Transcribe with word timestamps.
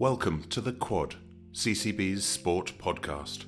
Welcome 0.00 0.44
to 0.50 0.60
The 0.60 0.74
Quad, 0.74 1.16
CCB's 1.50 2.24
sport 2.24 2.72
podcast. 2.78 3.46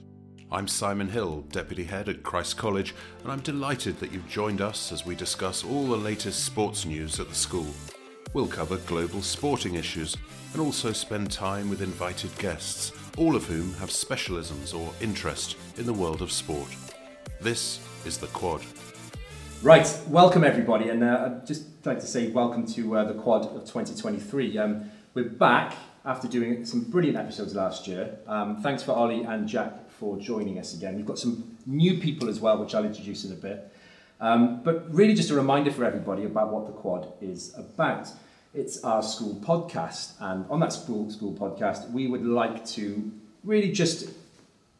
I'm 0.50 0.66
Simon 0.66 1.08
Hill, 1.08 1.42
Deputy 1.52 1.84
Head 1.84 2.08
at 2.08 2.24
Christ 2.24 2.56
College, 2.56 2.92
and 3.22 3.30
I'm 3.30 3.38
delighted 3.38 4.00
that 4.00 4.10
you've 4.10 4.28
joined 4.28 4.60
us 4.60 4.90
as 4.90 5.06
we 5.06 5.14
discuss 5.14 5.62
all 5.62 5.86
the 5.86 5.96
latest 5.96 6.44
sports 6.44 6.84
news 6.84 7.20
at 7.20 7.28
the 7.28 7.36
school. 7.36 7.68
We'll 8.34 8.48
cover 8.48 8.78
global 8.78 9.22
sporting 9.22 9.76
issues 9.76 10.16
and 10.52 10.60
also 10.60 10.90
spend 10.90 11.30
time 11.30 11.70
with 11.70 11.82
invited 11.82 12.36
guests, 12.38 12.90
all 13.16 13.36
of 13.36 13.46
whom 13.46 13.72
have 13.74 13.90
specialisms 13.90 14.74
or 14.74 14.92
interest 15.00 15.56
in 15.76 15.86
the 15.86 15.94
world 15.94 16.20
of 16.20 16.32
sport. 16.32 16.74
This 17.40 17.78
is 18.04 18.18
The 18.18 18.26
Quad. 18.26 18.62
Right, 19.62 19.88
welcome 20.08 20.42
everybody, 20.42 20.88
and 20.88 21.04
uh, 21.04 21.26
I'd 21.26 21.46
just 21.46 21.86
like 21.86 22.00
to 22.00 22.08
say 22.08 22.28
welcome 22.32 22.66
to 22.72 22.96
uh, 22.96 23.04
the 23.04 23.14
Quad 23.14 23.42
of 23.42 23.60
2023. 23.66 24.58
Um, 24.58 24.90
we're 25.14 25.28
back 25.28 25.76
after 26.04 26.28
doing 26.28 26.64
some 26.64 26.82
brilliant 26.82 27.18
episodes 27.18 27.54
last 27.54 27.86
year. 27.86 28.18
Um, 28.26 28.62
thanks 28.62 28.82
for 28.82 28.92
Ollie 28.92 29.22
and 29.22 29.46
Jack 29.46 29.90
for 29.90 30.16
joining 30.18 30.58
us 30.58 30.74
again. 30.74 30.96
We've 30.96 31.06
got 31.06 31.18
some 31.18 31.56
new 31.66 31.98
people 31.98 32.28
as 32.28 32.40
well, 32.40 32.58
which 32.58 32.74
I'll 32.74 32.84
introduce 32.84 33.24
in 33.24 33.32
a 33.32 33.36
bit. 33.36 33.70
Um, 34.20 34.62
but 34.62 34.92
really, 34.92 35.14
just 35.14 35.30
a 35.30 35.34
reminder 35.34 35.70
for 35.70 35.84
everybody 35.84 36.24
about 36.24 36.52
what 36.52 36.66
the 36.66 36.72
Quad 36.72 37.12
is 37.20 37.54
about. 37.56 38.08
It's 38.52 38.82
our 38.82 39.02
school 39.02 39.40
podcast, 39.44 40.12
and 40.20 40.44
on 40.50 40.60
that 40.60 40.72
school 40.72 41.10
school 41.10 41.32
podcast, 41.32 41.90
we 41.90 42.06
would 42.06 42.24
like 42.24 42.64
to 42.66 43.10
really 43.44 43.72
just 43.72 44.10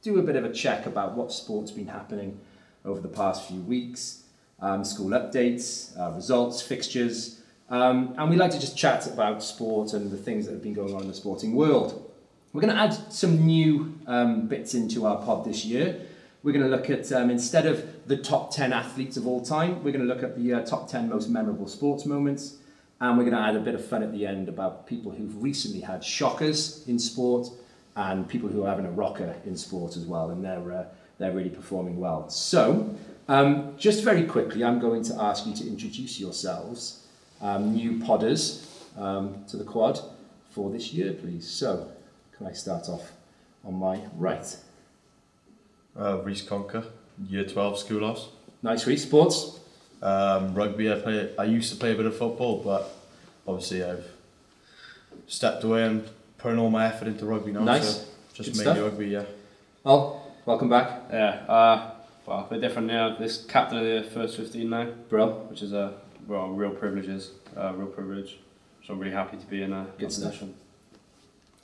do 0.03 0.19
a 0.19 0.23
bit 0.23 0.37
of 0.37 0.45
a 0.45 0.53
check 0.53 0.87
about 0.87 1.15
what 1.15 1.33
sport's 1.33 1.71
been 1.71 1.87
happening 1.87 2.39
over 2.85 3.01
the 3.01 3.09
past 3.09 3.47
few 3.47 3.61
weeks, 3.61 4.25
um, 4.61 4.85
school 4.85 5.11
updates, 5.11 5.99
uh, 5.99 6.11
results, 6.13 6.61
fixtures, 6.61 7.40
um, 7.71 8.15
and 8.19 8.29
we 8.29 8.37
like 8.37 8.51
to 8.51 8.59
just 8.59 8.77
chat 8.77 9.07
about 9.07 9.43
sport 9.43 9.93
and 9.93 10.11
the 10.11 10.17
things 10.17 10.47
that 10.47 10.53
have 10.53 10.63
been 10.63 10.75
going 10.75 10.93
on 10.95 11.03
in 11.03 11.09
the 11.09 11.15
sporting 11.15 11.55
world. 11.55 12.11
We're 12.53 12.63
going 12.63 12.75
to 12.75 12.81
add 12.81 12.93
some 13.13 13.47
new 13.47 13.97
um, 14.09 14.49
bits 14.49 14.75
into 14.75 15.07
our 15.07 15.23
pod 15.23 15.45
this 15.45 15.65
year. 15.65 16.01
We're 16.43 16.53
going 16.53 16.69
to 16.69 16.77
look 16.77 16.91
at, 16.91 17.13
um, 17.13 17.31
instead 17.31 17.67
of 17.67 18.09
the 18.09 18.17
top 18.17 18.53
10 18.53 18.73
athletes 18.73 19.17
of 19.17 19.27
all 19.27 19.41
time, 19.41 19.85
we're 19.85 19.93
going 19.93 20.07
to 20.07 20.13
look 20.13 20.25
at 20.25 20.37
the 20.37 20.55
uh, 20.55 20.65
top 20.65 20.89
10 20.89 21.09
most 21.09 21.29
memorable 21.29 21.69
sports 21.69 22.07
moments. 22.07 22.57
And 23.01 23.17
we're 23.17 23.25
going 23.25 23.37
to 23.37 23.43
add 23.43 23.55
a 23.55 23.61
bit 23.61 23.77
of 23.77 23.85
fun 23.85 24.03
at 24.03 24.11
the 24.11 24.27
end 24.27 24.49
about 24.49 24.87
people 24.89 25.13
who've 25.13 25.41
recently 25.41 25.81
had 25.81 26.03
shockers 26.03 26.87
in 26.89 26.99
sport 26.99 27.47
and 27.95 28.29
people 28.29 28.49
who 28.49 28.65
are 28.65 28.69
having 28.69 28.87
a 28.87 28.91
rocker 28.91 29.37
in 29.47 29.57
sport 29.57 29.97
as 29.97 30.05
well. 30.07 30.31
And 30.31 30.45
they're, 30.45 30.73
uh, 30.73 30.85
they're 31.19 31.33
really 31.33 31.51
performing 31.51 32.01
well. 32.01 32.29
So, 32.31 32.97
um, 33.29 33.77
just 33.79 34.03
very 34.03 34.25
quickly, 34.25 34.65
I'm 34.65 34.81
going 34.81 35.05
to 35.05 35.23
ask 35.23 35.47
you 35.47 35.55
to 35.55 35.67
introduce 35.69 36.19
yourselves 36.19 37.00
um, 37.41 37.75
new 37.75 37.93
podders 37.99 38.65
um, 38.99 39.45
to 39.49 39.57
the 39.57 39.65
quad 39.65 40.01
for 40.51 40.71
this 40.71 40.93
year, 40.93 41.13
please. 41.13 41.49
So, 41.49 41.89
can 42.37 42.47
I 42.47 42.53
start 42.53 42.89
off 42.89 43.13
on 43.65 43.75
my 43.75 44.01
right? 44.17 44.57
Uh, 45.99 46.19
Reese 46.23 46.43
Conker, 46.47 46.85
Year 47.29 47.45
12 47.45 47.79
school 47.79 48.01
loss. 48.01 48.29
Nice, 48.63 48.87
Reese. 48.87 49.03
Sports? 49.03 49.59
Um, 50.03 50.55
rugby, 50.55 50.91
I 50.91 50.97
play. 50.97 51.31
I 51.39 51.45
used 51.45 51.71
to 51.73 51.79
play 51.79 51.93
a 51.93 51.95
bit 51.95 52.07
of 52.07 52.17
football, 52.17 52.63
but 52.63 52.91
obviously 53.47 53.85
I've 53.85 54.07
stepped 55.27 55.65
away 55.65 55.85
and 55.85 56.09
putting 56.39 56.59
all 56.59 56.71
my 56.71 56.87
effort 56.87 57.09
into 57.09 57.27
rugby 57.27 57.53
now. 57.53 57.61
Nice. 57.65 57.99
So 57.99 58.05
just 58.35 58.53
Good 58.53 58.59
mainly 58.65 58.81
stuff. 58.81 58.91
rugby, 58.93 59.07
yeah. 59.09 59.25
Well, 59.85 60.33
welcome 60.47 60.69
back. 60.71 61.03
Yeah, 61.13 61.45
uh, 61.49 61.91
well, 62.27 62.49
we're 62.51 62.61
different 62.61 62.89
now. 62.89 63.17
This 63.17 63.45
captain 63.45 63.79
of 63.79 63.85
the 63.85 64.11
first 64.11 64.37
15 64.37 64.71
now, 64.71 64.87
Brill. 65.09 65.33
which 65.51 65.63
is 65.63 65.73
a 65.73 65.95
well, 66.27 66.49
real 66.49 66.71
privileges, 66.71 67.33
uh, 67.57 67.73
real 67.75 67.89
privilege. 67.89 68.39
So 68.87 68.95
I'm 68.95 68.99
really 69.01 69.13
happy 69.13 69.37
to 69.37 69.47
be 69.47 69.63
in 69.63 69.73
a 69.73 69.85
Good 69.85 69.99
good 69.99 70.13
stuff. 70.13 70.27
position. 70.33 70.55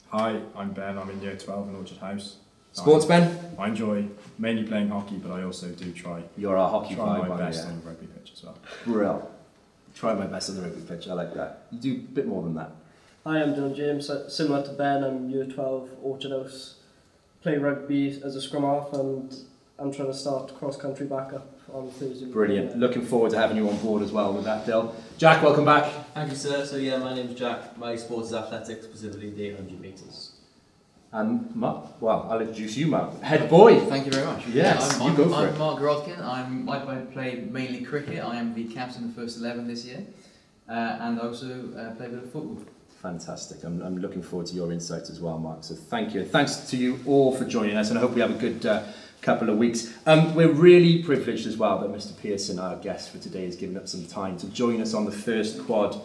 Hi, 0.09 0.41
I'm 0.57 0.73
Ben. 0.73 0.99
I'm 0.99 1.11
in 1.11 1.21
year 1.23 1.37
12 1.37 1.69
in 1.69 1.77
Orchard 1.77 1.99
House. 1.99 2.37
Sports, 2.73 3.07
Ben? 3.07 3.55
I, 3.59 3.63
I 3.65 3.69
enjoy 3.69 4.07
mainly 4.39 4.65
playing 4.65 4.91
hockey, 4.91 5.17
but 5.17 5.33
I 5.33 5.43
also 5.45 5.69
do 5.69 5.93
try, 5.93 6.23
You're 6.37 6.57
a 6.57 6.69
hockey 6.69 6.95
try 6.95 7.05
vibe, 7.05 7.23
my 7.23 7.29
aren't 7.31 7.39
best 7.39 7.65
you? 7.65 7.71
on 7.71 7.81
the 7.81 7.87
rugby 7.87 8.07
pitch 8.07 8.33
as 8.35 8.45
well. 8.45 8.59
Real. 8.87 9.31
Try 9.95 10.13
my 10.15 10.27
best 10.27 10.51
on 10.51 10.57
the 10.57 10.63
rugby 10.63 10.83
pitch. 10.83 11.09
I 11.09 11.15
like 11.15 11.33
that. 11.35 11.67
You 11.71 11.79
do 11.81 11.93
a 11.95 11.99
bit 12.15 12.27
more 12.27 12.43
than 12.43 12.55
that. 12.55 12.71
Hi, 13.25 13.43
I'm 13.43 13.55
Dylan 13.55 13.75
James. 13.75 14.11
Similar 14.33 14.63
to 14.65 14.73
Ben, 14.73 15.03
I'm 15.03 15.31
Year 15.31 15.47
12 15.47 15.89
Orchard 16.03 16.33
House. 16.33 16.75
Play 17.43 17.57
rugby 17.57 18.21
as 18.23 18.37
a 18.37 18.43
scrum 18.43 18.63
half, 18.65 18.93
and 18.93 19.35
I'm 19.79 19.91
trying 19.93 20.09
to 20.09 20.15
start 20.15 20.55
cross 20.59 20.77
country 20.77 21.07
back 21.07 21.33
up 21.33 21.47
on 21.73 21.91
Thursday. 21.91 22.27
Brilliant. 22.27 22.77
Looking 22.79 23.05
forward 23.05 23.31
to 23.33 23.39
having 23.39 23.57
you 23.57 23.69
on 23.69 23.77
board 23.79 24.03
as 24.03 24.13
well 24.13 24.33
with 24.33 24.45
that, 24.45 24.67
Dill. 24.67 24.95
Jack, 25.19 25.43
welcome 25.43 25.65
back. 25.65 25.93
Thank 26.15 26.31
you, 26.31 26.37
sir. 26.37 26.65
So 26.65 26.77
yeah, 26.77 26.99
my 26.99 27.15
name's 27.15 27.39
Jack. 27.39 27.77
My 27.79 27.97
sport 27.97 28.27
is 28.27 28.35
athletics, 28.35 28.85
specifically 28.85 29.31
the 29.31 29.49
800 29.49 29.81
metres. 29.81 30.33
And 31.13 31.55
Mark, 31.55 32.01
well, 32.03 32.27
I'll 32.31 32.41
introduce 32.41 32.77
you, 32.77 32.89
Mark. 32.89 33.21
Head 33.23 33.49
boy. 33.49 33.81
Thank 33.81 34.07
you 34.07 34.13
very 34.13 34.27
much. 34.27 34.47
Yes, 34.49 34.95
I'm, 34.95 35.03
you 35.03 35.09
I'm, 35.09 35.17
go 35.17 35.29
for 35.29 35.35
I'm 35.37 35.49
it. 35.49 35.59
Mark 35.59 35.81
Grodkin. 35.81 36.21
I'm, 36.21 36.69
I 36.69 36.79
play- 36.81 37.07
play 37.13 37.49
mainly 37.51 37.83
cricket. 37.85 38.23
I 38.23 38.37
am 38.37 38.55
the 38.55 38.65
captain 38.65 39.05
of 39.05 39.15
the 39.15 39.23
first 39.23 39.39
11 39.39 39.67
this 39.67 39.85
year. 39.85 40.05
Uh, 40.69 40.73
and 41.01 41.21
also 41.21 41.71
uh, 41.77 41.95
play 41.95 42.07
a 42.07 42.09
bit 42.11 42.19
of 42.25 42.33
football. 42.33 42.59
Fantastic. 43.01 43.63
I'm, 43.63 43.81
I'm 43.83 43.99
looking 43.99 44.21
forward 44.21 44.49
to 44.49 44.55
your 44.57 44.73
insights 44.73 45.09
as 45.11 45.21
well, 45.21 45.39
Mark. 45.39 45.63
So 45.63 45.75
thank 45.75 46.13
you. 46.13 46.25
Thanks 46.25 46.69
to 46.71 46.77
you 46.77 46.99
all 47.07 47.35
for 47.35 47.45
joining 47.45 47.77
us, 47.77 47.89
and 47.91 47.99
I 47.99 48.03
hope 48.03 48.13
we 48.15 48.21
have 48.21 48.33
a 48.33 48.39
good 48.39 48.67
uh, 48.67 48.83
couple 49.27 49.51
of 49.51 49.59
weeks. 49.59 49.93
Um, 50.07 50.37
we're 50.37 50.53
really 50.53 51.03
privileged 51.03 51.49
as 51.49 51.57
well 51.57 51.81
that 51.81 51.91
Mr. 51.91 52.17
Pearson, 52.17 52.61
our 52.61 52.77
guest 52.77 53.11
for 53.11 53.19
today, 53.19 53.45
has 53.45 53.57
given 53.57 53.77
up 53.77 53.89
some 53.89 54.07
time 54.07 54.39
to 54.39 54.47
join 54.47 54.81
us 54.81 54.95
on 54.95 55.05
the 55.05 55.11
first 55.11 55.65
quad 55.67 56.01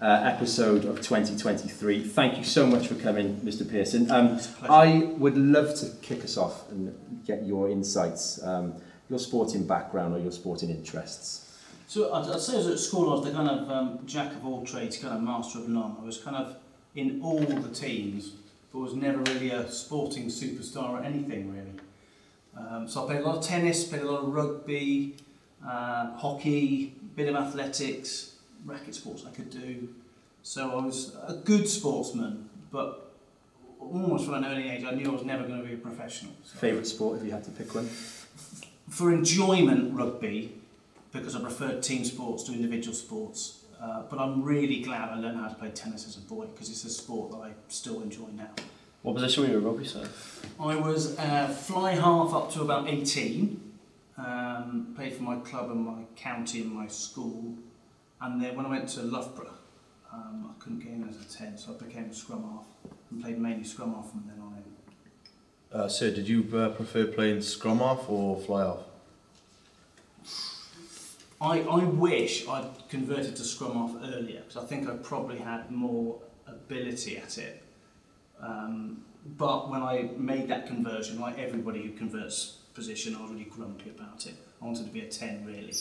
uh, 0.00 0.04
episode 0.22 0.84
of 0.84 0.98
2023. 0.98 2.04
Thank 2.04 2.38
you 2.38 2.44
so 2.44 2.64
much 2.64 2.86
for 2.86 2.94
coming, 2.94 3.40
Mr. 3.40 3.68
Pearson. 3.68 4.08
Um, 4.12 4.38
I 4.62 5.10
would 5.18 5.36
love 5.36 5.74
to 5.80 5.90
kick 6.02 6.22
us 6.22 6.36
off 6.36 6.70
and 6.70 6.94
get 7.26 7.44
your 7.44 7.68
insights, 7.68 8.40
um, 8.44 8.74
your 9.10 9.18
sporting 9.18 9.66
background 9.66 10.14
or 10.14 10.20
your 10.20 10.30
sporting 10.30 10.70
interests. 10.70 11.58
So 11.88 12.14
I'd, 12.14 12.30
I'd 12.30 12.40
say 12.40 12.58
as 12.58 12.68
at 12.68 12.78
school 12.78 13.10
I 13.10 13.14
was 13.16 13.24
the 13.24 13.32
kind 13.32 13.50
of 13.50 13.70
um, 13.72 13.98
jack 14.06 14.32
of 14.34 14.46
all 14.46 14.64
trades, 14.64 14.98
kind 14.98 15.16
of 15.16 15.20
master 15.20 15.58
of 15.58 15.68
none. 15.68 15.96
I 16.00 16.04
was 16.04 16.18
kind 16.18 16.36
of 16.36 16.54
in 16.94 17.20
all 17.22 17.40
the 17.40 17.74
teams, 17.74 18.34
but 18.72 18.78
was 18.78 18.94
never 18.94 19.18
really 19.18 19.50
a 19.50 19.68
sporting 19.68 20.26
superstar 20.26 20.90
or 20.90 21.02
anything 21.02 21.52
really. 21.52 21.71
Um, 22.56 22.88
so 22.88 23.04
I 23.04 23.06
played 23.06 23.20
a 23.20 23.26
lot 23.26 23.38
of 23.38 23.44
tennis, 23.44 23.84
played 23.84 24.02
a 24.02 24.10
lot 24.10 24.24
of 24.24 24.32
rugby, 24.32 25.16
uh, 25.66 26.16
hockey, 26.16 26.94
bit 27.16 27.28
of 27.28 27.36
athletics, 27.36 28.36
racket 28.64 28.94
sports 28.94 29.24
I 29.26 29.30
could 29.30 29.50
do. 29.50 29.88
So 30.42 30.70
I 30.70 30.84
was 30.84 31.16
a 31.26 31.34
good 31.34 31.68
sportsman, 31.68 32.48
but 32.70 33.12
almost 33.80 34.26
from 34.26 34.34
an 34.34 34.44
early 34.44 34.68
age 34.68 34.84
I 34.84 34.92
knew 34.92 35.08
I 35.08 35.12
was 35.12 35.24
never 35.24 35.44
going 35.44 35.62
to 35.62 35.66
be 35.66 35.74
a 35.74 35.78
professional. 35.78 36.32
So 36.44 36.58
Favourite 36.58 36.86
sport, 36.86 37.18
if 37.20 37.24
you 37.24 37.32
had 37.32 37.44
to 37.44 37.50
pick 37.50 37.74
one? 37.74 37.88
for 38.88 39.10
enjoyment 39.10 39.94
rugby 39.94 40.52
because 41.12 41.34
I 41.34 41.40
preferred 41.40 41.82
team 41.82 42.04
sports 42.04 42.42
to 42.44 42.52
individual 42.52 42.94
sports. 42.94 43.58
Uh, 43.80 44.02
but 44.08 44.18
I'm 44.18 44.42
really 44.44 44.80
glad 44.80 45.08
I 45.08 45.16
learned 45.16 45.38
how 45.38 45.48
to 45.48 45.54
play 45.54 45.70
tennis 45.70 46.06
as 46.06 46.16
a 46.16 46.20
boy 46.20 46.46
because 46.46 46.68
it's 46.68 46.84
a 46.84 46.90
sport 46.90 47.32
that 47.32 47.38
I 47.38 47.50
still 47.68 48.00
enjoy 48.00 48.28
now. 48.36 48.50
What 49.02 49.16
position 49.16 49.42
were 49.42 49.50
you 49.50 49.58
in 49.58 49.64
rugby, 49.64 49.84
sir? 49.84 50.08
I 50.60 50.76
was 50.76 51.18
uh, 51.18 51.48
fly 51.48 51.92
half 51.92 52.32
up 52.32 52.52
to 52.52 52.62
about 52.62 52.88
18. 52.88 53.60
Um, 54.16 54.92
played 54.94 55.14
for 55.14 55.24
my 55.24 55.36
club 55.36 55.70
and 55.70 55.80
my 55.80 56.02
county 56.14 56.62
and 56.62 56.70
my 56.70 56.86
school. 56.86 57.54
And 58.20 58.40
then 58.40 58.56
when 58.56 58.64
I 58.66 58.68
went 58.68 58.88
to 58.90 59.02
Loughborough, 59.02 59.54
um, 60.12 60.54
I 60.54 60.62
couldn't 60.62 60.80
get 60.80 60.92
in 60.92 61.08
as 61.08 61.16
a 61.20 61.36
10, 61.36 61.58
so 61.58 61.74
I 61.74 61.84
became 61.84 62.04
a 62.04 62.14
scrum 62.14 62.42
half 62.42 62.66
and 63.10 63.22
played 63.22 63.38
mainly 63.38 63.64
scrum 63.64 63.94
half 63.94 64.10
from 64.10 64.22
then 64.28 64.40
on 64.40 64.54
in. 64.54 65.80
Uh, 65.80 65.88
so, 65.88 66.10
did 66.10 66.28
you 66.28 66.46
uh, 66.56 66.68
prefer 66.68 67.06
playing 67.06 67.40
scrum 67.40 67.80
off 67.80 68.08
or 68.08 68.38
fly 68.38 68.62
off? 68.62 68.84
I, 71.40 71.60
I 71.62 71.84
wish 71.84 72.46
I'd 72.46 72.88
converted 72.88 73.34
to 73.34 73.42
Scrum 73.42 73.76
off 73.76 73.96
earlier 74.14 74.42
because 74.46 74.62
I 74.62 74.64
think 74.64 74.88
I 74.88 74.94
probably 74.94 75.38
had 75.38 75.72
more 75.72 76.20
ability 76.46 77.16
at 77.16 77.36
it. 77.36 77.61
Um, 78.42 79.04
but 79.38 79.70
when 79.70 79.82
I 79.82 80.10
made 80.16 80.48
that 80.48 80.66
conversion, 80.66 81.20
like 81.20 81.38
everybody 81.38 81.82
who 81.82 81.92
converts 81.92 82.58
position, 82.74 83.14
I 83.16 83.22
was 83.22 83.30
really 83.30 83.44
grumpy 83.44 83.90
about 83.90 84.26
it. 84.26 84.34
I 84.60 84.64
wanted 84.64 84.86
to 84.86 84.92
be 84.92 85.00
a 85.00 85.08
10 85.08 85.44
really. 85.46 85.74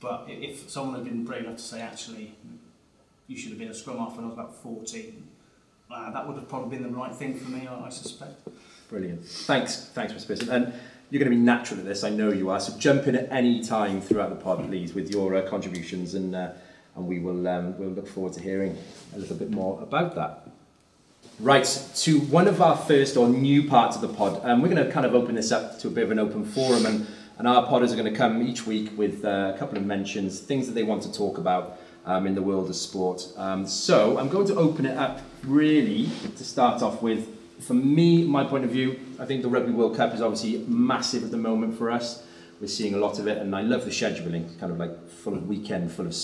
But 0.00 0.26
if 0.28 0.68
someone 0.70 0.96
had 0.96 1.04
been 1.04 1.24
brave 1.24 1.44
enough 1.44 1.56
to 1.56 1.62
say, 1.62 1.80
actually, 1.80 2.34
you 3.26 3.36
should 3.36 3.50
have 3.50 3.58
been 3.58 3.68
a 3.68 3.74
Scrum 3.74 3.98
half 3.98 4.16
when 4.16 4.24
I 4.24 4.28
was 4.28 4.34
about 4.34 4.54
14, 4.62 5.28
uh, 5.90 6.10
that 6.12 6.26
would 6.26 6.36
have 6.36 6.48
probably 6.48 6.76
been 6.76 6.90
the 6.90 6.96
right 6.96 7.14
thing 7.14 7.38
for 7.38 7.50
me, 7.50 7.66
I, 7.66 7.86
I 7.86 7.88
suspect. 7.88 8.48
Brilliant. 8.88 9.24
Thanks, 9.24 9.86
thanks, 9.94 10.12
Mr. 10.12 10.28
Pearson. 10.28 10.48
And 10.50 10.72
you're 11.10 11.20
going 11.20 11.30
to 11.30 11.36
be 11.36 11.42
natural 11.42 11.80
at 11.80 11.86
this, 11.86 12.04
I 12.04 12.10
know 12.10 12.30
you 12.30 12.50
are. 12.50 12.60
So 12.60 12.76
jump 12.78 13.06
in 13.06 13.16
at 13.16 13.30
any 13.30 13.62
time 13.62 14.00
throughout 14.00 14.30
the 14.30 14.36
pod, 14.36 14.66
please, 14.66 14.94
with 14.94 15.10
your 15.10 15.34
uh, 15.34 15.48
contributions, 15.48 16.14
and 16.14 16.34
uh, 16.34 16.50
and 16.96 17.06
we 17.06 17.18
will 17.20 17.46
um, 17.48 17.78
we'll 17.78 17.90
look 17.90 18.08
forward 18.08 18.32
to 18.34 18.42
hearing 18.42 18.76
a 19.14 19.18
little 19.18 19.36
bit 19.36 19.50
more 19.50 19.80
about 19.82 20.14
that. 20.16 20.47
Right, 21.40 21.64
to 21.96 22.18
one 22.18 22.48
of 22.48 22.60
our 22.60 22.76
first 22.76 23.16
or 23.16 23.28
new 23.28 23.68
parts 23.68 23.94
of 23.94 24.02
the 24.02 24.08
pod. 24.08 24.40
Um, 24.44 24.60
we're 24.60 24.68
going 24.68 24.84
to 24.84 24.90
kind 24.90 25.06
of 25.06 25.14
open 25.14 25.36
this 25.36 25.52
up 25.52 25.78
to 25.78 25.86
a 25.88 25.90
bit 25.90 26.02
of 26.02 26.10
an 26.10 26.18
open 26.18 26.44
forum, 26.44 26.84
and, 26.84 27.06
and 27.38 27.46
our 27.46 27.64
podders 27.64 27.92
are 27.92 27.96
going 27.96 28.12
to 28.12 28.18
come 28.18 28.42
each 28.42 28.66
week 28.66 28.90
with 28.98 29.24
uh, 29.24 29.52
a 29.54 29.58
couple 29.58 29.78
of 29.78 29.86
mentions, 29.86 30.40
things 30.40 30.66
that 30.66 30.72
they 30.72 30.82
want 30.82 31.02
to 31.04 31.12
talk 31.12 31.38
about. 31.38 31.78
um, 32.08 32.26
in 32.26 32.34
the 32.34 32.42
world 32.42 32.68
of 32.70 32.74
sport. 32.74 33.28
Um, 33.36 33.66
so 33.66 34.18
I'm 34.18 34.28
going 34.28 34.46
to 34.46 34.56
open 34.56 34.86
it 34.86 34.96
up 34.96 35.20
really 35.44 36.08
to 36.36 36.44
start 36.44 36.82
off 36.82 37.02
with. 37.02 37.28
For 37.60 37.74
me, 37.74 38.24
my 38.24 38.44
point 38.44 38.64
of 38.64 38.70
view, 38.70 38.98
I 39.18 39.26
think 39.26 39.42
the 39.42 39.48
Rugby 39.48 39.72
World 39.72 39.96
Cup 39.96 40.14
is 40.14 40.22
obviously 40.22 40.64
massive 40.66 41.24
at 41.24 41.30
the 41.30 41.36
moment 41.36 41.76
for 41.76 41.90
us. 41.90 42.24
We're 42.60 42.68
seeing 42.68 42.94
a 42.94 42.98
lot 42.98 43.18
of 43.18 43.26
it, 43.26 43.38
and 43.38 43.54
I 43.54 43.62
love 43.62 43.84
the 43.84 43.90
scheduling. 43.90 44.46
It's 44.46 44.56
kind 44.56 44.72
of 44.72 44.78
like 44.78 45.08
full 45.08 45.34
of 45.34 45.46
weekend, 45.46 45.92
full 45.92 46.06
of 46.06 46.16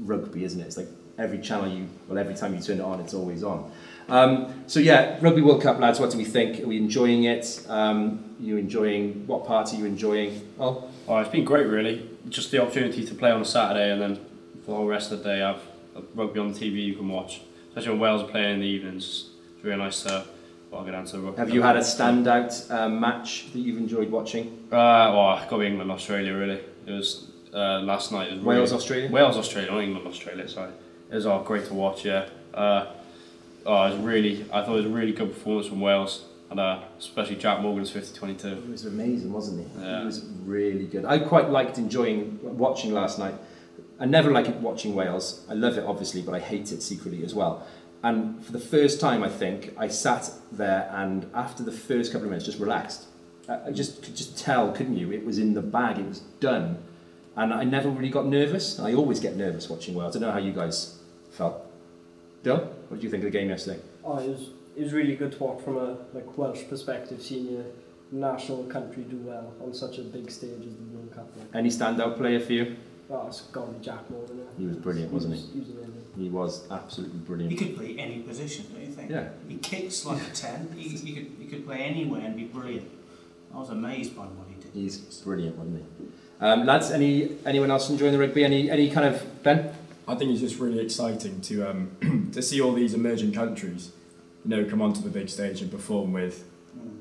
rugby, 0.00 0.44
isn't 0.44 0.60
it? 0.60 0.66
It's 0.66 0.76
like 0.76 0.88
every 1.18 1.40
channel 1.40 1.68
you, 1.68 1.88
well, 2.06 2.18
every 2.18 2.34
time 2.34 2.54
you 2.54 2.60
turn 2.60 2.78
it 2.78 2.84
on, 2.84 3.00
it's 3.00 3.14
always 3.14 3.42
on. 3.42 3.72
Um, 4.10 4.64
so 4.66 4.80
yeah, 4.80 5.18
Rugby 5.20 5.40
World 5.40 5.62
Cup, 5.62 5.78
lads. 5.78 6.00
What 6.00 6.10
do 6.10 6.18
we 6.18 6.24
think? 6.24 6.60
Are 6.62 6.66
we 6.66 6.76
enjoying 6.76 7.24
it? 7.24 7.64
Um, 7.68 8.34
you 8.40 8.56
enjoying? 8.56 9.26
What 9.26 9.46
part 9.46 9.72
are 9.72 9.76
you 9.76 9.84
enjoying? 9.84 10.46
Well, 10.56 10.90
Oh, 11.08 11.18
it's 11.18 11.30
been 11.30 11.44
great, 11.44 11.66
really. 11.66 12.08
Just 12.28 12.50
the 12.50 12.62
opportunity 12.62 13.04
to 13.04 13.14
play 13.14 13.30
on 13.30 13.40
a 13.40 13.44
Saturday 13.44 13.90
and 13.92 14.00
then 14.00 14.16
for 14.64 14.70
the 14.72 14.76
whole 14.76 14.86
rest 14.86 15.10
of 15.10 15.18
the 15.18 15.24
day 15.24 15.38
have 15.40 15.60
rugby 16.14 16.38
on 16.38 16.52
the 16.52 16.58
TV 16.58 16.84
you 16.84 16.94
can 16.94 17.08
watch. 17.08 17.40
Especially 17.68 17.90
when 17.92 18.00
Wales 18.00 18.22
are 18.22 18.28
playing 18.28 18.54
in 18.54 18.60
the 18.60 18.66
evenings. 18.66 19.30
It's 19.56 19.64
really 19.64 19.78
nice 19.78 20.02
to 20.04 20.24
well, 20.70 20.84
go 20.84 20.92
down 20.92 21.04
to 21.06 21.12
the 21.16 21.22
rugby. 21.22 21.38
have 21.40 21.50
you 21.50 21.62
had 21.62 21.76
a 21.76 21.80
standout 21.80 22.70
um, 22.70 23.00
match 23.00 23.52
that 23.52 23.58
you've 23.58 23.78
enjoyed 23.78 24.10
watching? 24.10 24.46
Uh, 24.70 25.10
well, 25.14 25.36
got 25.36 25.50
to 25.50 25.58
be 25.58 25.66
England, 25.66 25.90
Australia, 25.90 26.36
really. 26.36 26.60
It 26.86 26.92
was 26.92 27.26
uh, 27.52 27.80
last 27.80 28.12
night. 28.12 28.28
It 28.28 28.36
was 28.36 28.44
Wales, 28.44 28.70
really, 28.70 28.80
Australia. 28.82 29.10
Wales, 29.10 29.36
Australia, 29.36 29.70
not 29.72 29.82
England, 29.82 30.06
Australia. 30.06 30.48
Sorry, 30.48 30.70
it 31.10 31.14
was 31.14 31.26
all 31.26 31.42
great 31.42 31.66
to 31.66 31.74
watch. 31.74 32.04
Yeah, 32.04 32.28
uh, 32.54 32.86
oh, 33.66 33.84
it 33.84 33.90
was 33.92 34.00
really. 34.00 34.44
I 34.52 34.62
thought 34.62 34.72
it 34.72 34.82
was 34.82 34.86
a 34.86 34.90
really 34.90 35.12
good 35.12 35.32
performance 35.32 35.66
from 35.66 35.80
Wales, 35.80 36.24
and 36.50 36.58
uh, 36.60 36.82
especially 36.98 37.36
Jac 37.36 37.60
Morgan's 37.60 37.90
50-22. 37.90 38.44
It 38.44 38.68
was 38.68 38.84
amazing, 38.86 39.32
wasn't 39.32 39.66
he? 39.66 39.80
Yeah. 39.80 40.00
He 40.00 40.06
was 40.06 40.24
really 40.44 40.86
good. 40.86 41.04
I 41.04 41.18
quite 41.18 41.50
liked 41.50 41.78
enjoying 41.78 42.38
watching 42.42 42.92
last 42.92 43.18
night. 43.18 43.34
I 43.98 44.06
never 44.06 44.30
like 44.30 44.60
watching 44.60 44.94
Wales. 44.94 45.44
I 45.48 45.54
love 45.54 45.76
it 45.76 45.84
obviously, 45.84 46.22
but 46.22 46.34
I 46.34 46.40
hate 46.40 46.72
it 46.72 46.82
secretly 46.82 47.22
as 47.22 47.34
well. 47.34 47.66
And 48.02 48.42
for 48.42 48.52
the 48.52 48.60
first 48.60 48.98
time, 48.98 49.22
I 49.22 49.28
think 49.28 49.74
I 49.76 49.88
sat 49.88 50.30
there 50.50 50.90
and 50.92 51.30
after 51.34 51.62
the 51.62 51.72
first 51.72 52.12
couple 52.12 52.24
of 52.24 52.30
minutes, 52.30 52.46
just 52.46 52.58
relaxed. 52.58 53.06
I 53.48 53.66
I 53.66 53.72
just 53.72 54.02
could 54.02 54.16
just 54.16 54.38
tell, 54.38 54.72
couldn't 54.72 54.96
you? 54.96 55.12
It 55.12 55.24
was 55.24 55.38
in 55.38 55.54
the 55.54 55.62
bag. 55.62 55.98
It 55.98 56.06
was 56.06 56.20
done, 56.40 56.78
and 57.36 57.52
I 57.52 57.64
never 57.64 57.90
really 57.90 58.08
got 58.08 58.26
nervous. 58.26 58.80
I 58.80 58.94
always 58.94 59.20
get 59.20 59.36
nervous 59.36 59.68
watching 59.68 59.94
Wales. 59.94 60.16
I 60.16 60.20
don't 60.20 60.28
know 60.28 60.32
how 60.32 60.38
you 60.38 60.52
guys 60.52 60.98
felt. 61.30 61.69
Bill, 62.42 62.58
what 62.88 62.96
did 62.96 63.04
you 63.04 63.10
think 63.10 63.24
of 63.24 63.32
the 63.32 63.38
game 63.38 63.48
yesterday? 63.50 63.80
Oh, 64.04 64.18
it 64.18 64.28
was 64.28 64.48
it 64.76 64.82
was 64.84 64.92
really 64.92 65.16
good 65.16 65.32
to 65.32 65.38
watch 65.44 65.62
from 65.62 65.76
a 65.76 65.96
like 66.14 66.36
Welsh 66.38 66.62
perspective, 66.68 67.20
seeing 67.20 67.52
your 67.52 67.64
national 68.12 68.64
country 68.64 69.02
do 69.04 69.18
well 69.18 69.52
on 69.62 69.74
such 69.74 69.98
a 69.98 70.02
big 70.02 70.30
stage 70.30 70.50
as 70.66 70.74
the 70.74 70.82
World 70.96 71.12
Cup. 71.14 71.28
Like, 71.36 71.48
Any 71.54 71.68
standout 71.68 72.16
player 72.16 72.40
for 72.40 72.52
you? 72.52 72.76
oh, 73.10 73.26
it's 73.26 73.42
got 73.42 73.66
to 73.66 73.72
be 73.72 73.84
Jac 73.84 74.08
Morgan. 74.10 74.38
yeah. 74.38 74.44
He 74.58 74.66
was 74.66 74.76
brilliant, 74.76 75.12
wasn't 75.12 75.34
he? 75.34 75.40
He 75.40 75.58
was 75.60 75.68
amazing. 75.70 76.04
He 76.16 76.28
was 76.28 76.70
absolutely 76.70 77.18
brilliant. 77.18 77.52
He 77.52 77.58
could 77.58 77.76
play 77.76 77.96
any 77.98 78.20
position, 78.20 78.66
don't 78.72 78.82
you 78.82 78.92
think? 78.92 79.10
Yeah. 79.10 79.28
He 79.48 79.56
kicks 79.58 80.04
like 80.06 80.20
a 80.22 80.30
10. 80.30 80.72
He, 80.76 80.88
he, 80.88 81.12
could, 81.14 81.32
he 81.38 81.46
could 81.46 81.66
play 81.66 81.78
anywhere 81.78 82.20
and 82.22 82.36
be 82.36 82.44
brilliant. 82.44 82.88
I 83.54 83.58
was 83.58 83.70
amazed 83.70 84.16
by 84.16 84.22
what 84.22 84.46
he 84.48 84.54
did. 84.62 84.70
He's 84.72 84.98
brilliant, 84.98 85.56
wasn't 85.56 85.84
he? 85.98 86.06
Um, 86.40 86.64
lads, 86.64 86.90
any 86.90 87.36
anyone 87.44 87.70
else 87.70 87.90
enjoying 87.90 88.12
the 88.12 88.18
rugby? 88.18 88.44
Any 88.44 88.70
any 88.70 88.90
kind 88.90 89.12
of 89.14 89.42
Ben? 89.42 89.74
I 90.10 90.16
think 90.16 90.32
it's 90.32 90.40
just 90.40 90.58
really 90.58 90.80
exciting 90.80 91.40
to 91.42 91.70
um, 91.70 92.30
to 92.32 92.42
see 92.42 92.60
all 92.60 92.72
these 92.72 92.94
emerging 92.94 93.32
countries, 93.32 93.92
you 94.44 94.50
know, 94.50 94.64
come 94.68 94.82
onto 94.82 95.00
the 95.00 95.08
big 95.08 95.28
stage 95.28 95.62
and 95.62 95.70
perform 95.70 96.12
with 96.12 96.44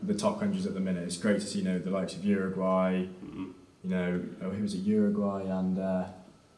the 0.03 0.13
top 0.13 0.39
countries 0.39 0.67
at 0.67 0.75
the 0.75 0.79
minute. 0.79 1.03
It's 1.03 1.17
great 1.17 1.39
to 1.41 1.45
see, 1.45 1.59
you 1.59 1.65
know, 1.65 1.79
the 1.79 1.89
likes 1.89 2.13
of 2.15 2.23
Uruguay, 2.23 3.07
Mhm. 3.25 3.47
you 3.83 3.89
know, 3.89 4.21
oh, 4.43 4.49
who 4.51 4.61
was 4.61 4.75
it? 4.75 4.79
Uruguay 4.79 5.41
and 5.43 5.79
uh, 5.79 6.05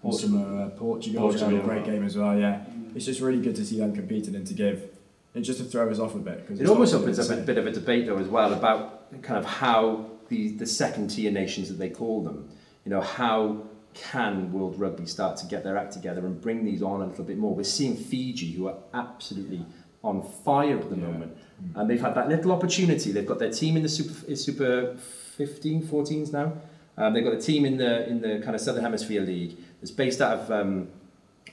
Portugal. 0.02 0.40
Portugal, 0.40 0.62
uh, 0.62 0.70
Portugal, 0.72 1.22
Portugal, 1.22 1.46
had 1.50 1.54
a 1.54 1.58
yeah. 1.60 1.64
great 1.64 1.86
game 1.86 2.04
as 2.04 2.18
well. 2.18 2.38
Yeah, 2.38 2.66
it's 2.96 3.06
just 3.06 3.22
really 3.22 3.42
good 3.42 3.56
to 3.56 3.66
see 3.66 3.78
them 3.78 3.94
competing 3.96 4.36
and 4.36 4.46
to 4.48 4.54
give, 4.54 4.90
and 5.34 5.46
just 5.46 5.60
to 5.60 5.66
throw 5.66 5.90
us 5.90 6.00
off 6.00 6.16
a 6.16 6.20
bit. 6.20 6.46
Cause 6.50 6.60
It 6.60 6.68
almost 6.68 6.94
opens 6.94 7.18
up 7.18 7.30
a 7.38 7.42
bit 7.42 7.58
of 7.60 7.66
a 7.66 7.72
debate 7.72 8.08
though 8.08 8.18
as 8.18 8.28
well 8.28 8.52
about 8.54 9.22
kind 9.22 9.38
of 9.40 9.46
how 9.46 10.06
the 10.28 10.50
the 10.58 10.66
second 10.66 11.12
tier 11.12 11.32
nations 11.32 11.70
that 11.70 11.80
they 11.80 11.90
call 11.90 12.24
them, 12.24 12.50
you 12.84 12.90
know, 12.90 13.00
how 13.02 13.64
can 13.94 14.52
World 14.54 14.80
Rugby 14.80 15.06
start 15.06 15.38
to 15.38 15.46
get 15.46 15.64
their 15.64 15.78
act 15.78 15.94
together 15.94 16.26
and 16.26 16.40
bring 16.42 16.64
these 16.66 16.82
on 16.82 17.02
a 17.02 17.06
little 17.08 17.24
bit 17.24 17.38
more? 17.38 17.54
We're 17.56 17.64
seeing 17.64 17.96
Fiji 17.96 18.52
who 18.52 18.68
are 18.68 18.76
absolutely 18.94 19.66
on 20.04 20.22
fire 20.24 20.78
at 20.78 20.90
the 20.90 20.96
Yeah. 20.96 21.08
moment, 21.08 21.38
and 21.76 21.90
they've 21.90 22.02
had 22.02 22.16
that 22.16 22.28
little 22.30 22.52
opportunity. 22.52 23.12
They've 23.12 23.26
got 23.26 23.40
their 23.40 23.52
team 23.52 23.78
in 23.78 23.84
the 23.84 23.90
super 23.90 24.14
is 24.32 24.44
super 24.44 24.96
15, 25.38 25.84
14s 25.84 26.32
now. 26.34 26.54
Um, 26.98 27.14
they've 27.14 27.24
got 27.24 27.34
a 27.34 27.42
team 27.42 27.66
in 27.66 27.78
the 27.78 28.08
in 28.10 28.22
the 28.22 28.40
kind 28.40 28.56
of 28.56 28.62
Southern 28.62 28.84
Hemisphere 28.84 29.22
League 29.22 29.58
that's 29.80 29.92
based 29.92 30.22
out 30.22 30.40
of 30.40 30.52
um, 30.52 30.88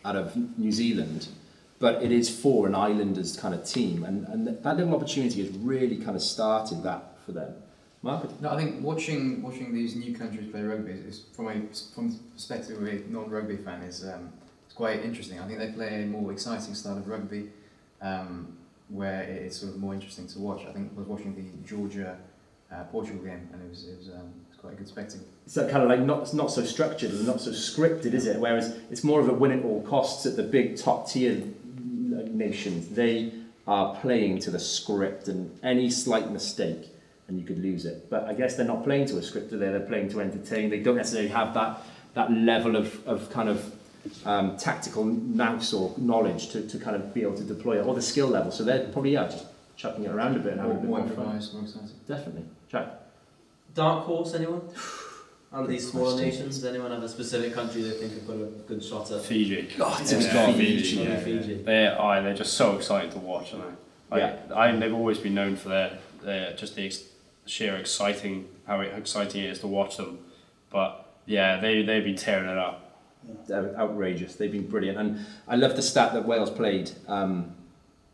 out 0.04 0.16
of 0.16 0.34
New 0.58 0.72
Zealand, 0.72 1.28
but 1.78 2.02
it 2.02 2.10
is 2.10 2.28
for 2.30 2.66
an 2.66 2.74
islanders 2.74 3.36
kind 3.36 3.54
of 3.54 3.64
team, 3.64 4.02
and 4.04 4.26
and 4.28 4.46
that 4.62 4.76
little 4.76 4.94
opportunity 4.94 5.44
has 5.44 5.54
really 5.58 5.96
kind 5.96 6.16
of 6.16 6.22
started 6.22 6.82
that 6.84 7.18
for 7.24 7.32
them. 7.32 7.52
Mark, 8.02 8.40
No, 8.40 8.50
I 8.50 8.56
think 8.56 8.82
watching 8.82 9.42
watching 9.42 9.74
these 9.74 9.96
new 9.96 10.14
countries 10.14 10.50
play 10.50 10.62
rugby 10.62 10.92
is, 10.92 11.00
is 11.00 11.24
from 11.32 11.48
a 11.48 11.54
from 11.94 12.10
the 12.10 12.18
perspective 12.32 12.80
of 12.80 12.86
a 12.86 13.00
non-rugby 13.08 13.56
fan 13.56 13.82
is 13.82 14.04
um, 14.04 14.32
it's 14.66 14.74
quite 14.74 15.04
interesting. 15.04 15.40
I 15.40 15.46
think 15.46 15.58
they 15.58 15.72
play 15.72 16.02
a 16.02 16.06
more 16.06 16.30
exciting 16.32 16.74
style 16.74 16.96
of 16.96 17.08
rugby, 17.08 17.50
um, 18.00 18.56
where 18.88 19.22
it's 19.22 19.56
sort 19.56 19.72
of 19.72 19.80
more 19.80 19.94
interesting 19.94 20.28
to 20.28 20.38
watch. 20.38 20.62
I 20.68 20.72
think 20.72 20.92
I 20.94 20.98
was 20.98 21.08
watching 21.08 21.34
the 21.34 21.68
Georgia 21.68 22.16
uh, 22.72 22.84
Portugal 22.84 23.24
game, 23.24 23.48
and 23.52 23.62
it 23.62 23.68
was 23.68 23.88
it 23.88 23.98
was, 23.98 24.08
um, 24.10 24.30
it 24.52 24.58
quite 24.58 24.74
a 24.74 24.76
good 24.76 24.88
spectacle. 24.88 25.26
it's 25.44 25.54
that 25.54 25.70
kind 25.70 25.82
of 25.82 25.88
like 25.88 26.00
not 26.00 26.20
it's 26.20 26.34
not 26.34 26.52
so 26.52 26.64
structured 26.64 27.10
and 27.10 27.26
not 27.26 27.40
so 27.40 27.50
scripted, 27.50 28.14
is 28.14 28.26
it? 28.26 28.38
Whereas 28.38 28.76
it's 28.90 29.02
more 29.02 29.20
of 29.20 29.28
a 29.28 29.34
win 29.34 29.50
at 29.50 29.64
all 29.64 29.82
costs 29.82 30.24
at 30.24 30.36
the 30.36 30.44
big 30.44 30.76
top 30.76 31.10
tier 31.10 31.42
nations. 32.30 32.88
They 32.88 33.32
are 33.66 33.96
playing 33.96 34.38
to 34.40 34.50
the 34.50 34.60
script, 34.60 35.26
and 35.26 35.58
any 35.62 35.90
slight 35.90 36.30
mistake, 36.30 36.88
and 37.28 37.38
you 37.38 37.44
could 37.46 37.58
lose 37.62 37.84
it. 37.84 38.08
But 38.10 38.24
I 38.24 38.34
guess 38.34 38.56
they're 38.56 38.66
not 38.66 38.84
playing 38.84 39.06
to 39.06 39.18
a 39.18 39.22
script, 39.22 39.52
are 39.52 39.58
they? 39.58 39.68
They're 39.68 39.80
playing 39.80 40.08
to 40.10 40.20
entertain. 40.20 40.70
They 40.70 40.80
don't 40.80 40.96
necessarily 40.96 41.28
have 41.28 41.54
that 41.54 41.80
that 42.14 42.32
level 42.32 42.74
of, 42.74 43.06
of 43.06 43.30
kind 43.30 43.48
of 43.48 43.72
um, 44.24 44.56
tactical 44.56 45.04
nous 45.04 45.72
or 45.74 45.94
knowledge 45.98 46.48
to, 46.50 46.66
to 46.66 46.78
kind 46.78 46.96
of 46.96 47.12
be 47.14 47.22
able 47.22 47.36
to 47.36 47.44
deploy 47.44 47.78
it, 47.78 47.86
or 47.86 47.94
the 47.94 48.02
skill 48.02 48.28
level. 48.28 48.50
So 48.50 48.64
they're 48.64 48.88
probably 48.88 49.12
yeah, 49.12 49.28
just 49.28 49.46
chucking 49.76 50.04
it 50.04 50.10
around 50.10 50.36
a 50.36 50.38
bit 50.40 50.52
and 50.52 50.60
having 50.60 50.84
More, 50.86 51.00
a 51.00 51.02
bit 51.02 51.16
more 51.16 51.24
more 51.24 51.26
fun. 51.32 51.36
exciting. 51.36 51.90
Definitely. 52.08 52.44
Jack. 52.68 52.88
Dark 53.74 54.04
horse, 54.06 54.34
anyone? 54.34 54.62
And 55.52 55.66
these 55.68 55.90
smaller 55.90 56.12
question. 56.12 56.28
nations, 56.28 56.64
anyone 56.64 56.90
have 56.90 57.02
a 57.02 57.08
specific 57.08 57.54
country 57.54 57.82
they 57.82 57.90
think 57.90 58.12
have 58.14 58.26
got 58.26 58.36
a 58.36 58.46
good 58.66 58.82
shot 58.84 59.10
at? 59.10 59.22
Fiji. 59.22 59.68
God, 59.78 60.00
it's 60.00 60.26
got 60.32 60.54
Fiji, 60.54 60.96
Maybe 60.98 61.10
yeah. 61.10 61.20
Fiji. 61.20 61.62
They 61.62 61.86
are. 61.86 62.22
They're 62.22 62.34
just 62.34 62.54
so 62.54 62.76
exciting 62.76 63.10
to 63.12 63.18
watch, 63.18 63.54
aren't 63.54 63.64
they? 64.10 64.20
Like, 64.22 64.50
I, 64.52 64.72
they've 64.76 64.92
always 64.92 65.18
been 65.18 65.34
known 65.34 65.56
for 65.56 65.68
their, 65.68 65.98
their 66.22 66.52
just 66.54 66.74
the 66.76 66.86
ex- 66.86 67.04
sheer 67.48 67.76
exciting 67.76 68.48
how 68.66 68.80
exciting 68.80 69.44
it 69.44 69.50
is 69.50 69.60
to 69.60 69.66
watch 69.66 69.96
them. 69.96 70.18
But 70.70 71.06
yeah, 71.26 71.60
they 71.60 71.82
they've 71.82 72.04
been 72.04 72.16
tearing 72.16 72.48
it 72.48 72.58
up. 72.58 72.84
They're 73.46 73.76
outrageous. 73.76 74.36
They've 74.36 74.52
been 74.52 74.68
brilliant, 74.68 74.98
and 74.98 75.24
I 75.46 75.56
love 75.56 75.76
the 75.76 75.82
stat 75.82 76.12
that 76.14 76.26
Wales 76.26 76.50
played. 76.50 76.90
Um, 77.08 77.54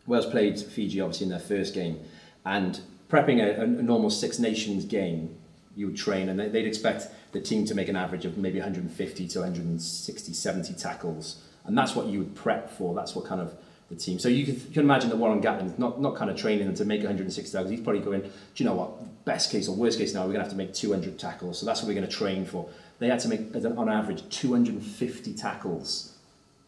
Wales 0.07 0.27
played 0.27 0.59
Fiji 0.59 1.01
obviously 1.01 1.25
in 1.25 1.31
their 1.31 1.39
first 1.41 1.75
game, 1.75 2.01
and 2.45 2.81
prepping 3.09 3.41
a, 3.43 3.63
a 3.63 3.67
normal 3.67 4.11
Six 4.11 4.39
Nations 4.39 4.85
game, 4.85 5.37
you 5.77 5.87
would 5.87 5.97
train, 5.97 6.29
and 6.29 6.39
they- 6.39 6.49
they'd 6.49 6.67
expect 6.67 7.09
the 7.33 7.41
team 7.41 7.65
to 7.67 7.75
make 7.75 7.89
an 7.89 7.97
average 7.97 8.25
of 8.25 8.39
maybe 8.39 8.59
150 8.59 9.29
to 9.29 9.39
160, 9.41 10.33
70 10.33 10.75
tackles, 10.75 11.43
and 11.65 11.77
that's 11.77 11.95
what 11.97 12.07
you 12.07 12.19
would 12.21 12.35
prep 12.35 12.71
for. 12.71 12.95
That's 12.95 13.15
what 13.15 13.25
kind 13.25 13.41
of 13.41 13.55
the 13.89 13.97
team. 13.97 14.19
So 14.19 14.29
you 14.29 14.45
can, 14.45 14.55
you 14.55 14.73
can 14.73 14.83
imagine 14.83 15.11
that 15.11 15.17
Warren 15.17 15.43
Gatland's 15.43 15.79
not 15.79 16.01
not 16.01 16.17
kind 16.17 16.31
of 16.31 16.37
training 16.37 16.67
them 16.67 16.75
to 16.77 16.85
make 16.85 17.01
160 17.01 17.53
tackles. 17.53 17.71
He's 17.71 17.81
probably 17.81 18.01
going, 18.01 18.23
do 18.23 18.31
you 18.57 18.65
know 18.65 18.75
what? 18.75 19.25
Best 19.25 19.51
case 19.51 19.69
or 19.69 19.77
worst 19.77 19.99
case 19.99 20.15
now, 20.15 20.21
we're 20.21 20.33
going 20.33 20.39
to 20.39 20.43
have 20.43 20.51
to 20.51 20.57
make 20.57 20.75
200 20.75 21.19
tackles. 21.19 21.59
So 21.59 21.67
that's 21.67 21.81
what 21.81 21.89
we're 21.89 21.95
going 21.95 22.07
to 22.07 22.13
train 22.15 22.45
for. 22.45 22.69
They 22.99 23.09
had 23.09 23.21
to 23.21 23.29
make, 23.29 23.55
on 23.55 23.89
average, 23.89 24.29
250 24.29 25.35
tackles 25.35 26.15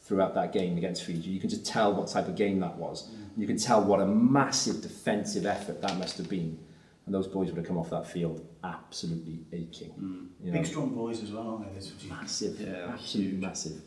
throughout 0.02 0.34
that 0.34 0.52
game 0.52 0.76
against 0.78 1.02
Fiji. 1.04 1.30
You 1.30 1.40
can 1.40 1.50
just 1.50 1.66
tell 1.66 1.92
what 1.92 2.08
type 2.08 2.28
of 2.28 2.36
game 2.36 2.60
that 2.60 2.76
was. 2.76 3.08
Mm. 3.08 3.40
You 3.40 3.46
can 3.46 3.58
tell 3.58 3.82
what 3.82 4.00
a 4.00 4.06
massive 4.06 4.80
defensive 4.80 5.46
effort 5.46 5.82
that 5.82 5.98
must 5.98 6.16
have 6.18 6.28
been. 6.28 6.58
And 7.04 7.14
those 7.14 7.26
boys 7.26 7.48
would 7.48 7.56
have 7.56 7.66
come 7.66 7.78
off 7.78 7.90
that 7.90 8.06
field 8.06 8.44
absolutely 8.64 9.40
aching. 9.52 9.90
Mm. 9.90 10.26
You 10.44 10.52
know, 10.52 10.58
Big 10.58 10.66
strong 10.66 10.94
boys 10.94 11.22
as 11.22 11.30
well, 11.32 11.50
aren't 11.50 11.80
they? 11.80 12.08
Massive, 12.08 12.60
Yeah, 12.60 12.88
absolutely 12.92 13.38
massive. 13.38 13.80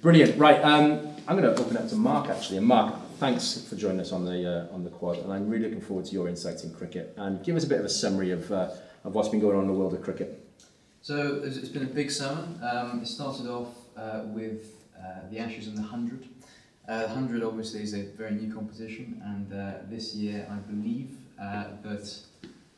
Brilliant. 0.00 0.38
Right, 0.38 0.62
um, 0.62 1.08
I'm 1.26 1.36
going 1.36 1.42
to 1.42 1.60
open 1.60 1.76
up 1.76 1.88
to 1.88 1.96
Mark 1.96 2.28
actually. 2.28 2.58
And 2.58 2.66
Mark, 2.66 2.94
thanks 3.18 3.66
for 3.68 3.74
joining 3.74 3.98
us 3.98 4.12
on 4.12 4.24
the 4.24 4.68
uh, 4.70 4.74
on 4.74 4.84
the 4.84 4.90
quad, 4.90 5.18
and 5.18 5.32
I'm 5.32 5.48
really 5.48 5.64
looking 5.64 5.80
forward 5.80 6.06
to 6.06 6.12
your 6.12 6.28
insights 6.28 6.62
in 6.62 6.72
cricket. 6.72 7.14
And 7.16 7.44
give 7.44 7.56
us 7.56 7.64
a 7.64 7.66
bit 7.66 7.80
of 7.80 7.84
a 7.84 7.88
summary 7.88 8.30
of 8.30 8.50
uh, 8.52 8.70
of 9.02 9.14
what's 9.14 9.28
been 9.28 9.40
going 9.40 9.56
on 9.56 9.62
in 9.62 9.68
the 9.68 9.74
world 9.74 9.94
of 9.94 10.02
cricket. 10.02 10.44
So 11.02 11.40
it's 11.44 11.68
been 11.68 11.82
a 11.82 11.86
big 11.86 12.12
summer. 12.12 12.46
Um, 12.62 13.00
it 13.02 13.08
started 13.08 13.48
off 13.48 13.74
uh, 13.96 14.22
with 14.26 14.84
uh, 14.96 15.28
the 15.30 15.40
Ashes 15.40 15.66
and 15.66 15.76
the 15.76 15.82
100. 15.82 16.28
Uh, 16.88 17.02
the 17.02 17.06
100 17.08 17.42
obviously 17.42 17.82
is 17.82 17.94
a 17.94 18.02
very 18.16 18.32
new 18.32 18.52
competition, 18.54 19.20
and 19.24 19.52
uh, 19.52 19.78
this 19.90 20.14
year 20.14 20.46
I 20.50 20.56
believe 20.70 21.10
uh, 21.40 21.64
that 21.82 22.18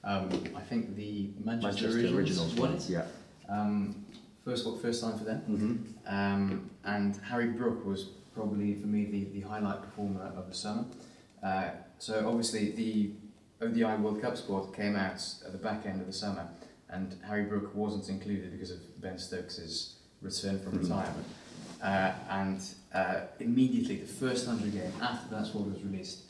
um, 0.05 0.31
I 0.57 0.61
think 0.61 0.97
the 0.97 1.31
Manchester, 1.45 1.89
Originals, 1.89 2.55
won 2.55 2.73
it. 2.75 2.89
yeah. 2.89 3.05
Um, 3.49 4.07
first, 4.45 4.67
what 4.67 4.81
first 4.81 5.03
time 5.03 5.19
for 5.19 5.25
them. 5.25 5.43
Mm-hmm. 5.49 6.15
Um, 6.15 6.71
and 6.85 7.17
Harry 7.29 7.49
Brook 7.49 7.85
was 7.85 8.05
probably 8.35 8.75
for 8.75 8.87
me 8.87 9.05
the, 9.07 9.25
the 9.41 9.41
highlight 9.47 9.83
performer 9.83 10.33
of 10.37 10.49
the 10.49 10.55
summer. 10.55 10.85
Uh, 11.43 11.71
so 11.99 12.27
obviously 12.29 12.71
the 12.73 13.11
ODI 13.63 13.85
World 14.03 14.21
Cup 14.23 14.37
squad 14.37 14.75
came 14.75 14.97
out 14.97 15.23
at 15.45 15.53
the 15.53 15.59
back 15.59 15.85
end 15.87 16.01
of 16.01 16.07
the 16.07 16.13
summer, 16.13 16.49
and 16.89 17.17
Harry 17.27 17.45
Brook 17.45 17.75
wasn't 17.75 18.09
included 18.09 18.53
because 18.53 18.71
of 18.71 19.01
Ben 19.01 19.19
Stokes' 19.19 19.97
return 20.23 20.59
from 20.61 20.73
Mhm. 20.73 20.83
retirement. 20.83 21.27
Uh, 21.83 22.13
and 22.31 22.61
uh, 22.95 23.21
immediately, 23.39 23.97
the 23.97 24.07
first 24.07 24.47
100 24.47 24.73
game 24.73 24.93
after 25.01 25.35
that 25.35 25.47
squad 25.47 25.67
was 25.73 25.83
released, 25.83 26.23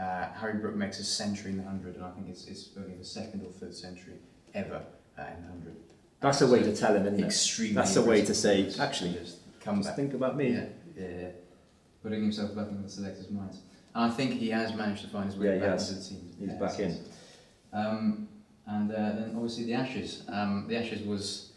uh, 0.00 0.28
Harry 0.32 0.54
Brook 0.58 0.74
makes 0.74 0.98
a 1.00 1.04
century 1.04 1.50
in 1.52 1.56
the 1.58 1.62
100, 1.62 1.96
and 1.96 2.04
I 2.04 2.10
think 2.10 2.28
it's, 2.28 2.46
it's 2.46 2.70
only 2.76 2.94
the 2.96 3.04
second 3.04 3.42
or 3.44 3.50
third 3.52 3.74
century 3.74 4.14
ever 4.54 4.82
uh, 5.18 5.22
in 5.36 5.42
the 5.42 5.48
100. 5.48 5.76
That's 6.20 6.40
a 6.40 6.46
way 6.46 6.62
to 6.62 6.74
tell 6.74 6.94
him, 6.94 7.06
isn't 7.06 7.20
it? 7.20 7.24
Extremely 7.26 7.74
That's 7.74 7.96
a 7.96 8.02
way 8.02 8.24
to 8.24 8.34
say, 8.34 8.72
actually, 8.80 9.12
Just 9.12 9.38
come 9.60 9.76
Just 9.76 9.90
back. 9.90 9.96
think 9.96 10.14
about 10.14 10.36
me. 10.36 10.50
Yeah, 10.52 10.64
yeah, 10.96 11.08
yeah. 11.20 11.28
Putting 12.02 12.22
himself 12.22 12.54
back 12.54 12.68
in 12.68 12.82
the 12.82 12.88
selectors' 12.88 13.30
minds. 13.30 13.60
And 13.94 14.10
I 14.10 14.14
think 14.14 14.34
he 14.34 14.48
has 14.50 14.74
managed 14.74 15.02
to 15.02 15.08
find 15.08 15.26
his 15.26 15.36
way 15.36 15.58
Yeah, 15.58 15.66
back 15.68 15.80
into 15.80 15.94
the 15.94 16.00
team. 16.02 16.30
He's 16.38 16.48
Yeah, 16.48 16.58
back 16.58 16.78
in. 16.80 16.98
Um, 17.72 18.28
and 18.66 18.90
uh, 18.90 18.94
then 18.96 19.32
obviously 19.34 19.64
the 19.64 19.74
Ashes. 19.74 20.22
Um, 20.28 20.66
the 20.68 20.76
Ashes 20.78 21.02
was 21.02 21.52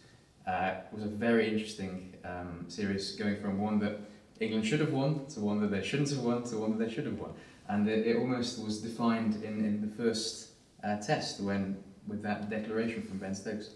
uh, 0.48 0.76
was 0.92 1.04
a 1.04 1.08
very 1.08 1.48
interesting 1.48 2.14
um, 2.26 2.66
series, 2.68 3.16
going 3.16 3.40
from 3.42 3.60
one 3.60 3.80
that 3.80 4.00
England 4.40 4.66
should 4.66 4.80
have 4.80 4.92
won 4.92 5.26
to 5.28 5.40
one 5.42 5.60
that 5.62 5.70
they 5.72 5.84
shouldn't 5.84 6.10
have 6.10 6.20
won 6.24 6.44
to 6.44 6.58
one 6.58 6.78
that 6.78 6.84
they 6.88 6.92
should 6.94 7.06
have 7.06 7.20
won. 7.20 7.32
And 7.68 7.88
it, 7.88 8.08
it 8.08 8.18
almost 8.18 8.64
was 8.64 8.82
defined 8.82 9.44
in, 9.44 9.64
in 9.64 9.82
the 9.82 9.96
first 10.04 10.50
uh, 10.84 10.98
test 10.98 11.40
when 11.40 11.78
with 12.08 12.24
that 12.24 12.50
declaration 12.50 13.04
from 13.04 13.20
Ben 13.20 13.36
Stokes, 13.36 13.72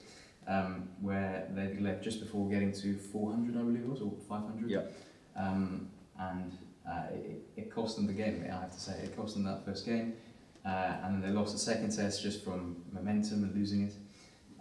um, 0.48 0.90
where 1.02 1.48
they 1.54 1.78
left 1.80 2.04
just 2.04 2.20
before 2.20 2.50
getting 2.50 2.72
to 2.74 2.98
400, 2.98 3.56
I 3.56 3.60
believe 3.60 3.82
it 3.82 3.88
was, 3.88 4.02
or 4.02 4.14
500. 4.28 4.70
Yeah. 4.70 4.82
Um, 5.36 5.90
and 6.20 6.58
uh, 6.88 7.06
it, 7.14 7.42
it 7.56 7.72
cost 7.74 7.96
them 7.96 8.08
the 8.08 8.14
game, 8.14 8.46
I 8.48 8.54
have 8.54 8.72
to 8.72 8.80
say. 8.80 8.94
It 9.04 9.16
cost 9.16 9.36
them 9.36 9.44
that 9.46 9.66
first 9.66 9.86
game. 9.86 10.14
Uh, 10.66 10.96
and 11.04 11.16
then 11.16 11.22
they 11.22 11.38
lost 11.38 11.54
the 11.54 11.60
second 11.60 11.96
test 11.96 12.22
just 12.22 12.44
from 12.44 12.78
momentum 12.92 13.44
and 13.44 13.56
losing 13.56 13.84
it. 13.88 13.94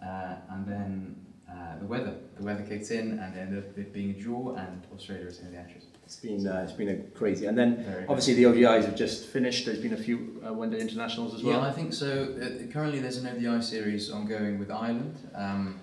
Uh, 0.05 0.35
and 0.49 0.67
then 0.67 1.25
uh, 1.49 1.79
the 1.79 1.85
weather. 1.85 2.15
The 2.37 2.43
weather 2.43 2.63
kicked 2.63 2.91
in 2.91 3.19
and 3.19 3.37
ended 3.37 3.63
up 3.63 3.93
being 3.93 4.11
a 4.11 4.13
draw, 4.13 4.55
and 4.55 4.85
Australia 4.93 5.25
retained 5.25 5.53
the 5.53 5.59
Ashes. 5.59 5.85
It's 6.13 6.21
been 6.21 6.47
uh, 6.47 6.61
it's 6.63 6.73
been 6.73 6.89
a 6.89 6.97
crazy, 7.17 7.47
and 7.47 7.57
then 7.57 8.05
obviously 8.07 8.35
the 8.35 8.43
ODIs 8.43 8.85
have 8.85 8.95
just 8.95 9.25
finished. 9.25 9.65
There's 9.65 9.79
been 9.79 9.93
a 9.93 9.97
few 9.97 10.41
uh, 10.45 10.53
one-day 10.53 10.79
internationals 10.79 11.33
as 11.33 11.43
well. 11.43 11.59
Yeah, 11.59 11.67
I 11.67 11.71
think 11.71 11.91
so. 11.91 12.35
Uh, 12.39 12.71
currently, 12.71 12.99
there's 12.99 13.17
an 13.17 13.27
ODI 13.27 13.63
series 13.63 14.11
ongoing 14.11 14.59
with 14.59 14.69
Ireland, 14.69 15.15
um, 15.33 15.79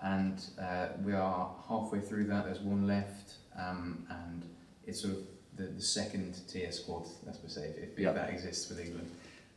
and 0.00 0.40
uh, 0.60 0.88
we 1.04 1.14
are 1.14 1.50
halfway 1.68 1.98
through 1.98 2.26
that. 2.26 2.44
There's 2.44 2.60
one 2.60 2.86
left, 2.86 3.34
um, 3.58 4.06
and 4.08 4.44
it's 4.86 5.00
sort 5.02 5.14
of 5.14 5.20
the, 5.56 5.64
the 5.64 5.82
second 5.82 6.40
tier 6.48 6.70
squad, 6.70 7.06
let's 7.26 7.40
say, 7.52 7.74
if, 7.76 7.94
if 7.94 7.98
Yeah. 7.98 8.12
that 8.12 8.30
exists 8.30 8.68
with 8.68 8.78
England. 8.78 9.10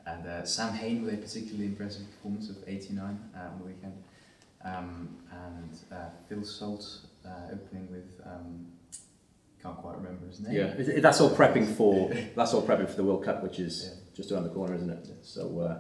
And 0.08 0.26
uh, 0.28 0.46
Sam 0.46 0.74
Hain 0.74 1.04
with 1.04 1.14
a 1.14 1.18
particularly 1.18 1.66
impressive 1.66 2.10
performance 2.12 2.50
of 2.50 2.58
89 2.66 3.20
uh, 3.36 3.40
on 3.40 3.60
the 3.60 3.66
weekend, 3.66 4.04
um, 4.64 5.10
and 5.32 5.78
uh, 5.92 6.10
Phil 6.28 6.44
Salt 6.44 7.02
uh, 7.26 7.54
opening 7.54 7.92
with 7.92 8.22
um, 8.26 8.66
can't 9.66 9.78
quite 9.78 9.96
remember 9.98 10.28
his 10.28 10.40
name. 10.42 10.54
Yeah, 10.56 11.00
that's 11.00 11.20
all 11.22 11.30
prepping 11.30 11.68
for 11.76 12.10
that's 12.36 12.54
all 12.54 12.62
prepping 12.66 12.90
for 12.90 12.96
the 12.96 13.04
World 13.04 13.24
Cup, 13.26 13.42
which 13.44 13.60
is 13.60 13.74
Yeah. 13.86 14.00
just 14.16 14.32
around 14.32 14.44
the 14.44 14.50
corner, 14.50 14.76
isn't 14.76 14.90
it? 14.90 15.08
So 15.24 15.60
uh, 15.60 15.78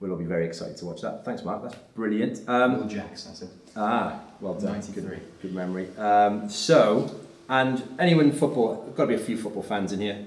we'll 0.00 0.12
all 0.12 0.16
be 0.18 0.24
very 0.24 0.46
excited 0.46 0.76
to 0.78 0.86
watch 0.86 1.00
that. 1.02 1.24
Thanks, 1.24 1.44
Mark. 1.44 1.62
That's 1.62 1.74
brilliant. 1.94 2.46
Will 2.46 2.54
Um, 2.54 2.88
Jacks, 2.88 3.24
that's 3.24 3.42
it. 3.42 3.48
ah, 3.76 4.20
well 4.40 4.54
done. 4.54 4.72
93. 4.72 5.02
Good, 5.02 5.20
good 5.42 5.54
memory. 5.54 5.88
Um, 5.98 6.48
so, 6.48 7.10
and 7.48 7.82
anyone 7.98 8.26
in 8.26 8.32
football? 8.32 8.76
Got 8.96 9.04
to 9.04 9.08
be 9.08 9.14
a 9.14 9.18
few 9.18 9.36
football 9.36 9.62
fans 9.62 9.92
in 9.92 10.00
here. 10.00 10.24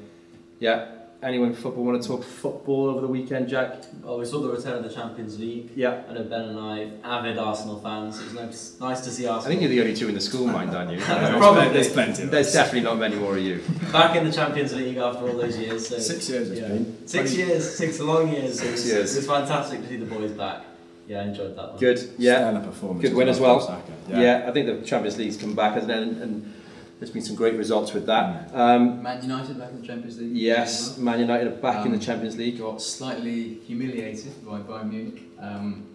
Yeah. 0.59 0.91
Anyone 1.23 1.49
in 1.49 1.55
football 1.55 1.83
want 1.83 1.99
to 1.99 2.07
talk 2.07 2.23
football 2.23 2.89
over 2.89 3.01
the 3.01 3.07
weekend, 3.07 3.49
Jack? 3.49 3.83
Well, 4.03 4.19
we 4.19 4.25
saw 4.25 4.39
the 4.39 4.49
return 4.51 4.73
of 4.77 4.83
the 4.83 4.93
Champions 4.93 5.39
League. 5.39 5.71
Yeah. 5.75 6.03
I 6.07 6.13
know 6.13 6.23
Ben 6.23 6.41
and 6.41 6.59
I, 6.59 6.91
avid 7.03 7.39
Arsenal 7.39 7.79
fans. 7.79 8.19
It 8.19 8.25
was 8.25 8.33
nice, 8.35 8.79
nice 8.79 9.01
to 9.01 9.09
see 9.09 9.25
Arsenal. 9.25 9.45
I 9.45 9.49
think 9.49 9.61
you're 9.61 9.71
the 9.71 9.81
only 9.81 9.95
two 9.95 10.09
in 10.09 10.13
the 10.13 10.21
school 10.21 10.45
mind, 10.45 10.75
aren't 10.75 10.91
you? 10.91 10.99
Probably. 11.01 11.69
There's 11.69 11.91
plenty 11.91 12.21
of 12.21 12.29
There's 12.29 12.53
definitely 12.53 12.81
not 12.81 12.99
many 12.99 13.15
more 13.15 13.35
of 13.35 13.41
you. 13.43 13.63
back 13.91 14.15
in 14.15 14.25
the 14.25 14.31
Champions 14.31 14.75
League 14.75 14.97
after 14.97 15.27
all 15.27 15.35
those 15.37 15.57
years. 15.57 15.87
So 15.87 15.97
Six 15.97 16.29
years 16.29 16.51
it's 16.51 16.61
yeah. 16.61 16.67
been. 16.67 17.07
Six 17.07 17.31
Twenty- 17.33 17.47
years, 17.49 17.75
six 17.77 17.99
long 17.99 18.31
years. 18.31 18.59
Six 18.59 18.67
it 18.67 18.71
was, 18.73 18.87
years. 18.87 19.15
It 19.15 19.17
was 19.17 19.27
fantastic 19.27 19.81
to 19.81 19.87
see 19.87 19.97
the 19.97 20.05
boys 20.05 20.31
back. 20.33 20.65
Yeah, 21.07 21.21
I 21.21 21.23
enjoyed 21.23 21.55
that 21.57 21.69
one. 21.71 21.79
Good. 21.79 21.99
Yeah. 22.19 22.35
Stellar 22.51 22.59
performance. 22.65 23.01
Good 23.01 23.15
win 23.15 23.27
as 23.29 23.39
well. 23.39 23.59
Saka. 23.59 23.81
Yeah. 24.09 24.45
I 24.47 24.51
think 24.51 24.67
the 24.67 24.85
Champions 24.85 25.17
League's 25.17 25.37
come 25.37 25.55
back, 25.55 25.73
hasn't 25.73 25.91
it? 25.91 25.97
And, 25.97 26.21
and 26.21 26.53
there's 26.99 27.11
been 27.11 27.21
some 27.21 27.35
great 27.35 27.55
results 27.55 27.93
with 27.93 28.05
that. 28.07 28.49
Um, 28.53 29.01
Man 29.03 29.21
United 29.21 29.57
back 29.59 29.69
in 29.71 29.81
the 29.81 29.87
Champions 29.87 30.19
League. 30.19 30.35
yes, 30.35 30.91
as 30.91 30.97
Man 30.97 31.19
United 31.19 31.47
are 31.47 31.55
back 31.55 31.85
in 31.85 31.91
the 31.91 31.97
Um, 31.97 32.03
Champions. 32.03 32.37
League. 32.37 32.57
Got 32.59 32.81
slightly 32.81 33.55
humiliated 33.65 34.45
by 34.45 34.59
Bayern 34.59 34.89
Munich. 34.89 35.21
Um, 35.39 35.85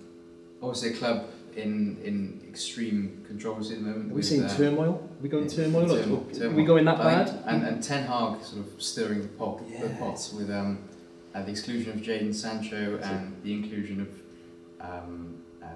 obviously, 0.63 0.91
a 0.91 0.93
club 0.95 1.25
in 1.57 1.99
in 2.05 2.41
extreme 2.49 3.25
controversy 3.29 3.75
at 3.75 3.81
the 3.81 3.87
moment. 3.87 4.05
Are 4.07 4.15
we 4.15 4.15
with, 4.15 4.27
seeing 4.27 4.45
uh, 4.45 4.57
turmoil? 4.57 4.95
Are 5.19 5.23
we 5.23 5.29
going 5.29 5.49
turmoil? 5.49 5.85
or- 5.93 5.99
turmoil, 6.03 6.27
Are 6.31 6.35
turmoil. 6.35 6.57
we 6.57 6.65
going 6.65 6.85
that 6.87 7.01
I 7.01 7.05
bad? 7.05 7.43
And, 7.47 7.63
and 7.67 7.83
Ten 7.83 8.05
Hag 8.05 8.43
sort 8.43 8.67
of 8.67 8.81
stirring 8.83 9.23
the 9.23 9.29
pot, 9.29 9.59
the 9.59 9.71
Yes. 9.73 9.99
pots 9.99 10.33
with 10.33 10.51
um, 10.51 10.79
uh, 11.35 11.43
the 11.43 11.51
exclusion 11.51 11.93
of 11.93 11.99
Jadon 12.01 12.35
Sancho 12.35 12.99
and 13.03 13.37
the 13.43 13.53
inclusion 13.53 14.01
of 14.01 14.09
um, 14.81 15.37
uh, 15.63 15.67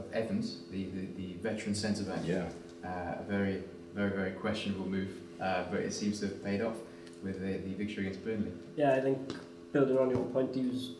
of 0.00 0.04
Evans, 0.12 0.58
the, 0.70 0.84
the, 0.84 1.06
the 1.16 1.32
veteran 1.42 1.74
centre 1.74 2.04
back. 2.04 2.20
yeah. 2.24 2.48
Uh, 2.84 3.16
a 3.20 3.24
very, 3.28 3.62
very, 3.94 4.10
very 4.10 4.32
questionable 4.32 4.86
move, 4.86 5.10
uh, 5.40 5.64
but 5.70 5.80
it 5.80 5.92
seems 5.92 6.20
to 6.20 6.26
have 6.26 6.44
paid 6.44 6.62
off 6.62 6.76
with 7.22 7.40
the, 7.40 7.58
the 7.58 7.74
victory 7.74 8.06
against 8.06 8.24
Burnley. 8.24 8.52
Yeah, 8.76 8.94
I 8.94 9.00
think 9.00 9.32
building 9.72 9.98
on 9.98 10.10
your 10.10 10.24
point, 10.26 10.54
he 10.54 10.62
was 10.62 10.92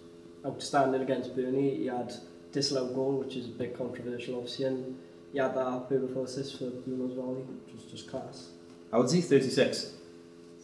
outstanding 0.44 1.02
against 1.02 1.34
Burnley. 1.34 1.76
He 1.76 1.86
had 1.86 2.12
disallowed 2.52 2.94
goal, 2.94 3.18
which 3.18 3.36
is 3.36 3.46
a 3.46 3.50
bit 3.50 3.76
controversial, 3.76 4.36
obviously, 4.36 4.66
and 4.66 4.98
he 5.32 5.38
had 5.38 5.54
that 5.54 5.88
beautiful 5.88 6.24
assist 6.24 6.58
for 6.58 6.70
Bruno's 6.70 7.14
volley, 7.14 7.42
which 7.42 7.74
was 7.74 7.84
just 7.84 8.08
class. 8.08 8.50
How 8.90 8.98
old 8.98 9.06
is 9.06 9.12
he? 9.12 9.20
36. 9.20 9.92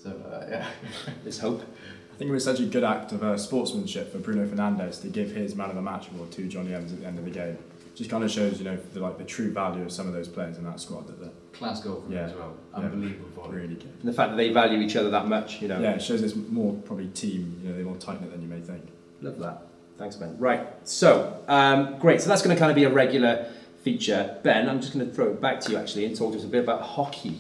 So 0.03 0.11
uh, 0.11 0.47
yeah, 0.49 0.67
There's 1.23 1.39
hope. 1.39 1.63
I 2.15 2.17
think 2.17 2.31
it 2.31 2.35
was 2.35 2.45
such 2.45 2.61
a 2.61 2.67
good 2.67 2.85
act 2.85 3.11
of 3.11 3.25
uh, 3.25 3.37
sportsmanship 3.37 4.13
for 4.13 4.19
Bruno 4.19 4.47
Fernandes 4.47 5.03
to 5.03 5.09
give 5.09 5.33
his 5.33 5.57
man 5.57 5.71
of 5.71 5.75
the 5.75 5.83
match 5.83 6.09
award 6.13 6.31
to 6.33 6.47
Jonny 6.47 6.73
Evans 6.73 6.93
at 6.93 7.01
the 7.01 7.07
end 7.07 7.19
of 7.19 7.25
the 7.25 7.31
game. 7.33 7.59
Just 7.97 8.09
kind 8.09 8.23
of 8.23 8.31
shows, 8.31 8.61
you 8.61 8.65
know, 8.65 8.79
the, 8.93 9.01
like 9.01 9.19
the 9.19 9.25
true 9.25 9.53
value 9.53 9.83
of 9.83 9.91
some 9.91 10.07
of 10.07 10.13
those 10.13 10.29
players 10.29 10.57
in 10.57 10.65
that 10.65 10.79
squad. 10.79 11.09
That 11.09 11.21
they're 11.21 11.31
class 11.55 11.81
goal 11.81 12.01
from 12.03 12.13
Yeah. 12.13 12.25
him 12.25 12.31
as 12.31 12.37
well. 12.37 12.55
Yeah. 12.73 12.85
Unbelievable 12.85 13.29
volley. 13.35 13.55
really 13.57 13.75
good. 13.75 13.93
And 14.01 14.09
the 14.09 14.13
fact 14.13 14.31
that 14.31 14.37
they 14.37 14.53
value 14.53 14.79
each 14.81 14.97
other 14.97 15.11
that 15.11 15.29
much, 15.29 15.63
you 15.63 15.69
know. 15.69 15.81
Yeah, 15.81 15.93
it 15.93 16.03
shows 16.03 16.23
it's 16.23 16.35
more 16.37 16.75
probably 16.85 17.07
team. 17.09 17.61
You 17.63 17.69
know, 17.71 17.77
they're 17.77 17.85
more 17.85 17.97
tight 17.97 18.21
knit 18.21 18.31
than 18.33 18.43
you 18.43 18.49
may 18.49 18.61
think. 18.61 18.83
Love 19.23 19.39
that. 19.39 19.63
Thanks, 19.97 20.17
Ben. 20.17 20.37
Right. 20.39 20.67
So, 20.85 21.39
um, 21.49 21.99
great. 21.99 22.21
So 22.21 22.29
that's 22.29 22.43
going 22.43 22.55
to 22.55 22.59
kind 22.59 22.71
of 22.71 22.75
be 22.75 22.85
a 22.85 22.91
regular 22.91 23.47
feature. 23.83 24.37
Ben, 24.43 24.69
I'm 24.69 24.81
just 24.81 24.93
going 24.93 25.07
to 25.07 25.13
throw 25.15 25.27
it 25.31 25.41
back 25.41 25.61
to 25.61 25.73
you 25.73 25.79
actually 25.79 26.05
and 26.05 26.17
talk 26.17 26.33
to 26.33 26.39
us 26.39 26.45
a 26.45 26.49
bit 26.49 26.65
about 26.65 26.83
hockey. 26.83 27.39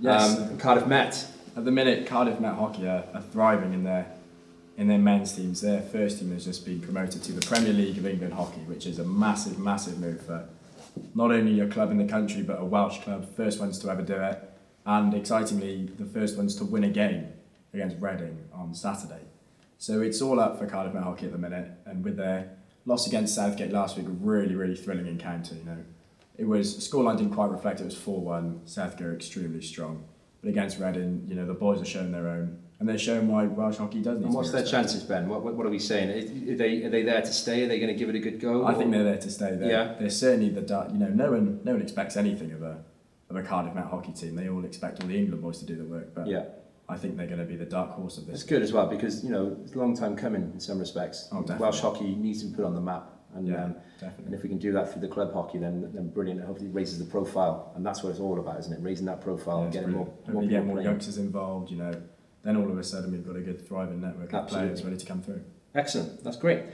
Yes. 0.00 0.38
Um, 0.38 0.58
Cardiff 0.58 0.86
Met. 0.86 1.26
At 1.54 1.66
the 1.66 1.70
minute, 1.70 2.06
Cardiff 2.06 2.40
Met 2.40 2.54
Hockey 2.54 2.88
are, 2.88 3.04
are 3.14 3.20
thriving 3.20 3.74
in 3.74 3.84
their 3.84 4.06
in 4.78 4.88
their 4.88 4.96
men's 4.98 5.34
teams. 5.34 5.60
Their 5.60 5.82
first 5.82 6.18
team 6.18 6.32
has 6.32 6.46
just 6.46 6.64
been 6.64 6.80
promoted 6.80 7.22
to 7.24 7.32
the 7.32 7.46
Premier 7.46 7.74
League 7.74 7.98
of 7.98 8.06
England 8.06 8.32
Hockey, 8.32 8.60
which 8.62 8.86
is 8.86 8.98
a 8.98 9.04
massive, 9.04 9.58
massive 9.58 10.00
move 10.00 10.22
for 10.22 10.48
not 11.14 11.30
only 11.30 11.60
a 11.60 11.68
club 11.68 11.90
in 11.90 11.98
the 11.98 12.06
country 12.06 12.42
but 12.42 12.60
a 12.60 12.64
Welsh 12.64 12.98
club. 13.02 13.34
First 13.36 13.60
ones 13.60 13.78
to 13.80 13.90
ever 13.90 14.02
do 14.02 14.14
it, 14.14 14.50
and 14.86 15.14
excitingly, 15.14 15.90
the 15.98 16.04
first 16.04 16.36
ones 16.36 16.56
to 16.56 16.64
win 16.64 16.84
a 16.84 16.90
game 16.90 17.28
against 17.72 17.96
Reading 18.00 18.38
on 18.52 18.74
Saturday. 18.74 19.22
So 19.78 20.00
it's 20.00 20.22
all 20.22 20.38
up 20.38 20.58
for 20.58 20.66
Cardiff 20.66 20.94
Met 20.94 21.02
Hockey 21.02 21.26
at 21.26 21.32
the 21.32 21.38
minute, 21.38 21.70
and 21.86 22.04
with 22.04 22.16
their 22.16 22.50
loss 22.84 23.06
against 23.06 23.34
Southgate 23.34 23.72
last 23.72 23.96
week, 23.96 24.06
a 24.06 24.10
really, 24.10 24.54
really 24.54 24.76
thrilling 24.76 25.06
encounter. 25.06 25.54
You 25.54 25.64
know, 25.64 25.84
it 26.36 26.44
was 26.44 26.76
scoreline 26.88 27.16
didn't 27.16 27.34
quite 27.34 27.50
reflect 27.50 27.80
it. 27.80 27.82
It 27.82 27.86
was 27.86 27.96
four 27.96 28.20
one. 28.20 28.60
Southgate 28.64 29.14
extremely 29.14 29.62
strong. 29.62 30.04
But 30.40 30.50
against 30.50 30.78
Reading, 30.78 31.24
you 31.28 31.36
know, 31.36 31.46
the 31.46 31.54
boys 31.54 31.80
are 31.80 31.84
showing 31.84 32.10
their 32.10 32.28
own, 32.28 32.58
and 32.82 32.88
they're 32.88 32.98
showing 32.98 33.28
why 33.28 33.44
Welsh 33.46 33.76
hockey 33.76 34.02
does 34.02 34.18
need 34.18 34.24
And 34.24 34.34
what's 34.34 34.50
their 34.50 34.64
chances, 34.64 35.04
Ben? 35.04 35.28
What, 35.28 35.44
what, 35.44 35.54
what 35.54 35.64
are 35.64 35.70
we 35.70 35.78
saying? 35.78 36.10
Are, 36.50 36.56
they, 36.56 36.82
are 36.82 36.90
they 36.90 37.04
there 37.04 37.20
to 37.22 37.32
stay? 37.32 37.62
Are 37.62 37.68
they 37.68 37.78
going 37.78 37.92
to 37.92 37.96
give 37.96 38.08
it 38.08 38.16
a 38.16 38.18
good 38.18 38.40
go? 38.40 38.64
I 38.64 38.72
or- 38.72 38.74
think 38.74 38.90
they're 38.90 39.04
there 39.04 39.18
to 39.18 39.30
stay. 39.30 39.54
They're, 39.54 39.70
Yeah. 39.70 39.94
they're 40.00 40.10
certainly 40.10 40.48
the 40.50 40.62
dark. 40.62 40.90
You 40.90 40.98
know, 40.98 41.06
no 41.06 41.30
one, 41.30 41.60
no 41.62 41.74
one 41.74 41.80
expects 41.80 42.16
anything 42.16 42.50
of 42.50 42.62
a 42.62 42.82
of 43.30 43.36
a 43.36 43.42
Cardiff 43.44 43.72
Met 43.72 43.84
hockey 43.84 44.10
team. 44.12 44.34
They 44.34 44.48
all 44.48 44.64
expect 44.64 45.00
all 45.00 45.08
the 45.08 45.16
England 45.16 45.42
boys 45.44 45.60
to 45.60 45.64
do 45.64 45.76
the 45.76 45.84
work. 45.84 46.12
But 46.12 46.26
Yeah. 46.26 46.46
I 46.88 46.96
think 46.96 47.16
they're 47.16 47.28
going 47.28 47.38
to 47.38 47.44
be 47.46 47.54
the 47.56 47.64
dark 47.64 47.92
horse 47.92 48.18
of 48.18 48.26
this. 48.26 48.40
It's 48.40 48.42
good 48.42 48.62
as 48.62 48.72
well 48.72 48.88
because, 48.88 49.22
you 49.24 49.30
know, 49.30 49.56
it's 49.62 49.74
a 49.74 49.78
long 49.78 49.96
time 49.96 50.16
coming 50.16 50.42
in 50.52 50.58
some 50.58 50.80
respects. 50.80 51.28
Oh, 51.30 51.40
definitely. 51.40 51.62
Welsh 51.62 51.80
hockey 51.80 52.14
needs 52.16 52.42
to 52.42 52.48
be 52.48 52.56
put 52.56 52.64
on 52.64 52.74
the 52.74 52.80
map. 52.80 53.10
And, 53.34 53.46
Yeah, 53.46 53.64
um, 53.64 53.76
and 54.26 54.34
if 54.34 54.42
we 54.42 54.48
can 54.50 54.58
do 54.58 54.72
that 54.72 54.92
through 54.92 55.00
the 55.02 55.08
club 55.08 55.32
hockey, 55.32 55.56
then, 55.58 55.90
then 55.94 56.08
brilliant. 56.10 56.40
It 56.40 56.46
hopefully 56.46 56.68
raises 56.68 56.98
the 56.98 57.06
profile. 57.06 57.72
And 57.76 57.86
that's 57.86 58.02
what 58.02 58.10
it's 58.10 58.18
all 58.20 58.38
about, 58.40 58.58
isn't 58.58 58.72
it? 58.74 58.80
Raising 58.82 59.06
that 59.06 59.22
profile 59.22 59.58
Yeah, 59.60 59.64
and 59.64 59.72
getting 59.72 59.90
more, 59.92 60.04
brilliant. 60.26 60.34
more 60.34 60.42
people 60.42 60.58
get 60.58 60.66
more 60.66 60.82
youngsters 60.82 61.16
involved. 61.16 61.70
You 61.70 61.78
know, 61.78 61.92
then 62.44 62.56
all 62.56 62.70
of 62.70 62.78
a 62.78 62.84
sudden 62.84 63.12
we've 63.12 63.26
got 63.26 63.36
a 63.36 63.40
good 63.40 63.66
thriving 63.66 64.00
network 64.00 64.32
of 64.32 64.48
players 64.48 64.84
ready 64.84 64.96
to 64.96 65.06
come 65.06 65.22
through. 65.22 65.42
Excellent. 65.74 66.22
That's 66.22 66.36
great. 66.36 66.64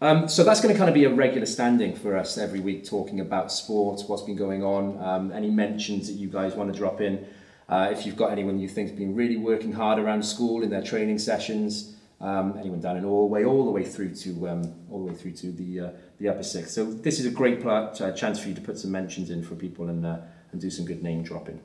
Um, 0.00 0.28
so 0.28 0.44
that's 0.44 0.60
going 0.60 0.74
to 0.74 0.78
kind 0.78 0.88
of 0.90 0.94
be 0.94 1.04
a 1.04 1.14
regular 1.14 1.46
standing 1.46 1.94
for 1.94 2.16
us 2.16 2.36
every 2.36 2.60
week, 2.60 2.84
talking 2.84 3.20
about 3.20 3.50
sports, 3.50 4.04
what's 4.04 4.22
been 4.22 4.36
going 4.36 4.62
on, 4.62 5.02
um, 5.02 5.32
any 5.32 5.50
mentions 5.50 6.08
that 6.08 6.14
you 6.14 6.28
guys 6.28 6.54
want 6.54 6.72
to 6.72 6.78
drop 6.78 7.00
in. 7.00 7.26
Uh, 7.68 7.88
if 7.90 8.04
you've 8.04 8.16
got 8.16 8.30
anyone 8.30 8.58
you 8.58 8.68
think's 8.68 8.92
been 8.92 9.14
really 9.14 9.36
working 9.36 9.72
hard 9.72 9.98
around 9.98 10.22
school 10.22 10.62
in 10.62 10.68
their 10.68 10.82
training 10.82 11.18
sessions, 11.18 11.96
um, 12.20 12.56
anyone 12.58 12.80
down 12.80 12.96
in 12.96 13.04
Allway, 13.04 13.46
all 13.46 13.64
the 13.64 13.70
way 13.70 13.84
through 13.84 14.14
to 14.16 14.48
um, 14.48 14.74
all 14.90 15.04
the 15.04 15.12
way 15.12 15.14
through 15.14 15.32
to 15.32 15.52
the 15.52 15.80
uh, 15.80 15.90
the 16.18 16.28
upper 16.28 16.42
six. 16.42 16.72
So 16.72 16.84
this 16.84 17.18
is 17.18 17.26
a 17.26 17.30
great 17.30 17.60
pl- 17.62 17.92
uh, 17.98 18.12
chance 18.12 18.40
for 18.40 18.48
you 18.48 18.54
to 18.54 18.60
put 18.60 18.78
some 18.78 18.90
mentions 18.90 19.30
in 19.30 19.42
for 19.42 19.54
people 19.54 19.88
and 19.88 20.04
uh, 20.04 20.18
and 20.52 20.60
do 20.60 20.70
some 20.70 20.84
good 20.84 21.02
name 21.02 21.22
dropping. 21.22 21.60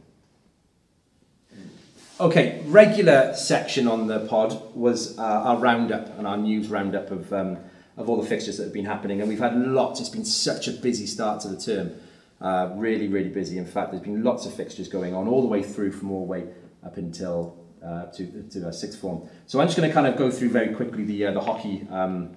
Okay, 2.21 2.61
regular 2.65 3.33
section 3.33 3.87
on 3.87 4.07
the 4.07 4.27
pod 4.27 4.75
was 4.75 5.17
uh, 5.17 5.21
our 5.21 5.55
roundup 5.55 6.17
and 6.17 6.27
our 6.27 6.35
news 6.35 6.67
roundup 6.67 7.11
of 7.11 7.31
um, 7.31 7.57
of 7.95 8.09
all 8.09 8.21
the 8.21 8.27
fixtures 8.27 8.57
that 8.57 8.65
have 8.65 8.73
been 8.73 8.83
happening, 8.83 9.21
and 9.21 9.29
we've 9.29 9.39
had 9.39 9.55
lots. 9.55 10.01
It's 10.01 10.09
been 10.09 10.25
such 10.25 10.67
a 10.67 10.73
busy 10.73 11.05
start 11.05 11.39
to 11.43 11.47
the 11.47 11.57
term, 11.57 11.93
uh, 12.41 12.73
really, 12.75 13.07
really 13.07 13.29
busy. 13.29 13.57
In 13.57 13.65
fact, 13.65 13.91
there's 13.91 14.03
been 14.03 14.21
lots 14.21 14.45
of 14.45 14.53
fixtures 14.53 14.89
going 14.89 15.15
on 15.15 15.29
all 15.29 15.41
the 15.41 15.47
way 15.47 15.63
through 15.63 15.93
from 15.93 16.11
all 16.11 16.25
the 16.25 16.29
way 16.29 16.43
up 16.85 16.97
until 16.97 17.57
uh, 17.81 18.07
to 18.07 18.43
to 18.49 18.67
uh, 18.67 18.71
sixth 18.73 18.99
form. 18.99 19.29
So 19.47 19.61
I'm 19.61 19.67
just 19.67 19.77
going 19.77 19.87
to 19.87 19.93
kind 19.93 20.05
of 20.05 20.17
go 20.17 20.29
through 20.29 20.49
very 20.49 20.75
quickly 20.75 21.05
the 21.05 21.27
uh, 21.27 21.31
the 21.31 21.41
hockey 21.41 21.87
um, 21.89 22.35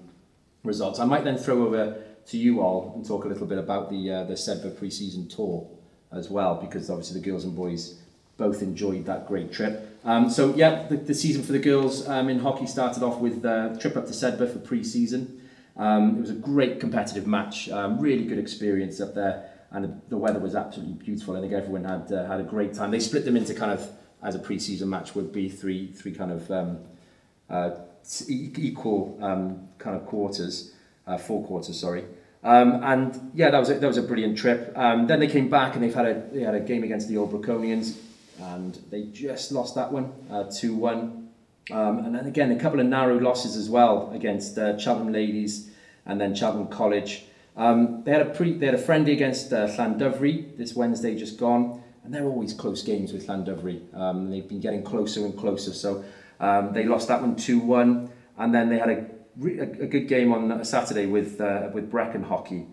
results. 0.63 1.01
I 1.01 1.07
might 1.07 1.25
then 1.25 1.37
throw 1.37 1.67
over 1.67 2.01
to 2.27 2.39
you 2.39 2.61
all 2.61 2.93
and 2.95 3.05
talk 3.05 3.25
a 3.25 3.29
little 3.29 3.49
bit 3.49 3.59
about 3.59 3.91
the 3.91 4.13
uh, 4.13 4.25
the 4.25 4.35
Sedbergh 4.35 4.79
pre-season 4.79 5.27
tour 5.27 5.69
as 6.13 6.31
well, 6.31 6.55
because 6.55 6.89
obviously 6.89 7.21
the 7.21 7.27
girls 7.29 7.43
and 7.43 7.57
boys 7.57 7.99
both 8.47 8.61
enjoyed 8.61 9.05
that 9.07 9.29
great 9.29 9.53
trip. 9.53 9.75
Um, 10.05 10.29
so 10.29 10.43
yeah, 10.63 10.73
the, 10.89 10.97
the 10.97 11.15
season 11.15 11.45
for 11.45 11.53
the 11.53 11.65
girls 11.71 12.09
um, 12.09 12.29
in 12.29 12.41
hockey 12.41 12.67
started 12.67 13.03
off 13.05 13.21
with 13.21 13.45
a 13.45 13.79
trip 13.81 13.97
up 13.97 14.07
to 14.07 14.13
Sedbergh 14.13 14.53
for 14.53 14.59
pre-season. 14.59 15.23
Um, 15.77 16.17
it 16.17 16.21
was 16.23 16.31
a 16.31 16.41
great 16.53 16.81
competitive 16.81 17.27
match, 17.27 17.71
um, 17.71 18.01
really 18.01 18.25
good 18.25 18.41
experience 18.47 19.01
up 19.01 19.15
there, 19.15 19.49
and 19.71 19.85
the, 19.85 19.91
the 20.09 20.19
weather 20.25 20.41
was 20.41 20.55
absolutely 20.57 20.95
beautiful. 20.95 21.37
I 21.37 21.41
think 21.41 21.53
everyone 21.53 21.85
had 21.85 22.13
uh, 22.13 22.27
had 22.27 22.41
a 22.41 22.49
great 22.55 22.75
time. 22.75 22.91
They 22.91 23.01
split 23.01 23.25
them 23.25 23.37
into 23.37 23.55
kind 23.55 23.73
of 23.77 23.89
as 24.23 24.35
a 24.35 24.39
pre-season 24.39 24.89
match 24.89 25.15
would 25.15 25.31
be 25.33 25.49
three 25.49 25.83
three 25.93 26.15
kind 26.21 26.33
of 26.33 26.51
um, 26.51 26.79
uh, 27.49 27.71
equal 28.29 29.19
um, 29.23 29.69
kind 29.79 29.97
of 29.97 30.05
quarters, 30.07 30.75
uh, 31.07 31.17
four 31.17 31.47
quarters, 31.47 31.79
sorry. 31.79 32.05
Um, 32.43 32.69
and 32.83 33.31
yeah, 33.35 33.51
that 33.51 33.61
was 33.65 33.71
a, 33.71 33.75
that 33.75 33.87
was 33.87 33.99
a 33.99 34.03
brilliant 34.03 34.37
trip. 34.37 34.61
Um, 34.77 35.07
then 35.07 35.21
they 35.21 35.29
came 35.29 35.49
back 35.49 35.75
and 35.75 35.83
they've 35.83 35.95
had 35.95 36.07
a 36.07 36.15
they 36.33 36.43
had 36.43 36.57
a 36.63 36.65
game 36.73 36.83
against 36.83 37.09
the 37.09 37.17
Old 37.17 37.31
Breconians, 37.31 37.99
and 38.41 38.79
they 38.91 39.05
just 39.05 39.53
lost 39.53 39.75
that 39.75 39.93
one, 39.93 40.13
uh, 40.31 40.45
two 40.45 40.75
one. 40.75 41.31
Um, 41.71 41.99
and 41.99 42.15
then 42.15 42.27
again, 42.27 42.51
a 42.51 42.59
couple 42.59 42.81
of 42.81 42.87
narrow 42.87 43.19
losses 43.19 43.57
as 43.57 43.71
well 43.71 44.11
against 44.13 44.59
uh, 44.59 44.77
Cheltenham 44.79 45.13
Ladies 45.13 45.71
and 46.07 46.21
then 46.21 46.35
Cheltenham 46.35 46.69
College. 46.69 47.25
Um, 47.57 48.03
they 48.05 48.13
had 48.13 48.23
a 48.23 48.31
pre 48.31 48.55
they 48.55 48.67
had 48.67 48.75
a 48.75 48.79
friendly 48.79 49.13
against 49.13 49.53
uh, 49.53 49.69
Llandovery 49.69 50.57
this 50.57 50.75
Wednesday 50.75 51.17
just 51.17 51.39
gone, 51.39 51.83
and 52.03 52.13
they're 52.13 52.25
always 52.25 52.55
close 52.55 52.83
games 52.83 53.13
with 53.13 53.27
Llandovery. 53.27 53.83
Um, 53.95 54.31
they've 54.31 54.49
been 54.49 54.61
getting 54.61 54.83
closer 54.83 55.25
and 55.25 55.37
closer, 55.39 55.73
so 55.73 56.05
um, 56.41 56.73
they 56.73 56.85
lost 56.85 57.09
that 57.09 57.21
one 57.21 57.37
two 57.37 57.59
one, 57.59 58.11
and 58.39 58.55
then 58.55 58.71
they 58.71 58.79
had 58.79 58.89
a, 58.89 59.07
a 59.45 59.87
good 59.87 60.09
game 60.09 60.33
on 60.33 60.51
a 60.51 60.65
Saturday 60.65 61.07
with 61.07 61.41
uh, 61.41 61.69
with 61.73 61.91
Brecon 61.91 62.23
Hockey. 62.23 62.67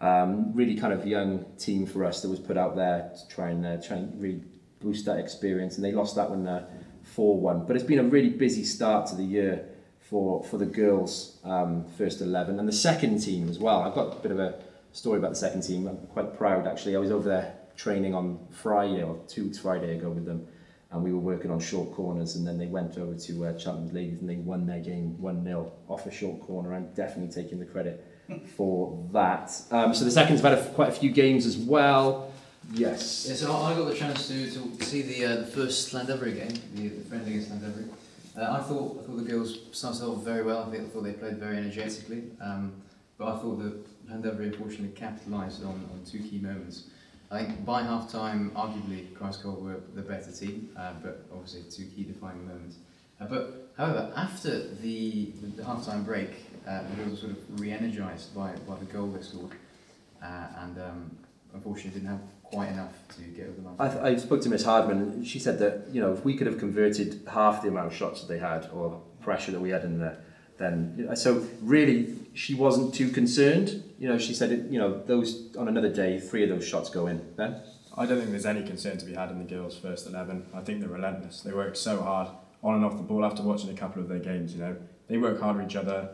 Um, 0.00 0.52
really 0.52 0.76
kind 0.76 0.92
of 0.92 1.06
young 1.06 1.46
team 1.56 1.86
for 1.86 2.04
us 2.04 2.20
that 2.20 2.28
was 2.28 2.40
put 2.40 2.58
out 2.58 2.76
there 2.76 3.12
to 3.16 3.34
try 3.34 3.50
and 3.50 3.64
uh, 3.64 3.80
try 3.80 3.98
and 3.98 4.20
really 4.20 4.42
boost 4.84 5.06
that 5.06 5.18
experience, 5.18 5.76
and 5.76 5.84
they 5.84 5.92
lost 5.92 6.14
that 6.16 6.30
one 6.30 6.46
uh, 6.46 6.68
four 7.02 7.40
one. 7.40 7.66
But 7.66 7.76
it's 7.76 7.84
been 7.84 7.98
a 7.98 8.04
really 8.04 8.30
busy 8.30 8.64
start 8.64 9.08
to 9.08 9.16
the 9.16 9.24
year 9.24 9.66
for 9.98 10.44
for 10.44 10.58
the 10.58 10.66
girls 10.66 11.38
um, 11.42 11.86
first 11.98 12.20
eleven 12.20 12.60
and 12.60 12.68
the 12.68 12.78
second 12.90 13.18
team 13.18 13.48
as 13.48 13.58
well. 13.58 13.82
I've 13.82 13.94
got 13.94 14.18
a 14.18 14.20
bit 14.20 14.30
of 14.30 14.38
a 14.38 14.60
story 14.92 15.18
about 15.18 15.30
the 15.30 15.36
second 15.36 15.62
team. 15.62 15.88
I'm 15.88 15.96
quite 16.08 16.36
proud 16.36 16.66
actually. 16.66 16.94
I 16.94 16.98
was 17.00 17.10
over 17.10 17.28
there 17.28 17.54
training 17.76 18.14
on 18.14 18.38
Friday 18.50 19.02
or 19.02 19.18
two 19.26 19.44
weeks 19.44 19.58
Friday 19.58 19.98
ago 19.98 20.10
with 20.10 20.24
them 20.24 20.46
and 20.92 21.02
we 21.02 21.12
were 21.12 21.18
working 21.18 21.50
on 21.50 21.58
short 21.58 21.92
corners 21.92 22.36
and 22.36 22.46
then 22.46 22.56
they 22.56 22.66
went 22.66 22.96
over 22.96 23.14
to 23.14 23.46
uh, 23.46 23.58
Cheltenham 23.58 23.92
Ladies 23.92 24.20
and 24.20 24.30
they 24.30 24.36
won 24.36 24.64
their 24.64 24.78
game 24.78 25.18
1-0 25.20 25.70
off 25.88 26.06
a 26.06 26.10
short 26.10 26.40
corner 26.40 26.72
I'm 26.72 26.86
definitely 26.94 27.34
taking 27.34 27.58
the 27.58 27.64
credit 27.66 28.06
for 28.56 29.04
that. 29.12 29.50
Um, 29.70 29.92
so 29.94 30.04
the 30.04 30.10
seconds 30.10 30.40
had 30.40 30.74
quite 30.74 30.88
a 30.88 30.92
few 30.92 31.10
games 31.10 31.46
as 31.46 31.56
well. 31.56 32.32
Yes. 32.72 33.26
Yeah, 33.28 33.34
so 33.36 33.56
I 33.56 33.74
got 33.74 33.88
the 33.88 33.94
chance 33.94 34.28
to, 34.28 34.50
to 34.50 34.84
see 34.84 35.02
the 35.02 35.24
uh, 35.24 35.36
the 35.36 35.46
first 35.46 35.92
Llandovery 35.92 36.34
game, 36.34 36.60
the, 36.74 36.88
the 36.88 37.04
friendly 37.04 37.32
against 37.32 37.50
Llandovery. 37.50 37.88
Uh, 38.36 38.58
I 38.58 38.60
thought 38.62 39.02
I 39.02 39.06
thought 39.06 39.16
the 39.16 39.30
girls 39.30 39.58
started 39.72 40.02
off 40.04 40.24
very 40.24 40.42
well. 40.42 40.72
I, 40.72 40.78
thought 40.78 41.02
they 41.02 41.12
played 41.12 41.38
very 41.38 41.56
energetically, 41.56 42.24
um, 42.40 42.72
but 43.16 43.28
I 43.28 43.38
thought 43.38 43.62
that 43.62 44.08
Llandovery 44.08 44.46
unfortunately 44.46 44.88
capitalised 44.96 45.62
on, 45.64 45.88
on 45.92 46.02
two 46.04 46.18
key 46.18 46.38
moments. 46.38 46.84
I 47.30 47.44
think 47.44 47.64
by 47.64 47.82
half 47.82 48.10
time, 48.10 48.50
arguably, 48.54 49.14
Christ 49.14 49.42
Cole 49.42 49.54
were 49.54 49.80
the 49.94 50.02
better 50.02 50.30
team, 50.30 50.70
uh, 50.76 50.92
but 51.02 51.24
obviously 51.32 51.62
two 51.70 51.90
key 51.94 52.04
defining 52.04 52.46
moments. 52.46 52.76
Uh, 53.20 53.26
but 53.26 53.70
however, 53.76 54.12
after 54.16 54.68
the, 54.74 55.32
the, 55.40 55.46
the 55.56 55.64
half 55.64 55.86
time 55.86 56.04
break, 56.04 56.30
uh, 56.66 56.82
the 56.82 56.96
girls 56.96 57.10
were 57.22 57.28
sort 57.28 57.32
of 57.32 57.60
re 57.60 57.72
energised 57.72 58.34
by, 58.34 58.52
by 58.68 58.76
the 58.78 58.84
goal 58.84 59.08
they 59.08 59.22
scored, 59.22 59.52
uh, 60.22 60.46
and 60.58 60.78
um, 60.78 61.16
unfortunately 61.54 62.00
didn't 62.00 62.10
have 62.10 62.20
quite 62.54 62.68
enough 62.70 62.92
to 63.16 63.22
get 63.22 63.48
over 63.48 63.60
the 63.60 63.68
line. 63.68 63.76
I, 63.78 63.88
th- 63.88 64.02
I 64.02 64.16
spoke 64.16 64.40
to 64.42 64.48
Miss 64.48 64.64
Hardman 64.64 64.98
and 64.98 65.26
she 65.26 65.38
said 65.38 65.58
that, 65.58 65.88
you 65.92 66.00
know, 66.00 66.12
if 66.12 66.24
we 66.24 66.36
could 66.36 66.46
have 66.46 66.58
converted 66.58 67.20
half 67.32 67.62
the 67.62 67.68
amount 67.68 67.88
of 67.88 67.94
shots 67.94 68.20
that 68.20 68.28
they 68.28 68.38
had 68.38 68.68
or 68.72 69.02
pressure 69.20 69.52
that 69.52 69.60
we 69.60 69.70
had 69.70 69.84
in 69.84 69.98
there, 69.98 70.18
then, 70.56 71.10
so 71.16 71.44
really 71.62 72.14
she 72.32 72.54
wasn't 72.54 72.94
too 72.94 73.10
concerned. 73.10 73.82
You 73.98 74.08
know, 74.08 74.18
she 74.18 74.34
said, 74.34 74.52
it, 74.52 74.70
you 74.70 74.78
know, 74.78 75.02
those 75.02 75.54
on 75.56 75.66
another 75.66 75.92
day, 75.92 76.20
three 76.20 76.44
of 76.44 76.48
those 76.48 76.66
shots 76.66 76.90
go 76.90 77.08
in. 77.08 77.18
Ben? 77.36 77.60
I 77.96 78.06
don't 78.06 78.18
think 78.18 78.30
there's 78.30 78.46
any 78.46 78.62
concern 78.64 78.98
to 78.98 79.04
be 79.04 79.14
had 79.14 79.30
in 79.30 79.38
the 79.38 79.44
girls' 79.44 79.76
first 79.76 80.06
11. 80.06 80.46
I 80.54 80.60
think 80.60 80.80
they're 80.80 80.88
relentless. 80.88 81.40
They 81.40 81.52
work 81.52 81.76
so 81.76 82.02
hard 82.02 82.28
on 82.62 82.76
and 82.76 82.84
off 82.84 82.96
the 82.96 83.02
ball 83.02 83.24
after 83.24 83.42
watching 83.42 83.70
a 83.70 83.74
couple 83.74 84.00
of 84.02 84.08
their 84.08 84.18
games, 84.20 84.54
you 84.54 84.60
know. 84.60 84.76
They 85.08 85.18
work 85.18 85.40
hard 85.40 85.56
for 85.56 85.62
each 85.62 85.76
other. 85.76 86.10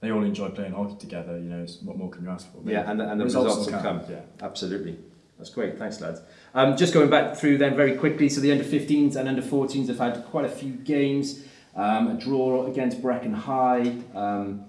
They 0.00 0.12
all 0.12 0.22
enjoy 0.22 0.50
playing 0.50 0.72
hockey 0.72 0.96
together, 0.96 1.38
you 1.38 1.48
know. 1.48 1.66
What 1.82 1.96
more 1.96 2.10
can 2.10 2.24
you 2.24 2.30
ask 2.30 2.52
for? 2.52 2.58
Yeah, 2.68 2.88
and 2.88 3.00
the, 3.00 3.10
and 3.10 3.20
the 3.20 3.24
Results 3.24 3.46
results, 3.46 3.66
will 3.66 3.76
will 3.76 3.82
come. 3.82 4.00
come, 4.00 4.12
yeah. 4.12 4.20
Absolutely. 4.46 4.98
That's 5.38 5.50
great. 5.50 5.78
Thanks, 5.78 6.00
lads. 6.00 6.20
Um, 6.52 6.76
just 6.76 6.92
going 6.92 7.10
back 7.10 7.36
through 7.36 7.58
then 7.58 7.76
very 7.76 7.96
quickly. 7.96 8.28
So 8.28 8.40
the 8.40 8.50
under 8.50 8.64
15s 8.64 9.14
and 9.14 9.28
under 9.28 9.42
14s 9.42 9.86
have 9.88 9.98
had 9.98 10.24
quite 10.26 10.44
a 10.44 10.48
few 10.48 10.72
games. 10.72 11.44
Um, 11.76 12.08
a 12.08 12.14
draw 12.14 12.66
against 12.66 13.00
Brecon 13.00 13.32
High. 13.32 13.94
Um, 14.14 14.64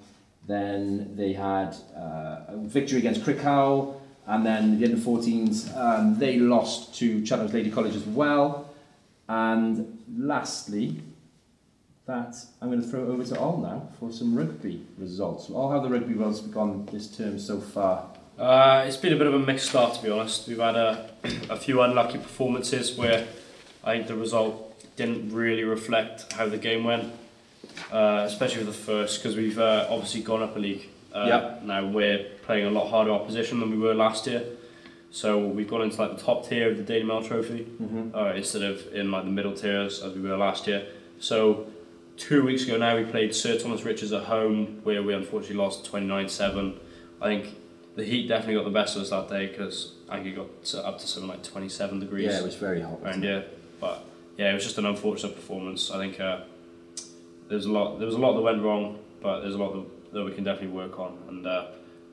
then 0.46 1.16
they 1.16 1.34
had 1.34 1.76
uh, 1.96 2.42
a 2.50 2.58
victory 2.58 3.00
against 3.00 3.22
Crickhow. 3.22 3.96
And 4.28 4.46
then 4.46 4.80
the 4.80 4.86
under 4.86 4.98
14s, 4.98 5.76
um, 5.76 6.20
they 6.20 6.38
lost 6.38 6.94
to 7.00 7.26
Cheltenham's 7.26 7.54
Lady 7.54 7.72
College 7.72 7.96
as 7.96 8.06
well. 8.06 8.70
And 9.28 10.04
lastly, 10.16 11.02
that 12.06 12.36
I'm 12.62 12.70
going 12.70 12.82
to 12.82 12.88
throw 12.88 13.08
over 13.08 13.24
to 13.24 13.40
Al 13.40 13.58
now 13.58 13.88
for 14.00 14.12
some 14.12 14.36
rugby 14.36 14.86
results. 14.98 15.50
Al, 15.50 15.70
how 15.70 15.82
have 15.82 15.84
the 15.84 15.90
rugby 15.90 16.14
results 16.14 16.42
gone 16.42 16.88
this 16.92 17.16
term 17.16 17.40
so 17.40 17.60
far? 17.60 18.08
Uh, 18.40 18.86
it's 18.88 18.98
been 18.98 19.12
a 19.14 19.18
bit 19.18 19.28
of 19.28 19.34
a 19.34 19.40
mixed 19.40 19.70
start, 19.70 19.96
to 19.96 20.02
be 20.04 20.10
honest. 20.10 20.48
We've 20.48 20.60
had 20.60 20.76
a, 20.76 21.10
a 21.50 21.58
few 21.58 21.82
unlucky 21.82 22.18
performances 22.20 22.98
where 22.98 23.28
I 23.84 23.96
think 23.96 24.08
the 24.08 24.16
result 24.16 24.66
didn't 24.96 25.34
really 25.34 25.64
reflect 25.64 26.32
how 26.34 26.48
the 26.48 26.58
game 26.58 26.84
went, 26.86 27.12
uh, 27.92 28.24
especially 28.26 28.64
with 28.64 28.68
the 28.76 28.82
first, 28.82 29.22
because 29.22 29.36
we've 29.36 29.60
uh, 29.60 29.88
obviously 29.90 30.22
gone 30.22 30.42
up 30.42 30.56
a 30.56 30.60
league. 30.60 30.88
Uh, 31.14 31.26
Yep. 31.28 31.64
Now 31.64 31.86
we're 31.88 32.24
playing 32.44 32.68
a 32.68 32.72
lot 32.72 32.90
harder 32.90 33.12
opposition 33.12 33.60
than 33.60 33.72
we 33.72 33.78
were 33.78 33.94
last 33.94 34.26
year. 34.28 34.44
So 35.12 35.40
we've 35.46 35.68
gone 35.68 35.82
into 35.82 35.98
like 36.02 36.16
the 36.18 36.24
top 36.24 36.48
tier 36.48 36.70
of 36.70 36.78
the 36.78 36.84
Daily 36.84 37.04
Mail 37.04 37.22
Trophy 37.24 37.66
Mm-hmm. 37.82 38.16
uh, 38.16 38.34
instead 38.34 38.62
of 38.62 38.94
in 38.94 39.12
like 39.12 39.24
the 39.26 39.32
middle 39.32 39.54
tiers 39.54 40.02
as 40.02 40.14
we 40.14 40.22
were 40.22 40.38
last 40.38 40.68
year. 40.68 40.86
So 41.20 41.68
two 42.16 42.46
weeks 42.46 42.64
ago 42.64 42.78
now 42.78 42.96
we 42.96 43.04
played 43.06 43.34
Sir 43.36 43.58
Thomas 43.58 43.84
Richards 43.84 44.14
at 44.14 44.24
home 44.26 44.80
where 44.84 45.02
we 45.04 45.14
unfortunately 45.14 45.58
lost 45.58 45.92
29-7. 45.92 46.78
I 47.22 47.26
think 47.26 47.56
the 47.96 48.04
heat 48.04 48.28
definitely 48.28 48.56
got 48.56 48.64
the 48.64 48.70
best 48.70 48.96
of 48.96 49.02
us 49.02 49.10
that 49.10 49.30
day 49.30 49.48
because 49.48 49.94
I 50.08 50.16
think 50.16 50.28
it 50.28 50.36
got 50.36 50.64
to, 50.66 50.86
up 50.86 51.00
to 51.00 51.08
something 51.08 51.30
like 51.30 51.44
27 51.44 52.00
degrees 52.00 52.26
Yeah, 52.26 52.40
it 52.40 52.44
was 52.44 52.56
very 52.56 52.82
hot. 52.82 53.00
around 53.04 53.24
here. 53.24 53.46
But 53.80 54.06
yeah, 54.38 54.52
it 54.52 54.54
was 54.54 54.64
just 54.64 54.78
an 54.78 54.86
unfortunate 54.86 55.36
performance. 55.36 55.92
I 55.92 55.98
think 55.98 56.20
uh, 56.20 56.42
there's 57.50 57.66
a 57.66 57.72
lot 57.72 57.98
there 57.98 58.06
was 58.06 58.16
a 58.16 58.20
lot 58.20 58.34
that 58.34 58.42
went 58.42 58.62
wrong, 58.62 59.00
but 59.22 59.42
there's 59.42 59.56
a 59.56 59.58
lot 59.58 59.74
that, 59.74 60.14
that 60.14 60.24
we 60.24 60.32
can 60.32 60.44
definitely 60.44 60.76
work 60.76 61.00
on 61.00 61.18
and 61.28 61.46
uh, 61.46 61.68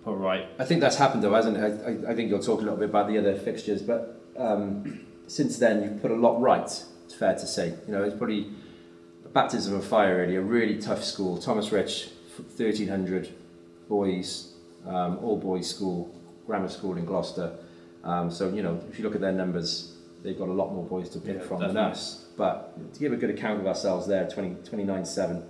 put 0.05 0.15
right. 0.17 0.49
I 0.59 0.65
think 0.65 0.81
that's 0.81 0.97
happened 0.97 1.23
though, 1.23 1.35
hasn't 1.35 1.57
it? 1.57 2.07
I, 2.07 2.13
I, 2.13 2.15
think 2.15 2.31
you'll 2.31 2.43
talk 2.43 2.61
a 2.61 2.63
little 2.63 2.79
bit 2.79 2.91
about 2.91 3.09
the 3.09 3.19
other 3.19 3.37
fixtures, 3.37 3.83
but 3.83 4.21
um, 4.37 5.07
since 5.27 5.59
then 5.59 5.83
you've 5.83 6.03
put 6.03 6.11
a 6.11 6.17
lot 6.17 6.41
right. 6.41 6.65
It's 6.65 7.15
fair 7.15 7.35
to 7.35 7.47
say. 7.47 7.75
You 7.87 7.93
know, 7.93 8.03
it's 8.03 8.17
probably 8.17 8.51
a 9.25 9.29
baptism 9.29 9.75
of 9.75 9.85
fire. 9.85 10.19
Really, 10.23 10.37
a 10.37 10.43
really 10.43 10.79
tough 10.79 11.05
school. 11.05 11.39
Thomas 11.39 11.71
Rich, 11.71 12.11
thirteen 12.57 12.89
hundred 12.89 13.33
boys, 13.89 14.53
um, 14.87 15.19
all 15.23 15.37
boys 15.37 15.69
school, 15.69 16.15
grammar 16.47 16.69
school 16.69 16.97
in 16.97 17.05
Gloucester. 17.05 17.57
Um, 18.05 18.31
so 18.31 18.53
you 18.53 18.63
know, 18.63 18.81
if 18.91 18.99
you 18.99 19.05
look 19.05 19.15
at 19.15 19.21
their 19.21 19.33
numbers, 19.33 19.97
they've 20.23 20.39
got 20.39 20.49
a 20.49 20.53
lot 20.53 20.73
more 20.73 20.85
boys 20.85 21.09
to 21.11 21.21
pick 21.21 21.37
Yeah, 21.37 21.43
from 21.43 21.61
than 21.61 21.77
us. 21.77 22.25
But 22.37 22.93
to 22.95 23.01
give 23.01 23.13
a 23.13 23.17
good 23.17 23.31
account 23.31 23.61
of 23.61 23.67
ourselves 23.67 24.07
there, 24.07 24.29
20, 24.29 24.57
29-7, 24.71 25.43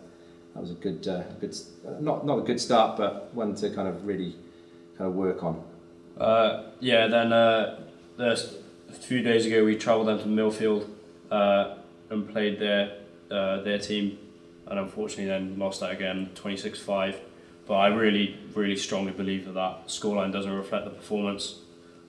that 0.55 0.61
was 0.61 0.71
a 0.71 0.75
good, 0.75 1.07
uh, 1.07 1.23
good, 1.41 1.55
uh, 1.87 2.01
not 2.01 2.25
not 2.25 2.39
a 2.39 2.43
good 2.43 2.61
start, 2.61 2.97
but 2.97 3.35
one 3.35 3.55
to 3.57 3.71
kind 3.71 3.89
of 3.89 4.07
really 4.07 4.37
kind 4.97 5.09
of 5.11 5.15
work 5.15 5.43
on. 5.43 5.63
Uh, 6.19 6.71
yeah, 6.81 7.07
then 7.09 7.33
uh, 7.33 7.81
there's 8.17 8.57
a 8.89 8.93
few 8.93 9.21
days 9.23 9.45
ago 9.45 9.65
we 9.65 9.77
travelled 9.77 10.07
down 10.07 10.19
to 10.21 10.25
Millfield 10.27 10.89
uh, 11.31 11.75
and 12.09 12.29
played 12.29 12.59
their 12.59 12.97
uh, 13.31 13.61
their 13.63 13.79
team, 13.79 14.19
and 14.67 14.79
unfortunately 14.79 15.27
then 15.27 15.59
lost 15.59 15.81
that 15.81 15.91
again, 15.91 16.31
26-5. 16.35 17.17
But 17.67 17.75
I 17.75 17.89
really, 17.89 18.39
really 18.55 18.77
strongly 18.77 19.13
believe 19.13 19.45
that 19.47 19.55
that 19.55 19.89
scoreline 19.89 20.33
doesn't 20.33 20.53
reflect 20.53 20.85
the 20.85 20.91
performance. 20.91 21.57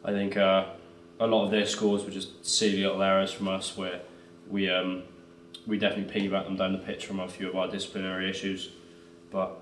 I 0.05 0.11
think 0.11 0.37
uh, 0.37 0.65
a 1.19 1.27
lot 1.27 1.45
of 1.45 1.51
their 1.51 1.65
scores 1.65 2.05
were 2.05 2.11
just 2.11 2.45
silly 2.45 2.83
little 2.83 3.01
errors 3.01 3.31
from 3.31 3.47
us 3.47 3.75
where 3.75 4.01
we 4.49 4.69
um, 4.69 5.03
we 5.65 5.77
definitely 5.77 6.13
piggybacked 6.13 6.45
them 6.45 6.55
down 6.55 6.71
the 6.73 6.77
pitch 6.79 7.05
from 7.05 7.19
a 7.19 7.27
few 7.27 7.49
of 7.49 7.55
our 7.55 7.67
disciplinary 7.67 8.29
issues. 8.29 8.69
But 9.31 9.59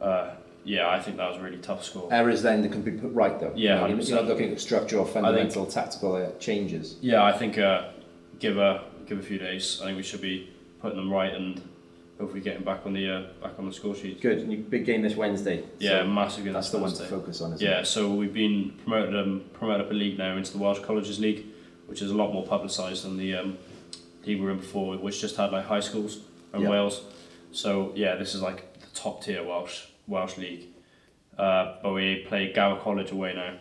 uh, 0.00 0.34
yeah, 0.64 0.88
I 0.88 1.00
think 1.00 1.16
that 1.16 1.28
was 1.28 1.38
a 1.38 1.42
really 1.42 1.58
tough 1.58 1.84
score. 1.84 2.12
Errors 2.12 2.42
then 2.42 2.62
that 2.62 2.70
can 2.70 2.82
be 2.82 2.92
put 2.92 3.12
right 3.12 3.38
though. 3.40 3.52
Yeah, 3.56 3.86
You 3.86 3.96
know, 3.96 4.02
you're 4.02 4.16
not 4.16 4.26
looking 4.26 4.52
at 4.52 4.60
structural, 4.60 5.04
fundamental, 5.04 5.66
tactical 5.66 6.14
uh, 6.16 6.30
changes. 6.38 6.96
Yeah, 7.00 7.24
I 7.24 7.32
think 7.32 7.58
uh, 7.58 7.88
give 8.38 8.58
a 8.58 8.84
give 9.06 9.18
a 9.18 9.22
few 9.22 9.38
days. 9.38 9.80
I 9.82 9.86
think 9.86 9.96
we 9.96 10.02
should 10.02 10.20
be 10.20 10.50
putting 10.80 10.98
them 10.98 11.10
right 11.10 11.32
and 11.32 11.60
hopefully 12.22 12.40
getting 12.40 12.62
back 12.62 12.86
on 12.86 12.92
the 12.92 13.10
uh, 13.10 13.22
back 13.42 13.58
on 13.58 13.66
the 13.66 13.72
score 13.72 13.94
sheet. 13.96 14.20
Good. 14.20 14.38
And 14.38 14.52
you, 14.52 14.58
big 14.58 14.86
game 14.86 15.02
this 15.02 15.16
Wednesday. 15.16 15.64
Yeah, 15.80 16.02
So 16.02 16.06
massive 16.06 16.44
game 16.44 16.52
that's 16.52 16.70
the 16.70 16.76
one 16.78 16.84
Wednesday. 16.84 17.04
to 17.04 17.10
focus 17.10 17.40
on, 17.42 17.52
isn't 17.54 17.66
Yeah, 17.66 17.80
it? 17.80 17.86
so 17.86 18.10
we've 18.14 18.32
been 18.32 18.72
promoted 18.84 19.14
um, 19.16 19.42
promoted 19.52 19.86
up 19.86 19.90
a 19.90 19.94
league 19.94 20.18
now 20.18 20.36
into 20.36 20.52
the 20.52 20.58
Welsh 20.58 20.78
Colleges 20.80 21.18
League, 21.18 21.46
which 21.86 22.00
is 22.00 22.10
a 22.10 22.14
lot 22.14 22.32
more 22.32 22.46
publicised 22.46 23.04
than 23.04 23.16
the 23.16 23.34
um, 23.34 23.58
league 24.24 24.38
we 24.38 24.44
were 24.46 24.52
in 24.52 24.58
before, 24.58 24.96
which 24.98 25.20
just 25.20 25.36
had 25.36 25.50
like 25.52 25.66
high 25.66 25.80
schools 25.80 26.20
in 26.54 26.60
Yeah. 26.62 26.68
Wales. 26.70 27.02
So 27.50 27.92
yeah, 27.96 28.14
this 28.14 28.34
is 28.36 28.40
like 28.42 28.78
the 28.80 28.86
top 28.94 29.22
tier 29.24 29.42
Welsh 29.44 29.86
Welsh 30.06 30.36
league. 30.38 30.68
Uh, 31.36 31.74
but 31.82 31.92
we 31.92 32.24
play 32.28 32.52
Gower 32.52 32.78
College 32.78 33.10
away 33.10 33.34
now 33.34 33.54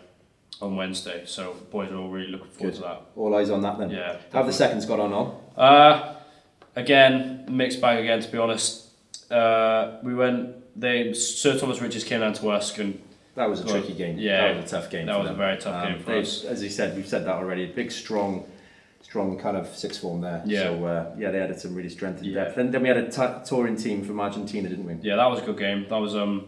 on 0.61 0.75
Wednesday, 0.75 1.23
so 1.25 1.53
boys 1.71 1.89
are 1.91 1.95
all 1.97 2.09
really 2.09 2.27
looking 2.31 2.49
forward 2.51 2.73
Good. 2.73 2.81
to 2.81 2.87
that. 2.87 3.01
All 3.15 3.33
eyes 3.35 3.49
on 3.49 3.61
that 3.63 3.79
then. 3.79 3.89
Yeah. 3.89 4.17
Have 4.33 4.45
the 4.45 4.53
seconds 4.53 4.85
got 4.85 4.99
on 4.99 5.11
all? 5.13 5.51
Uh, 5.57 6.15
again, 6.75 7.45
mixed 7.49 7.81
bag 7.81 7.99
again. 7.99 8.21
To 8.21 8.31
be 8.31 8.37
honest, 8.37 8.87
uh, 9.31 9.97
we 10.03 10.13
went. 10.13 10.55
They 10.79 11.13
Sir 11.13 11.57
Thomas 11.59 11.81
Richards 11.81 12.03
came 12.05 12.21
down 12.21 12.33
to 12.33 12.49
us 12.49 12.77
and 12.77 13.01
That 13.35 13.49
was 13.49 13.61
a 13.61 13.65
Well, 13.65 13.75
tricky 13.75 13.93
game. 13.93 14.17
yeah, 14.17 14.47
that 14.53 14.61
was 14.63 14.71
a 14.71 14.75
tough 14.75 14.89
game. 14.89 15.05
that 15.05 15.19
was 15.19 15.29
a 15.29 15.33
very 15.33 15.57
tough 15.57 15.85
game 15.87 15.99
for 15.99 16.11
they- 16.11 16.21
us. 16.21 16.43
As 16.45 16.63
you 16.63 16.69
said, 16.69 16.95
we've 16.95 17.07
said 17.07 17.25
that 17.25 17.35
already. 17.35 17.65
Big, 17.65 17.91
strong, 17.91 18.45
strong 19.01 19.37
kind 19.37 19.57
of 19.57 19.67
six 19.67 19.97
form 19.97 20.21
there. 20.21 20.41
Yeah. 20.45 20.63
So 20.63 20.85
uh, 20.85 21.15
yeah, 21.17 21.31
they 21.31 21.39
added 21.39 21.59
some 21.59 21.75
really 21.75 21.89
strength 21.89 22.19
and 22.19 22.27
Yeah. 22.27 22.43
depth. 22.45 22.57
And 22.57 22.73
then 22.73 22.81
we 22.81 22.87
had 22.87 22.97
a 22.97 23.09
t- 23.09 23.45
touring 23.49 23.75
team 23.75 24.03
from 24.03 24.19
Argentina, 24.19 24.67
didn't 24.69 24.85
we? 24.85 24.95
yeah, 25.01 25.15
that 25.17 25.29
was 25.29 25.39
a 25.41 25.45
good 25.45 25.57
game. 25.57 25.85
That 25.89 25.97
was 25.99 26.15
um, 26.15 26.47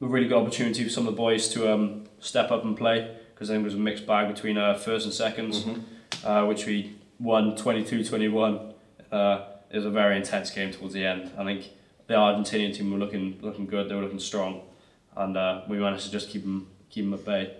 a 0.00 0.06
really 0.06 0.28
good 0.28 0.38
opportunity 0.38 0.84
for 0.84 0.90
some 0.90 1.06
of 1.06 1.12
the 1.14 1.16
boys 1.16 1.48
to 1.50 1.70
um, 1.72 2.04
step 2.20 2.50
up 2.50 2.64
and 2.64 2.76
play 2.76 3.14
because 3.34 3.50
I 3.50 3.54
think 3.54 3.62
it 3.62 3.64
was 3.66 3.74
a 3.74 3.78
mixed 3.78 4.06
bag 4.06 4.34
between 4.34 4.56
uh, 4.58 4.74
first 4.74 5.04
and 5.06 5.14
2nds 5.14 5.64
Mm-hmm. 5.64 6.26
uh, 6.26 6.46
which 6.46 6.64
we 6.66 6.96
won 7.20 7.56
22-21. 7.56 8.72
Uh, 9.10 9.44
it 9.70 9.76
was 9.76 9.86
a 9.86 9.90
very 9.90 10.16
intense 10.16 10.50
game 10.50 10.72
towards 10.72 10.94
the 10.94 11.04
end. 11.04 11.30
I 11.36 11.44
think 11.44 11.70
the 12.06 12.14
Argentinian 12.14 12.74
team 12.74 12.90
were 12.90 12.98
looking 12.98 13.38
looking 13.40 13.66
good. 13.66 13.88
They 13.88 13.94
were 13.94 14.02
looking 14.02 14.18
strong, 14.18 14.62
and 15.16 15.36
uh, 15.36 15.62
we 15.68 15.78
managed 15.78 16.04
to 16.04 16.10
just 16.10 16.30
keep 16.30 16.42
them 16.42 16.68
keep 16.90 17.04
them 17.04 17.14
at 17.14 17.24
bay. 17.24 17.54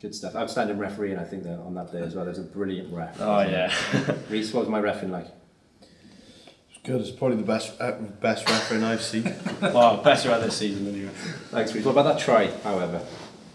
Good 0.00 0.14
stuff. 0.14 0.36
Outstanding 0.36 0.78
referee, 0.78 1.10
and 1.10 1.20
I 1.20 1.24
think, 1.24 1.42
that 1.42 1.58
on 1.58 1.74
that 1.74 1.90
day 1.90 2.02
as 2.02 2.14
well. 2.14 2.24
There's 2.24 2.38
a 2.38 2.42
brilliant 2.42 2.92
ref. 2.94 3.20
Oh 3.20 3.40
yeah. 3.40 3.74
Reese, 4.30 4.52
what 4.52 4.60
was 4.60 4.68
my 4.68 4.78
ref, 4.78 5.02
refing 5.02 5.10
like? 5.10 5.26
It's 6.70 6.80
good. 6.84 7.00
It's 7.00 7.10
probably 7.10 7.38
the 7.38 7.42
best 7.42 7.80
uh, 7.80 7.92
best 7.92 8.48
refereeing 8.48 8.84
I've 8.84 9.02
seen. 9.02 9.24
well, 9.60 9.96
better 9.96 10.30
at 10.30 10.40
this 10.42 10.56
season 10.56 10.86
anyway. 10.86 11.10
Thanks, 11.50 11.74
Reese. 11.74 11.84
What 11.84 11.92
about 11.92 12.14
that 12.14 12.20
try, 12.20 12.46
however? 12.62 13.04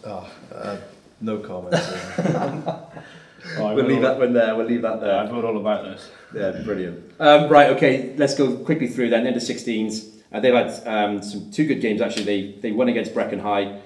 Oh, 0.05 0.29
uh, 0.53 0.77
no 1.21 1.37
comments. 1.39 1.93
uh, 3.57 3.61
Oh, 3.61 3.75
We'll 3.75 3.85
leave 3.85 4.01
that 4.01 4.17
one 4.19 4.33
there. 4.33 4.55
We'll 4.55 4.65
leave 4.65 4.81
that 4.81 5.01
there. 5.01 5.17
I've 5.19 5.29
heard 5.29 5.45
all 5.45 5.57
about 5.57 5.83
this. 5.83 6.09
Yeah, 6.33 6.61
brilliant. 6.63 7.11
Um, 7.19 7.49
right, 7.49 7.69
okay, 7.71 8.13
let's 8.17 8.35
go 8.35 8.55
quickly 8.57 8.87
through 8.87 9.09
then. 9.09 9.27
End 9.27 9.35
of 9.35 9.41
16s. 9.43 10.09
Uh, 10.31 10.39
they've 10.39 10.53
had 10.53 10.87
um, 10.87 11.21
some 11.21 11.51
two 11.51 11.65
good 11.67 11.79
games 11.81 12.01
actually. 12.01 12.23
They 12.23 12.59
they 12.59 12.71
won 12.71 12.89
against 12.89 13.13
Brecon 13.13 13.39
High, 13.39 13.79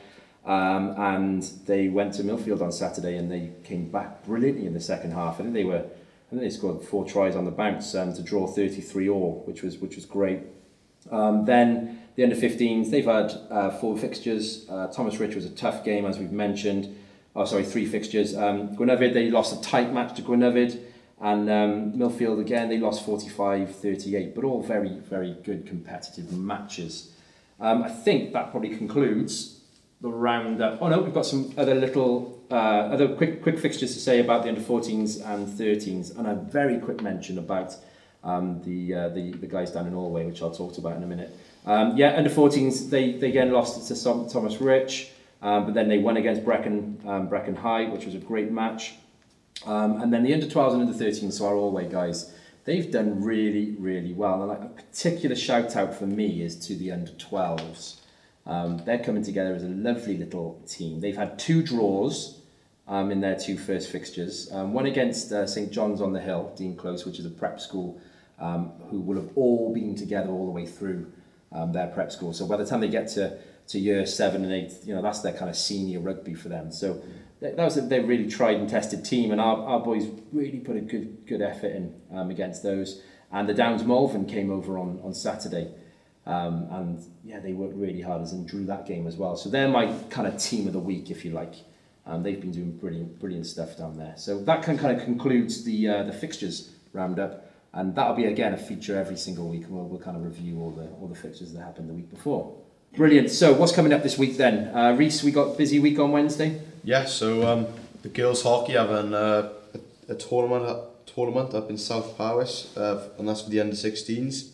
um, 0.46 0.96
and 0.98 1.44
they 1.66 1.90
went 1.90 2.14
to 2.16 2.24
Millfield 2.24 2.62
on 2.62 2.72
Saturday, 2.72 3.18
and 3.18 3.30
they 3.30 3.52
came 3.66 3.90
back 3.92 4.24
brilliantly 4.26 4.66
in 4.66 4.74
the 4.74 4.80
second 4.80 5.12
half. 5.12 5.36
I 5.40 5.44
think 5.44 5.54
they 5.54 5.66
were, 5.66 5.80
I 5.80 6.30
think 6.30 6.42
they 6.42 6.50
scored 6.50 6.84
four 6.84 7.04
tries 7.06 7.36
on 7.36 7.44
the 7.44 7.52
bounce 7.52 7.94
um, 7.96 8.14
to 8.14 8.22
draw 8.22 8.48
33 8.48 9.10
all, 9.10 9.44
which 9.46 9.62
was 9.62 9.78
which 9.80 9.96
was 9.98 10.06
great. 10.06 10.40
Um, 11.12 11.44
then 11.46 12.02
the 12.16 12.24
under 12.24 12.36
15s, 12.36 12.90
they've 12.92 13.06
had 13.06 13.32
uh, 13.50 13.70
four 13.72 13.98
fixtures. 13.98 14.66
Uh, 14.70 14.88
Thomas 14.88 15.20
Rich 15.20 15.36
was 15.36 15.46
a 15.46 15.50
tough 15.50 15.84
game, 15.84 16.06
as 16.06 16.18
we've 16.18 16.32
mentioned. 16.32 16.98
Oh, 17.38 17.46
sorry, 17.46 17.64
three 17.64 17.86
fixtures. 17.86 18.36
Um, 18.36 18.76
Gwernyfed, 18.76 19.14
they 19.14 19.30
lost 19.30 19.56
a 19.56 19.62
tight 19.62 19.94
match 19.94 20.16
to 20.16 20.24
Gwernyfed. 20.24 20.80
And 21.22 21.48
um, 21.52 21.94
Millfield, 21.94 22.42
again, 22.42 22.68
they 22.68 22.80
lost 22.80 23.06
45-38, 23.06 24.34
but 24.34 24.44
all 24.44 24.64
very, 24.64 24.90
very 24.90 25.36
good 25.44 25.68
competitive 25.68 26.32
matches. 26.32 27.12
Um, 27.60 27.84
I 27.84 27.90
think 27.90 28.34
that 28.34 28.50
probably 28.50 28.76
concludes 28.76 29.62
the 30.02 30.10
roundup. 30.10 30.82
Oh 30.82 30.88
no, 30.88 31.00
we've 31.02 31.14
got 31.14 31.28
some 31.28 31.54
other 31.58 31.76
little, 31.76 32.44
uh, 32.50 32.56
other 32.56 33.16
quick, 33.16 33.44
quick 33.44 33.60
fixtures 33.60 33.94
to 33.94 34.00
say 34.00 34.20
about 34.20 34.42
the 34.42 34.50
under 34.50 34.62
14s 34.62 35.24
and 35.24 35.48
13s, 35.48 36.18
and 36.18 36.26
a 36.26 36.34
very 36.34 36.80
quick 36.80 37.04
mention 37.04 37.38
about 37.38 37.76
um, 38.24 38.64
the, 38.64 38.94
uh, 38.94 39.10
the 39.10 39.32
the 39.34 39.48
guys 39.48 39.72
down 39.72 39.86
in 39.86 39.94
Norway, 39.94 40.26
which 40.26 40.42
I'll 40.42 40.52
talk 40.52 40.78
about 40.80 40.98
in 40.98 41.04
a 41.04 41.08
minute. 41.08 41.36
Um, 41.66 41.98
yeah, 41.98 42.16
under 42.16 42.30
14s, 42.30 42.90
they, 42.90 43.14
they 43.14 43.30
again 43.30 43.52
lost 43.52 43.88
to 43.88 44.30
Thomas 44.30 44.60
Rich, 44.60 45.12
um, 45.42 45.66
but 45.66 45.74
then 45.74 45.88
they 45.88 45.98
won 46.00 46.18
against 46.18 46.44
Brecon 46.44 47.00
um, 47.06 47.28
Brecon 47.28 47.56
High, 47.56 47.86
which 47.86 48.06
was 48.06 48.16
a 48.16 48.20
great 48.20 48.52
match. 48.52 48.96
Um, 49.66 50.02
and 50.02 50.14
then 50.14 50.24
the 50.24 50.34
under 50.34 50.46
12s 50.46 50.74
and 50.74 50.82
under 50.84 50.94
13s, 50.94 51.34
so 51.34 51.48
our 51.48 51.54
Allway 51.54 51.90
guys, 51.90 52.34
they've 52.66 52.92
done 52.92 53.24
really, 53.24 53.76
really 53.80 54.14
well. 54.14 54.44
And 54.44 54.52
a 54.52 54.68
particular 54.68 55.36
shout 55.36 55.76
out 55.76 55.96
for 55.96 56.06
me 56.06 56.42
is 56.42 56.56
to 56.68 56.76
the 56.76 56.92
under 56.92 57.12
12s. 57.12 58.00
Um, 58.46 58.78
they're 58.86 59.00
coming 59.00 59.24
together 59.24 59.54
as 59.56 59.64
a 59.64 59.68
lovely 59.68 60.18
little 60.18 60.62
team. 60.68 61.02
They've 61.02 61.18
had 61.18 61.38
two 61.38 61.64
draws 61.64 62.40
um, 62.88 63.12
in 63.12 63.20
their 63.20 63.36
two 63.36 63.58
first 63.58 63.92
fixtures. 63.92 64.50
Um, 64.52 64.74
one 64.74 64.86
against 64.86 65.32
uh, 65.32 65.46
St 65.46 65.72
John's 65.72 66.02
on 66.02 66.14
the 66.14 66.22
Hill, 66.22 66.54
Dean 66.56 66.76
Close, 66.76 67.06
which 67.06 67.20
is 67.20 67.26
a 67.26 67.30
prep 67.30 67.60
school 67.60 68.00
who 68.40 69.02
will 69.02 69.16
have 69.16 69.32
all 69.36 69.74
been 69.74 69.96
together 69.96 70.30
all 70.30 70.46
the 70.46 70.52
way 70.52 70.66
through 70.66 71.12
their 71.74 71.88
prep 71.88 72.12
school. 72.12 72.32
So 72.34 72.46
by 72.46 72.56
the 72.56 72.66
time 72.66 72.82
they 72.82 72.88
get 72.88 73.08
to, 73.10 73.38
to 73.68 73.80
year 73.80 74.06
seven 74.06 74.44
and 74.44 74.54
eight, 74.54 74.74
you 74.86 74.96
know, 74.96 75.02
that's 75.02 75.22
their 75.22 75.34
kind 75.34 75.50
of 75.50 75.56
senior 75.56 76.00
rugby 76.00 76.34
for 76.34 76.50
them. 76.50 76.72
So 76.72 77.02
that 77.42 77.58
was 77.58 77.78
a, 77.78 77.82
they're 77.82 78.04
really 78.04 78.30
tried 78.30 78.58
and 78.58 78.70
tested 78.70 79.06
team, 79.06 79.32
and 79.32 79.40
our, 79.40 79.58
our 79.64 79.80
boys 79.80 80.08
really 80.32 80.60
put 80.60 80.76
a 80.76 80.82
good 80.82 81.26
good 81.28 81.42
effort 81.42 81.74
in 81.76 81.94
um, 82.12 82.30
against 82.32 82.64
those. 82.64 83.02
And 83.32 83.48
the 83.48 83.54
Downs 83.54 83.84
Malvern 83.84 84.26
came 84.26 84.50
over 84.52 84.78
on, 84.78 85.00
on 85.04 85.14
Saturday. 85.14 85.72
Um, 86.26 86.68
and 86.72 87.06
yeah, 87.24 87.40
they 87.40 87.54
worked 87.54 87.76
really 87.76 88.02
hard 88.02 88.22
as 88.22 88.34
and 88.34 88.46
drew 88.46 88.66
that 88.66 88.86
game 88.86 89.08
as 89.08 89.16
well. 89.16 89.38
So 89.38 89.50
they're 89.50 89.70
my 89.70 89.94
kind 90.10 90.28
of 90.28 90.38
team 90.38 90.68
of 90.68 90.74
the 90.74 90.80
week, 90.80 91.10
if 91.10 91.24
you 91.24 91.32
like. 91.32 91.54
Um, 92.06 92.24
they've 92.24 92.40
been 92.40 92.52
doing 92.52 92.72
brilliant, 92.78 93.20
brilliant 93.20 93.46
stuff 93.46 93.78
down 93.78 93.98
there. 93.98 94.14
So 94.18 94.42
that 94.44 94.64
can 94.64 94.78
kind 94.78 94.98
of 94.98 95.04
concludes 95.06 95.64
the 95.64 95.88
uh, 95.88 96.04
the 96.04 96.12
fixtures 96.12 96.74
roundup, 96.94 97.50
and 97.74 97.96
that'll 97.96 98.16
be 98.16 98.26
again 98.26 98.54
a 98.54 98.58
feature 98.58 98.98
every 98.98 99.18
single 99.18 99.48
week, 99.48 99.64
and 99.64 99.72
we'll, 99.72 99.86
we'll 99.86 100.00
kind 100.00 100.18
of 100.18 100.24
review 100.24 100.60
all 100.62 100.72
the 100.72 100.88
all 101.00 101.08
the 101.08 101.16
fixtures 101.16 101.54
that 101.54 101.62
happened 101.62 101.90
the 101.90 101.94
week 101.94 102.10
before. 102.10 102.56
Brilliant. 102.98 103.30
So 103.30 103.54
what's 103.54 103.74
coming 103.74 103.94
up 103.94 104.02
this 104.02 104.18
week 104.18 104.38
then, 104.38 104.76
uh, 104.76 104.96
Reese? 104.98 105.22
We 105.22 105.30
got 105.30 105.56
busy 105.56 105.78
week 105.80 106.00
on 106.00 106.12
Wednesday. 106.12 106.60
yeah, 106.84 107.06
so 107.06 107.48
um, 107.48 107.68
the 108.02 108.10
girls 108.10 108.42
hockey 108.42 108.74
having 108.74 109.14
uh, 109.14 109.52
a, 110.10 110.14
a 110.14 110.16
tournament 110.16 110.80
tournament 111.06 111.54
up 111.54 111.70
in 111.70 111.78
South 111.78 112.18
Powys, 112.18 112.76
uh, 112.76 113.08
and 113.20 113.30
that's 113.30 113.44
for 113.44 113.52
the 113.52 113.60
under 113.60 113.76
16s. 113.76 114.50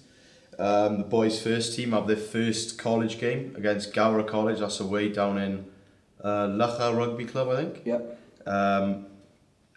Um, 0.60 0.98
the 0.98 1.04
boys' 1.06 1.42
first 1.42 1.74
team 1.74 1.94
have 1.94 2.06
their 2.06 2.18
first 2.18 2.78
college 2.78 3.18
game 3.18 3.56
against 3.56 3.94
Gower 3.94 4.22
College. 4.24 4.60
That's 4.60 4.82
away 4.82 5.08
down 5.08 5.38
in 5.38 5.66
uh, 6.22 6.48
Loughor 6.48 6.98
Rugby 6.98 7.24
Club, 7.24 7.48
I 7.48 7.56
think. 7.56 7.86
Yep. 7.86 8.20
Um, 8.46 9.06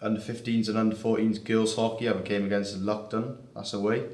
under 0.03 0.21
15s 0.21 0.69
and 0.69 0.77
under 0.77 0.97
14s 0.97 1.45
girls 1.45 1.77
hockey 1.77 2.07
have 2.07 2.17
a 2.17 2.23
game 2.23 2.47
against 2.47 2.81
Lucton. 2.81 3.37
That's 3.55 3.75
away. 3.75 4.07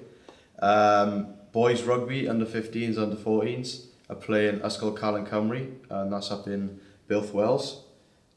Um, 0.59 1.29
boys 1.53 1.85
rugby 1.85 2.29
under 2.29 2.45
15s, 2.45 2.99
under 2.99 3.17
14s 3.17 3.87
are 4.13 4.17
playing 4.17 4.61
Ysgol 4.61 4.97
Calon 4.97 5.27
Cymru, 5.27 5.73
and 5.91 6.13
that's 6.13 6.31
up 6.31 6.47
in 6.47 6.79
Builth 7.09 7.33
Wells. 7.33 7.85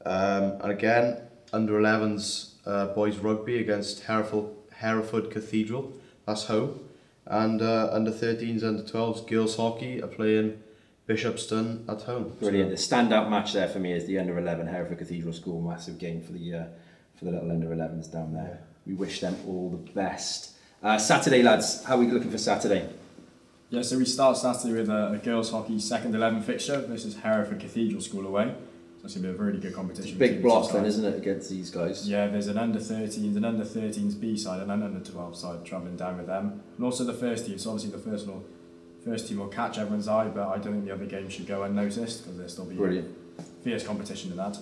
Um, 0.05 0.53
and 0.61 0.71
again, 0.71 1.17
under 1.51 1.73
11s 1.73 2.53
uh, 2.65 2.88
boys 2.88 3.17
rugby 3.17 3.59
against 3.59 4.03
Hereford, 4.03 4.45
Hereford 4.71 5.29
Cathedral. 5.31 5.93
That's 6.25 6.45
home. 6.45 6.79
And 7.25 7.61
uh, 7.61 7.89
under 7.91 8.11
13s, 8.11 8.63
under 8.63 8.83
12s 8.83 9.27
girls 9.27 9.57
hockey 9.57 10.01
are 10.01 10.07
playing 10.07 10.61
Bishopston 11.07 11.88
at 11.89 12.03
home. 12.03 12.35
Brilliant. 12.39 12.69
The 12.69 12.75
standout 12.77 13.29
match 13.29 13.53
there 13.53 13.67
for 13.67 13.79
me 13.79 13.93
is 13.93 14.05
the 14.05 14.17
under 14.17 14.38
11 14.38 14.67
Hereford 14.67 14.97
Cathedral 14.97 15.33
School. 15.33 15.61
Massive 15.61 15.97
game 15.97 16.21
for 16.21 16.31
the 16.31 16.53
uh, 16.53 16.63
for 17.17 17.25
the 17.25 17.31
little 17.31 17.51
under 17.51 17.67
11s 17.67 18.11
down 18.11 18.33
there. 18.33 18.61
We 18.85 18.93
wish 18.93 19.21
them 19.21 19.38
all 19.47 19.69
the 19.69 19.91
best. 19.91 20.51
Uh, 20.83 20.97
Saturday, 20.97 21.41
lads. 21.41 21.83
How 21.83 21.95
are 21.95 21.99
we 21.99 22.07
looking 22.07 22.29
for 22.31 22.38
Saturday? 22.38 22.88
Yeah, 23.69 23.82
so 23.82 23.97
we 23.97 24.06
start 24.06 24.38
Saturday 24.38 24.73
with 24.73 24.89
a, 24.89 25.13
a 25.13 25.17
girls' 25.17 25.51
hockey 25.51 25.80
second 25.80 26.13
11 26.15 26.43
fixture. 26.43 26.82
This 26.82 27.04
is 27.04 27.15
Hereford 27.17 27.60
Cathedral 27.60 27.99
School 28.01 28.28
away. 28.28 28.45
So 28.97 29.01
That's 29.01 29.15
going 29.15 29.23
to 29.25 29.34
be 29.34 29.39
a 29.39 29.45
really 29.45 29.60
good 29.60 29.73
competition. 29.73 30.10
It's 30.10 30.19
big 30.19 30.41
block 30.41 30.71
then, 30.71 30.86
isn't 30.86 31.04
it, 31.04 31.15
against 31.17 31.49
these 31.49 31.71
guys? 31.71 32.08
Yeah, 32.08 32.28
there's 32.28 32.47
an 32.47 32.58
under 32.58 32.80
13s, 32.80 33.36
an 33.36 33.43
under 33.43 33.65
13s 33.65 34.19
B 34.19 34.38
side, 34.38 34.62
and 34.62 34.71
an 34.71 34.84
under 34.84 34.99
12 34.99 35.36
side 35.36 35.65
travelling 35.65 35.95
down 35.95 36.17
with 36.17 36.28
them, 36.28 36.62
and 36.78 36.86
also 36.86 37.04
the 37.04 37.13
first 37.13 37.47
team. 37.47 37.58
So 37.58 37.71
obviously 37.71 37.91
the 37.97 38.10
first 38.10 38.28
will, 38.28 38.43
first 39.04 39.28
team 39.28 39.39
will 39.39 39.47
catch 39.47 39.78
everyone's 39.80 40.08
eye, 40.08 40.28
but 40.28 40.47
I 40.47 40.58
don't 40.58 40.73
think 40.73 40.86
the 40.86 40.93
other 40.93 41.06
games 41.06 41.34
should 41.34 41.47
go 41.47 41.63
unnoticed 41.63 42.21
because 42.23 42.36
there'll 42.38 42.49
still 42.49 42.65
be 42.65 42.75
Brilliant. 42.75 43.15
fierce 43.63 43.84
competition 43.86 44.30
in 44.32 44.38
that. 44.38 44.58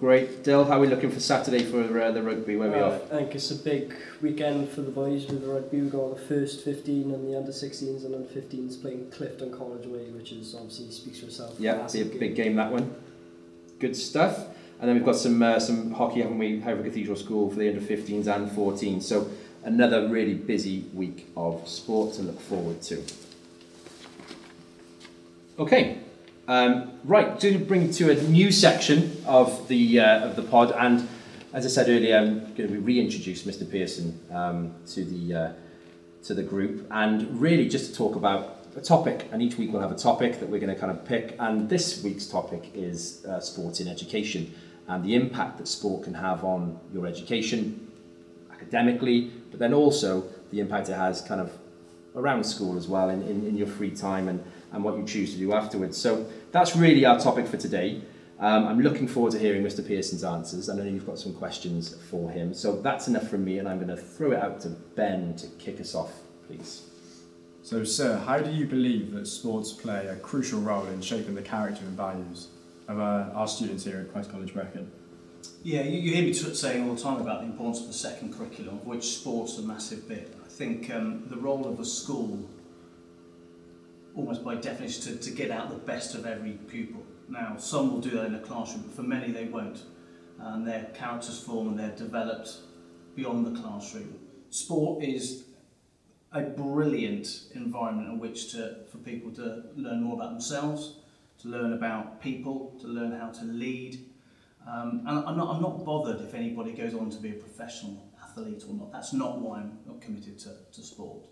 Great. 0.00 0.42
Dill, 0.42 0.64
how 0.64 0.76
are 0.76 0.80
we 0.80 0.86
looking 0.88 1.10
for 1.10 1.20
Saturday 1.20 1.62
for 1.64 1.80
uh, 2.00 2.10
the 2.10 2.22
rugby? 2.22 2.56
Where 2.56 2.68
are 2.68 2.72
we 2.72 2.78
Uh, 2.78 2.86
off? 2.88 3.12
I 3.12 3.16
think 3.18 3.34
it's 3.36 3.50
a 3.52 3.54
big 3.56 3.94
weekend 4.20 4.68
for 4.70 4.82
the 4.82 4.90
boys 4.90 5.26
with 5.26 5.40
the 5.42 5.48
rugby. 5.48 5.80
We've 5.80 5.92
got 5.92 6.16
the 6.16 6.22
first 6.22 6.64
15 6.64 7.12
and 7.14 7.28
the 7.28 7.38
under 7.38 7.52
16s 7.52 8.04
and 8.04 8.14
under 8.14 8.28
15s 8.28 8.80
playing 8.82 9.10
Clifton 9.12 9.52
College 9.56 9.86
away, 9.86 10.10
which 10.10 10.32
is 10.32 10.54
obviously 10.54 10.90
speaks 10.90 11.20
for 11.20 11.26
itself. 11.26 11.54
Yeah, 11.58 11.74
be 11.74 11.78
a 11.78 11.82
Massive 11.82 12.20
big 12.20 12.34
game 12.34 12.56
that 12.56 12.72
one. 12.72 12.94
Good 13.78 13.96
stuff. 13.96 14.46
And 14.80 14.88
then 14.88 14.96
we've 14.96 15.04
got 15.04 15.16
some 15.16 15.40
uh, 15.40 15.60
some 15.60 15.92
hockey, 15.92 16.20
haven't 16.22 16.38
we? 16.38 16.58
Hereford 16.60 16.84
Cathedral 16.84 17.16
School 17.16 17.48
for 17.48 17.56
the 17.56 17.68
under 17.68 17.80
15s 17.80 18.26
and 18.26 18.50
14s. 18.50 19.02
So 19.04 19.30
another 19.62 20.08
really 20.08 20.34
busy 20.34 20.84
week 20.92 21.28
of 21.36 21.66
sport 21.68 22.14
to 22.14 22.22
look 22.22 22.40
forward 22.40 22.82
to. 22.82 23.02
Okay, 25.58 25.98
um, 26.48 26.92
right. 27.04 27.38
To 27.40 27.58
bring 27.58 27.90
to 27.92 28.10
a 28.10 28.22
new 28.24 28.52
section 28.52 29.22
of 29.26 29.68
the 29.68 30.00
uh, 30.00 30.26
of 30.26 30.36
the 30.36 30.42
pod, 30.42 30.72
and 30.72 31.08
as 31.52 31.64
I 31.64 31.68
said 31.68 31.88
earlier, 31.88 32.16
I'm 32.16 32.40
going 32.54 32.68
to 32.68 32.68
be 32.68 32.78
reintroduce 32.78 33.42
Mr. 33.44 33.70
Pearson 33.70 34.20
um, 34.30 34.74
to 34.88 35.04
the 35.04 35.34
uh, 35.34 35.52
to 36.24 36.34
the 36.34 36.42
group, 36.42 36.86
and 36.90 37.40
really 37.40 37.68
just 37.68 37.90
to 37.90 37.96
talk 37.96 38.16
about 38.16 38.66
a 38.76 38.80
topic. 38.80 39.28
And 39.32 39.40
each 39.40 39.56
week 39.56 39.72
we'll 39.72 39.82
have 39.82 39.92
a 39.92 39.96
topic 39.96 40.40
that 40.40 40.48
we're 40.48 40.60
going 40.60 40.74
to 40.74 40.78
kind 40.78 40.90
of 40.90 41.04
pick. 41.04 41.36
And 41.38 41.68
this 41.68 42.02
week's 42.02 42.26
topic 42.26 42.70
is 42.74 43.24
uh, 43.24 43.40
sports 43.40 43.80
in 43.80 43.88
education 43.88 44.52
and 44.88 45.04
the 45.04 45.14
impact 45.14 45.58
that 45.58 45.68
sport 45.68 46.04
can 46.04 46.14
have 46.14 46.44
on 46.44 46.78
your 46.92 47.06
education 47.06 47.90
academically, 48.52 49.30
but 49.50 49.58
then 49.58 49.72
also 49.72 50.24
the 50.50 50.60
impact 50.60 50.88
it 50.88 50.94
has 50.94 51.20
kind 51.22 51.40
of 51.40 51.56
around 52.16 52.44
school 52.44 52.76
as 52.76 52.86
well 52.86 53.08
in, 53.10 53.22
in, 53.22 53.46
in 53.46 53.56
your 53.56 53.66
free 53.66 53.90
time 53.90 54.28
and, 54.28 54.44
and 54.74 54.84
what 54.84 54.98
you 54.98 55.04
choose 55.04 55.32
to 55.32 55.38
do 55.38 55.54
afterwards. 55.54 55.96
So 55.96 56.26
that's 56.52 56.76
really 56.76 57.04
our 57.06 57.18
topic 57.18 57.46
for 57.46 57.56
today. 57.56 58.02
Um, 58.40 58.66
I'm 58.66 58.80
looking 58.80 59.06
forward 59.06 59.32
to 59.32 59.38
hearing 59.38 59.62
Mr. 59.62 59.86
Pearson's 59.86 60.24
answers. 60.24 60.68
I 60.68 60.74
know 60.74 60.82
you've 60.82 61.06
got 61.06 61.18
some 61.18 61.32
questions 61.32 61.96
for 62.10 62.30
him. 62.30 62.52
So 62.52 62.82
that's 62.82 63.06
enough 63.06 63.28
from 63.28 63.44
me, 63.44 63.58
and 63.58 63.68
I'm 63.68 63.76
going 63.76 63.96
to 63.96 63.96
throw 63.96 64.32
it 64.32 64.40
out 64.40 64.60
to 64.62 64.70
Ben 64.70 65.36
to 65.36 65.46
kick 65.58 65.80
us 65.80 65.94
off, 65.94 66.12
please. 66.48 66.90
So, 67.62 67.84
sir, 67.84 68.18
how 68.18 68.38
do 68.38 68.50
you 68.50 68.66
believe 68.66 69.12
that 69.12 69.26
sports 69.26 69.72
play 69.72 70.06
a 70.06 70.16
crucial 70.16 70.60
role 70.60 70.86
in 70.88 71.00
shaping 71.00 71.34
the 71.34 71.42
character 71.42 71.82
and 71.86 71.96
values 71.96 72.48
of 72.88 72.98
uh, 72.98 73.30
our 73.32 73.48
students 73.48 73.84
here 73.84 74.00
at 74.00 74.12
Christ 74.12 74.30
College 74.30 74.52
Brecon? 74.52 74.90
Yeah, 75.62 75.82
you, 75.82 76.00
you 76.00 76.14
hear 76.14 76.24
me 76.24 76.34
t- 76.34 76.54
saying 76.54 76.86
all 76.86 76.94
the 76.94 77.00
time 77.00 77.20
about 77.20 77.40
the 77.40 77.46
importance 77.46 77.80
of 77.80 77.86
the 77.86 77.94
second 77.94 78.36
curriculum, 78.36 78.74
of 78.74 78.86
which 78.86 79.04
sport's 79.04 79.56
a 79.58 79.62
massive 79.62 80.06
bit. 80.06 80.36
I 80.44 80.48
think 80.48 80.90
um, 80.92 81.24
the 81.30 81.36
role 81.36 81.66
of 81.66 81.80
a 81.80 81.84
school, 81.84 82.46
almost 84.14 84.44
by 84.44 84.54
definition, 84.54 85.02
to, 85.02 85.16
to 85.18 85.30
get 85.30 85.50
out 85.50 85.70
the 85.70 85.76
best 85.76 86.14
of 86.14 86.26
every 86.26 86.52
pupil. 86.52 87.02
Now, 87.28 87.56
some 87.56 87.92
will 87.92 88.00
do 88.00 88.10
that 88.10 88.26
in 88.26 88.34
a 88.34 88.40
classroom, 88.40 88.84
but 88.86 88.94
for 88.94 89.02
many 89.02 89.32
they 89.32 89.46
won't. 89.46 89.82
And 90.38 90.66
their 90.66 90.84
characters 90.94 91.40
form 91.40 91.68
and 91.68 91.78
they're 91.78 91.96
developed 91.96 92.50
beyond 93.14 93.46
the 93.46 93.60
classroom. 93.60 94.18
Sport 94.50 95.02
is 95.02 95.44
a 96.32 96.42
brilliant 96.42 97.44
environment 97.54 98.08
in 98.08 98.18
which 98.18 98.52
to, 98.52 98.84
for 98.90 98.98
people 98.98 99.30
to 99.32 99.64
learn 99.76 100.02
more 100.02 100.14
about 100.14 100.30
themselves, 100.30 100.96
to 101.38 101.48
learn 101.48 101.72
about 101.72 102.20
people, 102.20 102.76
to 102.80 102.86
learn 102.86 103.12
how 103.12 103.28
to 103.30 103.44
lead, 103.44 104.04
um, 104.66 105.02
and 105.06 105.18
I'm 105.26 105.36
not, 105.36 105.54
I'm 105.54 105.62
not 105.62 105.84
bothered 105.84 106.20
if 106.22 106.34
anybody 106.34 106.72
goes 106.72 106.94
on 106.94 107.10
to 107.10 107.18
be 107.18 107.30
a 107.30 107.34
professional 107.34 108.02
athlete 108.22 108.64
or 108.68 108.74
not. 108.74 108.92
That's 108.92 109.12
not 109.12 109.38
why 109.38 109.60
I'm 109.60 109.78
not 109.86 110.00
committed 110.00 110.38
to, 110.40 110.56
to 110.72 110.82
sport. 110.82 111.26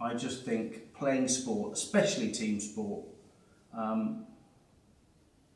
I 0.00 0.14
just 0.14 0.44
think 0.44 0.94
playing 0.94 1.28
sport, 1.28 1.72
especially 1.72 2.30
team 2.30 2.60
sport, 2.60 3.06
um, 3.76 4.26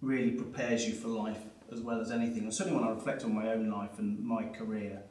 really 0.00 0.30
prepares 0.30 0.86
you 0.86 0.94
for 0.94 1.08
life 1.08 1.38
as 1.72 1.80
well 1.80 2.00
as 2.00 2.10
anything. 2.10 2.44
And 2.44 2.54
certainly 2.54 2.78
when 2.78 2.88
I 2.88 2.92
reflect 2.92 3.24
on 3.24 3.34
my 3.34 3.52
own 3.52 3.70
life 3.70 3.98
and 3.98 4.18
my 4.18 4.44
career, 4.44 5.02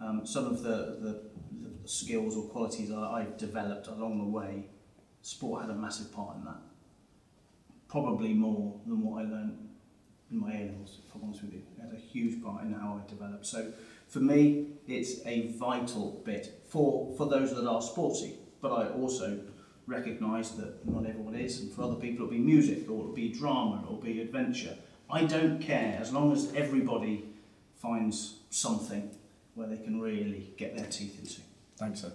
um, 0.00 0.26
some 0.26 0.46
of 0.46 0.62
the, 0.62 0.98
the, 1.00 1.22
the 1.62 1.88
skills 1.88 2.36
or 2.36 2.44
qualities 2.48 2.90
I, 2.90 3.20
I've 3.20 3.36
developed 3.36 3.86
along 3.86 4.18
the 4.18 4.24
way, 4.24 4.66
sport 5.22 5.62
had 5.62 5.70
a 5.70 5.74
massive 5.74 6.12
part 6.12 6.36
in 6.36 6.44
that. 6.44 6.60
Probably 7.88 8.32
more 8.32 8.80
than 8.86 9.04
what 9.04 9.20
I 9.20 9.28
learned 9.28 9.68
in 10.30 10.40
my 10.40 10.52
A-levels, 10.52 10.98
if 11.06 11.14
I'm 11.14 11.22
honest 11.24 11.42
with 11.42 11.52
you. 11.52 11.62
It 11.78 11.82
had 11.82 11.92
a 11.92 12.00
huge 12.00 12.42
part 12.42 12.64
in 12.64 12.72
how 12.72 13.00
I 13.04 13.08
developed. 13.08 13.46
So 13.46 13.72
for 14.08 14.20
me, 14.20 14.68
it's 14.88 15.24
a 15.24 15.52
vital 15.58 16.22
bit 16.24 16.62
for, 16.68 17.14
for 17.16 17.26
those 17.26 17.54
that 17.54 17.68
are 17.68 17.82
sporty. 17.82 18.38
But 18.62 18.72
I 18.72 18.88
also 18.90 19.40
recognise 19.86 20.52
that 20.52 20.88
not 20.88 21.04
everyone 21.04 21.34
is, 21.34 21.60
and 21.60 21.70
for 21.70 21.82
other 21.82 21.96
people 21.96 22.24
it'll 22.24 22.38
be 22.38 22.38
music, 22.38 22.88
or 22.88 23.00
it'll 23.00 23.12
be 23.12 23.28
drama, 23.28 23.82
or 23.82 23.96
it'll 23.96 23.96
be 23.96 24.22
adventure. 24.22 24.76
I 25.10 25.24
don't 25.24 25.58
care, 25.60 25.98
as 26.00 26.12
long 26.12 26.32
as 26.32 26.50
everybody 26.54 27.24
finds 27.74 28.36
something 28.48 29.10
where 29.54 29.66
they 29.66 29.76
can 29.76 30.00
really 30.00 30.54
get 30.56 30.76
their 30.76 30.86
teeth 30.86 31.18
into. 31.18 31.42
Thanks, 31.76 32.00
sir. 32.00 32.12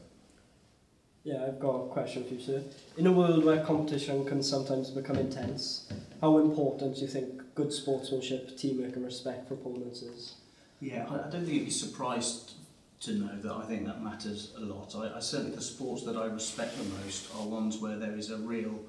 Yeah, 1.23 1.43
I've 1.45 1.59
got 1.59 1.75
a 1.75 1.87
question 1.89 2.23
for 2.23 2.35
you, 2.35 2.39
sir. 2.39 2.63
In 2.97 3.05
a 3.05 3.11
world 3.11 3.43
where 3.43 3.63
competition 3.63 4.25
can 4.25 4.41
sometimes 4.41 4.89
become 4.89 5.17
intense, 5.17 5.91
how 6.21 6.37
important 6.37 6.95
do 6.95 7.01
you 7.01 7.07
think 7.07 7.53
good 7.53 7.73
sportsmanship, 7.73 8.57
teamwork, 8.57 8.95
and 8.95 9.03
respect 9.03 9.49
for 9.49 9.55
opponents 9.55 10.01
is? 10.01 10.35
Yeah, 10.79 11.05
I, 11.09 11.15
I 11.15 11.29
don't 11.29 11.43
think 11.43 11.49
you'd 11.49 11.65
be 11.65 11.71
surprised 11.71 12.53
to 12.99 13.11
know 13.13 13.37
that 13.41 13.51
I 13.51 13.63
think 13.65 13.85
that 13.85 14.03
matters 14.03 14.53
a 14.57 14.61
lot. 14.61 14.95
I, 14.95 15.17
I 15.17 15.19
certainly 15.19 15.55
the 15.55 15.61
sports 15.61 16.03
that 16.03 16.15
I 16.15 16.25
respect 16.25 16.77
the 16.77 16.83
most 16.83 17.29
are 17.35 17.45
ones 17.45 17.77
where 17.77 17.97
there 17.97 18.15
is 18.15 18.31
a 18.31 18.37
real 18.37 18.79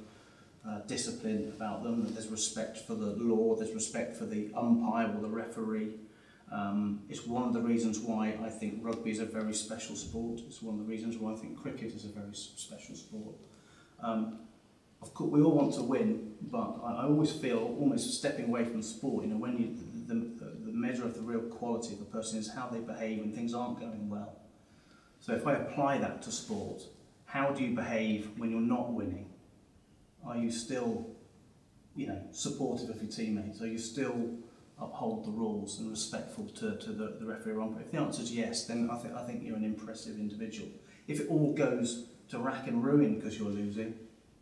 uh, 0.66 0.80
discipline 0.86 1.52
about 1.54 1.82
them. 1.82 2.04
That 2.04 2.14
there's 2.14 2.28
respect 2.28 2.78
for 2.78 2.94
the 2.94 3.16
law, 3.16 3.54
there's 3.54 3.74
respect 3.74 4.16
for 4.16 4.24
the 4.24 4.50
umpire 4.54 5.12
or 5.14 5.20
the 5.20 5.28
referee. 5.28 5.92
Um, 6.50 7.02
it's 7.10 7.26
one 7.26 7.44
of 7.44 7.52
the 7.52 7.60
reasons 7.60 7.98
why 7.98 8.38
I 8.42 8.48
think 8.48 8.80
rugby 8.82 9.10
is 9.10 9.18
a 9.18 9.26
very 9.26 9.52
special 9.52 9.96
sport. 9.96 10.40
It's 10.46 10.62
one 10.62 10.80
of 10.80 10.86
the 10.86 10.90
reasons 10.90 11.18
why 11.18 11.32
I 11.32 11.36
think 11.36 11.60
cricket 11.60 11.94
is 11.94 12.06
a 12.06 12.08
very 12.08 12.34
special 12.34 12.94
sport. 12.94 13.34
Um, 14.02 14.38
of 15.02 15.12
course, 15.14 15.30
we 15.30 15.42
all 15.42 15.52
want 15.52 15.74
to 15.74 15.82
win, 15.82 16.34
but 16.40 16.76
I, 16.82 17.02
I 17.02 17.04
always 17.04 17.32
feel 17.32 17.76
almost 17.78 18.18
stepping 18.18 18.46
away 18.46 18.64
from 18.64 18.82
sport. 18.82 19.24
You 19.24 19.30
know, 19.30 19.36
when 19.36 19.58
you 19.58 19.76
measure 20.78 21.04
of 21.04 21.14
the 21.14 21.20
real 21.20 21.40
quality 21.40 21.94
of 21.94 22.00
a 22.00 22.04
person 22.04 22.38
is 22.38 22.52
how 22.52 22.68
they 22.68 22.80
behave 22.80 23.20
when 23.20 23.32
things 23.32 23.54
aren't 23.54 23.80
going 23.80 24.08
well. 24.08 24.38
So 25.20 25.34
if 25.34 25.46
I 25.46 25.54
apply 25.54 25.98
that 25.98 26.22
to 26.22 26.32
sport, 26.32 26.82
how 27.24 27.50
do 27.50 27.62
you 27.62 27.74
behave 27.74 28.30
when 28.38 28.50
you're 28.50 28.60
not 28.60 28.92
winning? 28.92 29.30
Are 30.24 30.36
you 30.36 30.50
still, 30.50 31.06
you 31.94 32.06
know, 32.06 32.22
supportive 32.32 32.90
of 32.90 33.02
your 33.02 33.10
teammates? 33.10 33.60
Are 33.60 33.66
you 33.66 33.78
still 33.78 34.36
uphold 34.80 35.26
the 35.26 35.30
rules 35.30 35.80
and 35.80 35.90
respectful 35.90 36.46
to, 36.46 36.76
to 36.76 36.92
the, 36.92 37.16
the 37.20 37.26
referee? 37.26 37.54
If 37.80 37.90
the 37.90 37.98
answer 37.98 38.22
is 38.22 38.34
yes, 38.34 38.64
then 38.66 38.88
I 38.90 38.96
think 38.96 39.14
I 39.14 39.24
think 39.24 39.44
you're 39.44 39.56
an 39.56 39.64
impressive 39.64 40.16
individual. 40.16 40.68
If 41.06 41.20
it 41.20 41.28
all 41.28 41.52
goes 41.52 42.08
to 42.30 42.38
rack 42.38 42.68
and 42.68 42.84
ruin 42.84 43.16
because 43.16 43.38
you're 43.38 43.48
losing, 43.48 43.94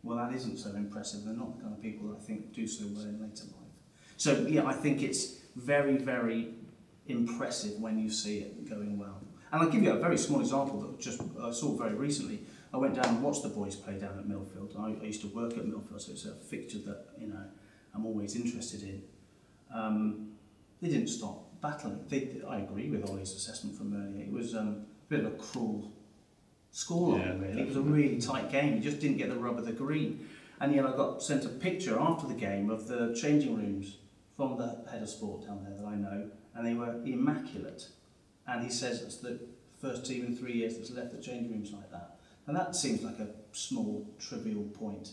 well, 0.03 0.17
that 0.17 0.33
isn't 0.33 0.57
so 0.57 0.69
impressive. 0.71 1.25
They're 1.25 1.33
not 1.33 1.57
the 1.57 1.63
kind 1.63 1.73
of 1.73 1.81
people 1.81 2.09
that 2.09 2.17
I 2.17 2.23
think 2.23 2.53
do 2.53 2.67
so 2.67 2.85
well 2.93 3.03
in 3.03 3.19
later 3.19 3.45
life. 3.45 3.67
So 4.17 4.45
yeah, 4.47 4.65
I 4.65 4.73
think 4.73 5.01
it's 5.01 5.35
very, 5.57 5.97
very 5.97 6.53
impressive 7.07 7.79
when 7.79 7.97
you 7.97 8.09
see 8.09 8.39
it 8.39 8.69
going 8.69 8.97
well. 8.97 9.21
And 9.51 9.61
I'll 9.61 9.69
give 9.69 9.83
you 9.83 9.91
a 9.91 9.99
very 9.99 10.17
small 10.17 10.41
example 10.41 10.79
that 10.81 10.99
just 10.99 11.21
I 11.41 11.51
saw 11.51 11.75
very 11.77 11.95
recently. 11.95 12.41
I 12.73 12.77
went 12.77 12.95
down 12.95 13.05
and 13.05 13.23
watched 13.23 13.43
the 13.43 13.49
boys 13.49 13.75
play 13.75 13.97
down 13.97 14.19
at 14.19 14.27
Millfield. 14.27 14.77
I, 14.77 15.01
I 15.01 15.05
used 15.05 15.21
to 15.21 15.27
work 15.27 15.53
at 15.53 15.65
Millfield, 15.65 16.01
so 16.01 16.11
it's 16.11 16.25
a 16.25 16.33
fixture 16.33 16.79
that 16.79 17.05
you 17.17 17.27
know 17.27 17.43
I'm 17.95 18.05
always 18.05 18.35
interested 18.35 18.83
in. 18.83 19.03
Um, 19.73 20.33
they 20.81 20.89
didn't 20.89 21.07
stop 21.07 21.61
battling. 21.61 22.05
They, 22.09 22.41
I 22.47 22.59
agree 22.59 22.89
with 22.89 23.09
Ollie's 23.09 23.33
assessment 23.33 23.77
from 23.77 23.93
earlier. 23.95 24.25
It 24.25 24.31
was 24.31 24.53
um, 24.53 24.85
a 25.07 25.09
bit 25.09 25.21
of 25.21 25.33
a 25.33 25.35
cruel 25.37 25.93
scoreline, 26.73 27.19
Yeah, 27.19 27.47
really. 27.47 27.61
It 27.61 27.67
was 27.67 27.77
a 27.77 27.81
really 27.81 28.19
tight 28.19 28.51
game. 28.51 28.75
You 28.75 28.81
just 28.81 28.99
didn't 28.99 29.17
get 29.17 29.29
the 29.29 29.35
rub 29.35 29.57
of 29.57 29.65
the 29.65 29.71
green. 29.71 30.27
And 30.59 30.75
yet 30.75 30.85
I 30.85 30.95
got 30.95 31.23
sent 31.23 31.45
a 31.45 31.49
picture 31.49 31.97
after 31.99 32.27
the 32.27 32.33
game 32.33 32.69
of 32.69 32.87
the 32.87 33.17
changing 33.19 33.55
rooms 33.55 33.97
from 34.37 34.57
the 34.57 34.85
head 34.89 35.01
of 35.01 35.09
sport 35.09 35.45
down 35.45 35.63
there 35.63 35.75
that 35.75 35.85
I 35.85 35.95
know, 35.95 36.29
and 36.55 36.65
they 36.65 36.75
were 36.75 37.01
immaculate. 37.03 37.87
And 38.47 38.63
he 38.63 38.69
says 38.69 39.01
it's 39.01 39.17
the 39.17 39.39
first 39.81 40.05
team 40.05 40.25
in 40.25 40.37
three 40.37 40.53
years 40.53 40.77
that's 40.77 40.91
left 40.91 41.11
the 41.11 41.21
changing 41.21 41.51
rooms 41.51 41.73
like 41.73 41.91
that. 41.91 42.19
And 42.45 42.55
that 42.55 42.75
seems 42.75 43.01
like 43.01 43.19
a 43.19 43.29
small, 43.51 44.07
trivial 44.19 44.63
point. 44.63 45.09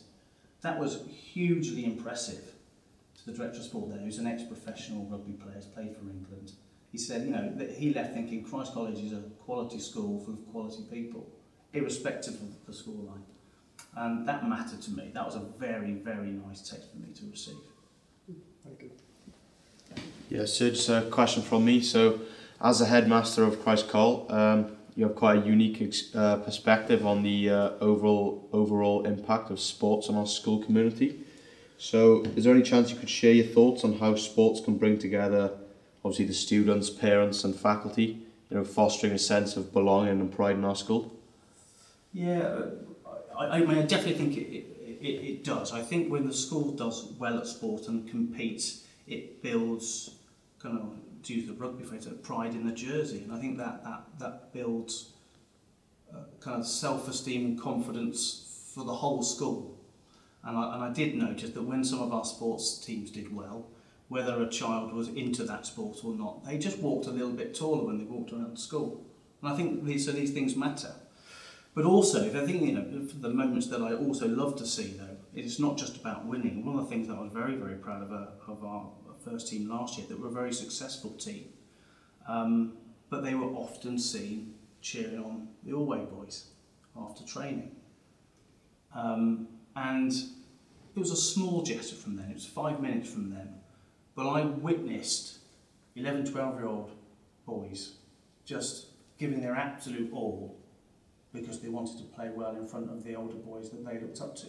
That 0.61 0.79
was 0.79 1.03
hugely 1.09 1.85
impressive 1.85 2.45
to 3.19 3.27
the 3.27 3.37
director 3.37 3.59
of 3.59 3.65
sport 3.65 3.91
there, 3.91 3.99
who's 3.99 4.19
an 4.19 4.27
ex-professional 4.27 5.07
rugby 5.07 5.33
player, 5.33 5.55
has 5.55 5.67
played 5.67 5.97
for 5.97 6.03
England. 6.03 6.53
He 6.93 6.99
said, 6.99 7.25
you 7.25 7.31
know, 7.31 7.67
he 7.77 7.93
left 7.93 8.15
thinking 8.15 8.45
Christ 8.45 8.73
College 8.73 8.99
is 9.01 9.13
a 9.13 9.23
quality 9.45 9.81
school 9.81 10.21
full 10.21 10.35
of 10.35 10.47
quality 10.53 10.85
people, 10.91 11.29
irrespective 11.73 12.35
of 12.35 12.67
the 12.67 12.73
scoreline. 12.73 13.25
And 13.97 14.29
that 14.29 14.49
mattered 14.49 14.83
to 14.83 14.91
me. 14.93 15.11
That 15.13 15.27
was 15.27 15.35
a 15.35 15.45
very, 15.59 15.95
very 15.95 16.31
nice 16.31 16.69
text 16.69 16.93
for 16.93 16.99
me 16.99 17.13
to 17.15 17.27
receive. 17.31 17.57
Very 18.65 18.77
good. 18.77 18.93
Yeah, 20.31 20.47
so 20.47 20.71
just 20.71 20.89
a 20.89 21.03
question 21.03 21.43
from 21.43 21.65
me. 21.65 21.81
So, 21.81 22.21
as 22.61 22.81
a 22.81 22.87
headmaster 22.87 23.45
of 23.45 23.63
Christ 23.63 23.89
Call, 23.89 24.27
um, 24.33 24.77
you 24.97 25.05
have 25.05 25.17
quite 25.17 25.43
a 25.43 25.47
unique 25.47 25.95
uh, 26.15 26.37
perspective 26.37 27.07
on 27.07 27.23
the 27.23 27.51
uh, 27.51 27.71
overall 27.81 28.49
overall 28.53 29.05
impact 29.05 29.51
of 29.51 29.61
sports 29.61 30.09
on 30.09 30.15
our 30.15 30.27
school 30.27 30.63
community. 30.63 31.21
So, 31.77 32.23
is 32.37 32.45
there 32.45 32.55
any 32.55 32.63
chance 32.63 32.91
you 32.91 32.97
could 32.97 33.11
share 33.11 33.33
your 33.33 33.45
thoughts 33.45 33.85
on 33.85 33.99
how 33.99 34.15
sports 34.15 34.61
can 34.61 34.79
bring 34.79 34.99
together, 34.99 35.51
obviously, 36.05 36.25
the 36.25 36.35
students, 36.35 36.89
parents, 36.89 37.45
and 37.45 37.55
faculty, 37.55 38.23
you 38.49 38.57
know, 38.57 38.65
fostering 38.65 39.13
a 39.13 39.19
sense 39.19 39.57
of 39.57 39.73
belonging 39.73 40.21
and 40.21 40.33
pride 40.33 40.57
in 40.57 40.65
our 40.65 40.77
school? 40.77 41.13
Yeah, 42.15 42.39
uh, 42.39 42.71
I, 43.39 43.47
I 43.47 43.59
mean, 43.61 43.77
I 43.77 43.83
definitely 43.83 44.15
think 44.15 44.37
it, 44.39 44.65
it, 45.01 45.07
it 45.07 45.45
does. 45.45 45.73
I 45.73 45.83
think 45.83 46.11
when 46.11 46.27
the 46.27 46.33
school 46.33 46.71
does 46.71 47.13
well 47.19 47.39
at 47.39 47.47
sport 47.47 47.89
and 47.89 48.09
competes, 48.09 48.84
it 49.07 49.43
builds 49.43 50.17
kind 50.59 50.79
of, 50.79 51.23
to 51.23 51.35
use 51.35 51.47
the 51.47 51.55
rugby 51.55 51.85
phrase, 51.85 52.07
pride 52.23 52.55
in 52.55 52.67
the 52.67 52.73
jersey. 52.73 53.23
And 53.23 53.33
I 53.33 53.39
think 53.39 53.59
that, 53.59 53.85
that, 53.85 54.05
that 54.19 54.53
builds 54.53 55.11
uh, 56.13 56.19
kind 56.41 56.61
of 56.61 56.67
self-esteem 56.67 57.45
and 57.45 57.61
confidence 57.61 58.71
for 58.75 58.85
the 58.85 58.95
whole 58.95 59.23
school. 59.23 59.79
And 60.43 60.57
I, 60.57 60.75
and 60.75 60.83
I 60.85 60.93
did 60.93 61.15
notice 61.15 61.51
that 61.51 61.63
when 61.63 61.85
some 61.85 62.03
of 62.03 62.13
our 62.13 62.25
sports 62.25 62.79
teams 62.79 63.11
did 63.11 63.35
well, 63.35 63.69
whether 64.09 64.43
a 64.43 64.49
child 64.49 64.93
was 64.93 65.09
into 65.09 65.45
that 65.45 65.67
sport 65.67 66.05
or 66.05 66.15
not, 66.15 66.45
they 66.45 66.59
just 66.59 66.79
walked 66.79 67.07
a 67.07 67.11
little 67.11 67.33
bit 67.33 67.55
taller 67.55 67.85
when 67.85 67.99
they 67.99 68.05
walked 68.05 68.33
around 68.33 68.59
school. 68.59 69.05
And 69.41 69.53
I 69.53 69.57
think 69.57 69.85
these, 69.85 70.05
so 70.05 70.13
these 70.13 70.33
things 70.33 70.57
matter. 70.57 70.95
But 71.75 71.85
also, 71.85 72.23
if 72.23 72.37
I 72.37 72.47
think, 72.47 72.63
you 72.63 72.73
know, 72.73 72.85
the 72.85 73.31
moments 73.31 73.67
that 73.69 73.83
I 73.83 73.95
also 73.95 74.29
love 74.29 74.57
to 74.57 74.67
see, 74.67 74.95
though, 74.99 75.14
it's 75.35 75.59
not 75.59 75.77
just 75.77 75.97
about 75.97 76.27
winning. 76.27 76.65
One 76.65 76.77
of 76.77 76.85
the 76.85 76.91
things 76.91 77.09
that 77.09 77.17
I 77.17 77.21
was 77.21 77.33
very, 77.33 77.57
very 77.57 77.77
proud 77.77 78.03
of, 78.03 78.13
uh, 78.13 78.27
of 78.47 78.65
our 78.65 78.91
first 79.25 79.49
team 79.49 79.69
last 79.69 79.99
year, 79.99 80.07
that 80.09 80.19
were 80.19 80.29
a 80.29 80.33
very 80.33 80.53
successful 80.53 81.11
team, 81.13 81.47
um, 82.29 82.75
but 83.11 83.25
they 83.25 83.35
were 83.35 83.53
often 83.53 83.99
seen 83.99 84.55
cheering 84.81 85.19
on 85.19 85.49
the 85.65 85.73
Allway 85.73 86.09
boys 86.11 86.51
after 86.97 87.25
training. 87.25 87.75
Um, 88.95 89.49
and 89.75 90.13
it 90.13 90.99
was 90.99 91.11
a 91.11 91.17
small 91.17 91.63
gesture 91.63 91.97
from 91.97 92.17
them, 92.17 92.31
it 92.31 92.35
was 92.35 92.47
five 92.47 92.81
minutes 92.81 93.11
from 93.11 93.31
them, 93.31 93.55
but 94.15 94.29
I 94.29 94.43
witnessed 94.43 95.39
11, 95.97 96.27
12 96.27 96.55
year 96.57 96.67
old 96.67 96.91
boys 97.47 97.95
just 98.45 98.87
giving 99.19 99.41
their 99.41 99.55
absolute 99.55 100.13
all 100.13 100.61
because 101.33 101.61
they 101.61 101.69
wanted 101.69 101.99
to 101.99 102.05
play 102.05 102.31
well 102.33 102.55
in 102.55 102.67
front 102.67 102.91
of 102.91 103.03
the 103.03 103.15
older 103.17 103.35
boys 103.35 103.71
that 103.71 103.85
they 103.85 103.99
looked 103.99 104.21
up 104.21 104.37
to. 104.37 104.47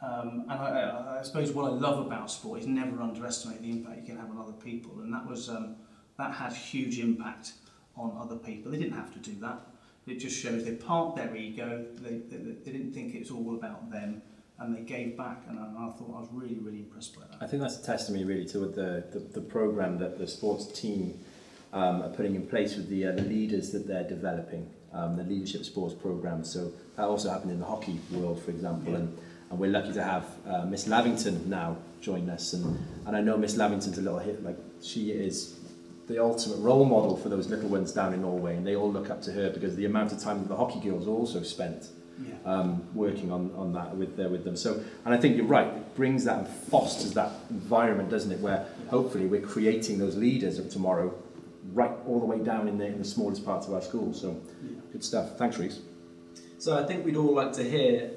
Um, 0.00 0.44
and 0.48 0.52
I, 0.52 1.18
I, 1.18 1.22
suppose 1.22 1.50
what 1.50 1.64
I 1.64 1.74
love 1.74 2.06
about 2.06 2.30
sport 2.30 2.60
is 2.60 2.66
never 2.68 3.02
underestimate 3.02 3.60
the 3.62 3.70
impact 3.70 3.98
you 4.00 4.06
can 4.06 4.16
have 4.16 4.30
on 4.30 4.38
other 4.38 4.52
people, 4.52 5.00
and 5.00 5.12
that 5.12 5.26
was 5.26 5.48
um, 5.48 5.74
that 6.18 6.32
had 6.32 6.52
huge 6.52 7.00
impact 7.00 7.52
on 7.96 8.16
other 8.20 8.36
people. 8.36 8.70
They 8.70 8.78
didn't 8.78 8.94
have 8.94 9.12
to 9.14 9.18
do 9.18 9.34
that. 9.40 9.60
It 10.06 10.20
just 10.20 10.38
shows 10.38 10.64
they 10.64 10.74
parked 10.74 11.16
their 11.16 11.34
ego. 11.34 11.84
They, 11.96 12.18
they, 12.18 12.36
they 12.36 12.72
didn't 12.72 12.92
think 12.92 13.14
it 13.14 13.20
was 13.20 13.32
all 13.32 13.56
about 13.56 13.90
them, 13.90 14.22
and 14.60 14.76
they 14.76 14.82
gave 14.82 15.16
back. 15.16 15.42
And 15.48 15.58
I, 15.58 15.64
I 15.64 15.90
thought 15.90 16.14
I 16.16 16.20
was 16.20 16.28
really, 16.32 16.58
really 16.60 16.78
impressed 16.78 17.16
by 17.16 17.22
that. 17.32 17.42
I 17.42 17.48
think 17.48 17.62
that's 17.62 17.78
a 17.78 17.84
testimony 17.84 18.24
really 18.24 18.46
to 18.46 18.60
the 18.60 19.04
the, 19.12 19.18
the 19.18 19.40
program 19.40 19.98
that 19.98 20.16
the 20.16 20.28
sports 20.28 20.66
team 20.80 21.18
um, 21.72 22.02
are 22.02 22.08
putting 22.10 22.34
in 22.34 22.46
place 22.46 22.76
with 22.76 22.88
the, 22.88 23.06
uh, 23.06 23.12
the 23.12 23.22
leaders 23.22 23.70
that 23.70 23.86
they're 23.86 24.08
developing, 24.08 24.70
um, 24.92 25.16
the 25.16 25.24
leadership 25.24 25.64
sports 25.64 25.94
program. 25.94 26.44
So 26.44 26.72
that 26.96 27.04
also 27.04 27.30
happened 27.30 27.52
in 27.52 27.60
the 27.60 27.66
hockey 27.66 27.98
world, 28.10 28.42
for 28.42 28.50
example, 28.50 28.92
yeah. 28.92 28.98
and 28.98 29.18
and 29.50 29.58
we're 29.58 29.70
lucky 29.70 29.92
to 29.92 30.02
have 30.02 30.26
uh, 30.46 30.64
Miss 30.66 30.86
Lavington 30.86 31.48
now 31.48 31.76
join 32.00 32.28
us. 32.28 32.52
And, 32.52 32.78
and 33.06 33.16
I 33.16 33.20
know 33.20 33.36
Miss 33.36 33.56
Lavington's 33.56 33.98
a 33.98 34.02
little 34.02 34.18
hit 34.18 34.42
like 34.44 34.58
she 34.82 35.10
is 35.10 35.58
the 36.06 36.22
ultimate 36.22 36.58
role 36.58 36.84
model 36.84 37.16
for 37.16 37.28
those 37.28 37.48
little 37.48 37.68
ones 37.68 37.92
down 37.92 38.12
in 38.12 38.22
Norway. 38.22 38.56
And 38.56 38.66
they 38.66 38.76
all 38.76 38.90
look 38.90 39.10
up 39.10 39.22
to 39.22 39.32
her 39.32 39.50
because 39.50 39.76
the 39.76 39.86
amount 39.86 40.12
of 40.12 40.20
time 40.20 40.40
that 40.40 40.48
the 40.48 40.56
hockey 40.56 40.80
girls 40.80 41.06
also 41.06 41.42
spent 41.42 41.88
yeah. 42.22 42.34
um, 42.44 42.82
working 42.94 43.32
on, 43.32 43.52
on 43.56 43.72
that 43.72 43.96
with 43.96 44.18
uh, 44.18 44.28
with 44.28 44.44
them. 44.44 44.56
So 44.56 44.82
and 45.04 45.14
I 45.14 45.16
think 45.16 45.36
you're 45.36 45.46
right 45.46 45.66
it 45.66 45.96
brings 45.96 46.24
that 46.24 46.38
and 46.38 46.48
fosters 46.48 47.14
that 47.14 47.32
environment 47.50 48.10
doesn't 48.10 48.32
it? 48.32 48.40
Where 48.40 48.66
hopefully 48.88 49.26
we're 49.26 49.40
creating 49.40 49.98
those 49.98 50.16
leaders 50.16 50.58
of 50.58 50.70
tomorrow 50.70 51.14
right 51.72 51.92
all 52.06 52.18
the 52.20 52.26
way 52.26 52.38
down 52.38 52.66
in 52.66 52.78
the, 52.78 52.86
in 52.86 52.98
the 52.98 53.04
smallest 53.04 53.44
parts 53.44 53.66
of 53.66 53.74
our 53.74 53.82
school. 53.82 54.12
So 54.12 54.40
yeah. 54.62 54.78
good 54.92 55.04
stuff. 55.04 55.36
Thanks 55.38 55.58
Reese 55.58 55.80
so 56.58 56.76
I 56.76 56.84
think 56.84 57.04
we'd 57.04 57.16
all 57.16 57.34
like 57.34 57.52
to 57.54 57.64
hear 57.64 58.10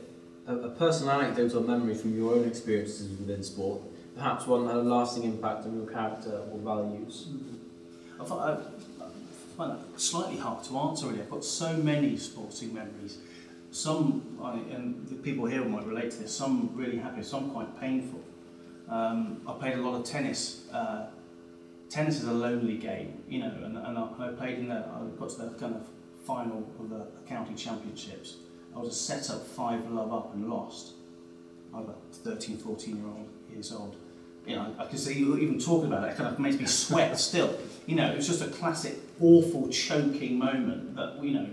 a, 0.47 0.56
a 0.56 0.69
personal 0.69 1.12
anecdote 1.12 1.54
or 1.54 1.62
memory 1.62 1.95
from 1.95 2.15
your 2.15 2.36
own 2.36 2.47
experiences 2.47 3.10
within 3.19 3.43
sport, 3.43 3.82
perhaps 4.15 4.47
one 4.47 4.65
that 4.65 4.73
had 4.73 4.82
a 4.82 4.84
lasting 4.84 5.23
impact 5.23 5.65
on 5.65 5.75
your 5.75 5.88
character 5.88 6.41
or 6.51 6.60
values? 6.60 7.27
I, 8.19 8.25
find, 8.25 8.41
I, 8.41 9.06
find 9.58 9.71
that 9.71 9.99
slightly 9.99 10.38
hard 10.38 10.63
to 10.65 10.77
answer 10.77 11.08
really. 11.08 11.21
I've 11.21 11.30
got 11.30 11.43
so 11.43 11.73
many 11.73 12.17
sporting 12.17 12.73
memories. 12.73 13.17
Some, 13.71 14.38
I, 14.43 14.54
and 14.75 15.08
the 15.08 15.15
people 15.15 15.45
here 15.45 15.63
might 15.63 15.86
relate 15.86 16.12
to 16.12 16.17
this, 16.17 16.36
some 16.36 16.71
really 16.73 16.97
happy, 16.97 17.23
some 17.23 17.51
quite 17.51 17.80
painful. 17.80 18.21
Um, 18.89 19.41
I 19.47 19.54
played 19.54 19.75
a 19.75 19.82
lot 19.82 19.95
of 19.95 20.06
tennis. 20.06 20.67
Uh, 20.73 21.08
tennis 21.89 22.21
is 22.21 22.27
a 22.27 22.34
lonely 22.34 22.77
game, 22.77 23.23
you 23.30 23.39
know, 23.39 23.54
and, 23.63 23.77
and 23.77 23.97
I, 23.97 24.10
I 24.19 24.27
played 24.30 24.60
in 24.60 24.67
the, 24.67 24.75
I 24.75 25.19
got 25.19 25.30
to 25.32 25.38
the 25.38 25.49
kind 25.51 25.75
of 25.75 25.88
final 26.25 26.69
of 26.80 26.89
the 26.89 27.08
county 27.27 27.54
championships. 27.56 28.38
I 28.75 28.79
was 28.79 28.89
a 28.89 28.95
set 28.95 29.29
up 29.29 29.45
five 29.45 29.89
love 29.91 30.13
up 30.13 30.34
and 30.34 30.49
lost. 30.49 30.93
I 31.73 31.77
was 31.79 31.86
about 31.86 32.01
13, 32.13 32.57
14 32.57 32.95
year 32.95 33.05
old 33.05 33.29
years 33.51 33.71
old. 33.71 33.95
You 34.45 34.55
know, 34.55 34.75
I 34.79 34.86
can 34.86 34.97
see 34.97 35.19
you 35.19 35.38
even 35.38 35.60
talking 35.60 35.88
about 35.88 36.03
it, 36.07 36.12
it 36.12 36.17
kind 36.17 36.34
of 36.34 36.39
makes 36.39 36.57
me 36.57 36.65
sweat 36.65 37.17
still. 37.19 37.57
You 37.86 37.95
know, 37.95 38.12
it 38.12 38.17
was 38.17 38.27
just 38.27 38.41
a 38.41 38.47
classic, 38.47 38.97
awful, 39.19 39.69
choking 39.69 40.39
moment 40.39 40.95
that, 40.95 41.23
you 41.23 41.31
know, 41.31 41.49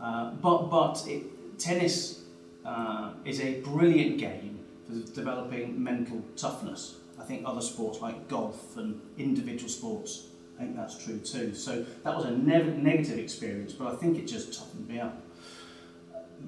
uh, 0.00 0.32
but, 0.32 0.64
but 0.64 1.04
it, 1.06 1.58
tennis 1.58 2.24
uh, 2.64 3.12
is 3.24 3.40
a 3.40 3.60
brilliant 3.60 4.18
game 4.18 4.58
for 4.86 4.94
developing 5.14 5.82
mental 5.82 6.22
toughness. 6.36 6.96
I 7.18 7.24
think 7.24 7.42
other 7.46 7.60
sports 7.60 8.00
like 8.00 8.28
golf 8.28 8.76
and 8.76 9.00
individual 9.16 9.68
sports, 9.68 10.26
I 10.58 10.64
think 10.64 10.76
that's 10.76 11.02
true 11.02 11.18
too. 11.18 11.54
So 11.54 11.84
that 12.04 12.14
was 12.14 12.24
a 12.24 12.32
ne 12.32 12.62
negative 12.62 13.18
experience, 13.18 13.72
but 13.72 13.88
I 13.88 13.96
think 13.96 14.18
it 14.18 14.26
just 14.26 14.58
toughened 14.58 14.88
me 14.88 15.00
up 15.00 15.22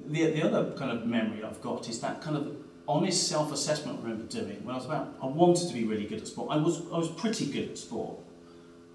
the, 0.07 0.27
the 0.31 0.43
other 0.43 0.73
kind 0.77 0.91
of 0.91 1.07
memory 1.07 1.43
I've 1.45 1.61
got 1.61 1.89
is 1.89 2.01
that 2.01 2.21
kind 2.21 2.37
of 2.37 2.57
honest 2.87 3.29
self-assessment 3.29 3.99
I 3.99 4.03
remember 4.03 4.25
doing 4.25 4.65
when 4.65 4.75
I 4.75 4.79
was 4.79 4.87
about, 4.87 5.15
I 5.23 5.27
wanted 5.27 5.69
to 5.69 5.75
be 5.75 5.85
really 5.85 6.07
good 6.07 6.21
at 6.21 6.29
sport. 6.29 6.51
I 6.51 6.57
was, 6.57 6.83
I 6.93 6.99
was 6.99 7.09
pretty 7.09 7.47
good 7.47 7.71
at 7.71 7.79
sport, 7.79 8.19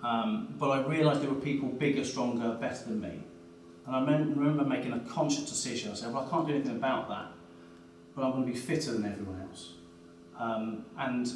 um, 0.04 0.54
but 0.60 0.70
I 0.70 0.86
realised 0.86 1.22
there 1.22 1.30
were 1.30 1.42
people 1.42 1.70
bigger, 1.70 2.04
stronger, 2.04 2.54
better 2.54 2.86
than 2.86 3.02
me. 3.02 3.24
And 3.88 3.96
I 3.96 4.00
remember 4.02 4.64
making 4.64 4.94
a 4.94 5.00
conscious 5.00 5.50
decision. 5.50 5.92
I 5.92 5.96
said, 5.96 6.14
well, 6.14 6.26
I 6.26 6.30
can't 6.30 6.48
do 6.48 6.54
anything 6.54 6.76
about 6.76 7.10
that, 7.10 7.32
but 8.16 8.24
I'm 8.24 8.32
going 8.34 8.46
to 8.46 8.52
be 8.54 8.58
fitter 8.58 8.92
than 8.92 9.06
everyone 9.06 9.42
else. 9.42 9.74
Um, 10.38 10.86
and 10.98 11.28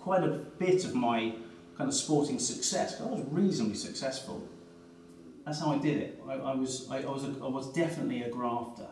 quite 0.00 0.24
a 0.24 0.28
bit 0.58 0.84
of 0.84 0.94
my 0.94 1.34
kind 1.78 1.88
of 1.88 1.94
sporting 1.94 2.38
success, 2.40 3.00
I 3.00 3.04
was 3.04 3.22
reasonably 3.30 3.76
successful, 3.76 4.42
that's 5.46 5.60
how 5.60 5.72
I 5.72 5.78
did 5.78 5.98
it. 5.98 6.22
I, 6.28 6.34
I 6.34 6.54
was 6.54 6.88
I, 6.90 6.98
I 6.98 7.10
was 7.10 7.24
a, 7.24 7.28
I 7.42 7.48
was 7.48 7.72
definitely 7.72 8.22
a 8.22 8.28
grafter. 8.28 8.88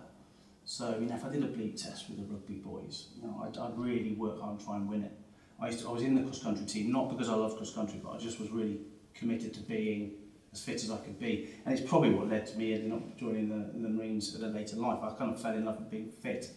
So 0.65 0.97
you 0.99 1.07
know, 1.07 1.17
if 1.17 1.25
I 1.25 1.29
did 1.29 1.43
a 1.43 1.49
bleep 1.49 1.83
test 1.83 2.09
with 2.09 2.19
the 2.19 2.33
rugby 2.33 2.55
boys, 2.55 3.09
you 3.17 3.27
know, 3.27 3.45
I'd, 3.45 3.59
I'd 3.59 3.77
really 3.77 4.13
work 4.13 4.41
hard 4.41 4.57
and 4.57 4.65
try 4.65 4.77
and 4.77 4.89
win 4.89 5.03
it. 5.03 5.13
I 5.61 5.67
used 5.67 5.81
to, 5.81 5.89
I 5.89 5.93
was 5.93 6.03
in 6.03 6.15
the 6.15 6.23
cross 6.23 6.43
country 6.43 6.65
team 6.65 6.91
not 6.91 7.11
because 7.11 7.29
I 7.29 7.35
loved 7.35 7.57
cross 7.57 7.75
country, 7.75 8.01
but 8.03 8.13
I 8.13 8.19
just 8.19 8.41
was 8.41 8.51
really 8.51 8.79
committed 9.15 9.53
to 9.55 9.61
being 9.61 10.13
as 10.53 10.61
fit 10.63 10.77
as 10.77 10.91
I 10.91 10.97
could 10.99 11.19
be. 11.19 11.51
And 11.67 11.77
it's 11.77 11.87
probably 11.87 12.11
what 12.11 12.29
led 12.29 12.47
to 12.47 12.57
me 12.57 12.73
ending 12.73 12.93
up 12.93 13.17
joining 13.19 13.49
the, 13.49 13.79
the 13.79 13.89
Marines 13.89 14.35
at 14.35 14.43
a 14.43 14.47
later 14.47 14.77
life. 14.77 15.01
I 15.03 15.13
kind 15.15 15.35
of 15.35 15.41
fell 15.41 15.55
in 15.55 15.65
love 15.65 15.79
with 15.79 15.91
being 15.91 16.09
fit. 16.09 16.51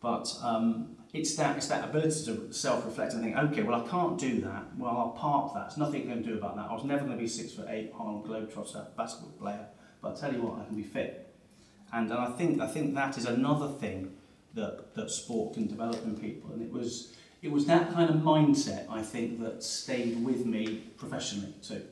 But 0.00 0.32
um, 0.42 0.96
it's 1.12 1.34
that 1.36 1.56
it's 1.56 1.68
that 1.68 1.84
ability 1.84 2.24
to 2.26 2.52
self-reflect 2.52 3.12
and 3.12 3.22
think, 3.22 3.36
okay, 3.36 3.62
well 3.62 3.84
I 3.84 3.88
can't 3.88 4.18
do 4.18 4.40
that. 4.42 4.64
Well 4.78 4.96
I'll 4.96 5.10
park 5.10 5.54
that. 5.54 5.68
There's 5.68 5.78
nothing 5.78 6.10
I 6.10 6.14
can 6.14 6.22
do 6.22 6.34
about 6.34 6.56
that. 6.56 6.66
I 6.70 6.72
was 6.72 6.84
never 6.84 7.04
going 7.04 7.16
to 7.16 7.22
be 7.22 7.28
six 7.28 7.52
foot 7.52 7.66
eight 7.68 7.92
Harlem 7.96 8.22
Globetrotter 8.22 8.96
basketball 8.96 9.32
player, 9.32 9.66
but 10.00 10.16
I 10.16 10.20
tell 10.20 10.32
you 10.32 10.42
what, 10.42 10.60
I 10.60 10.64
can 10.64 10.76
be 10.76 10.82
fit. 10.82 11.34
And, 11.92 12.10
and 12.10 12.20
I 12.20 12.30
think 12.30 12.60
I 12.60 12.66
think 12.66 12.94
that 12.94 13.18
is 13.18 13.26
another 13.26 13.68
thing 13.68 14.16
that 14.54 14.94
that 14.94 15.10
sport 15.10 15.54
can 15.54 15.66
develop 15.66 16.02
in 16.04 16.16
people. 16.16 16.52
And 16.52 16.62
it 16.62 16.72
was 16.72 17.14
it 17.42 17.50
was 17.50 17.66
that 17.66 17.92
kind 17.92 18.10
of 18.10 18.16
mindset 18.16 18.90
I 18.90 19.02
think 19.02 19.40
that 19.40 19.62
stayed 19.62 20.24
with 20.24 20.46
me 20.46 20.84
professionally 20.96 21.54
too. 21.62 21.82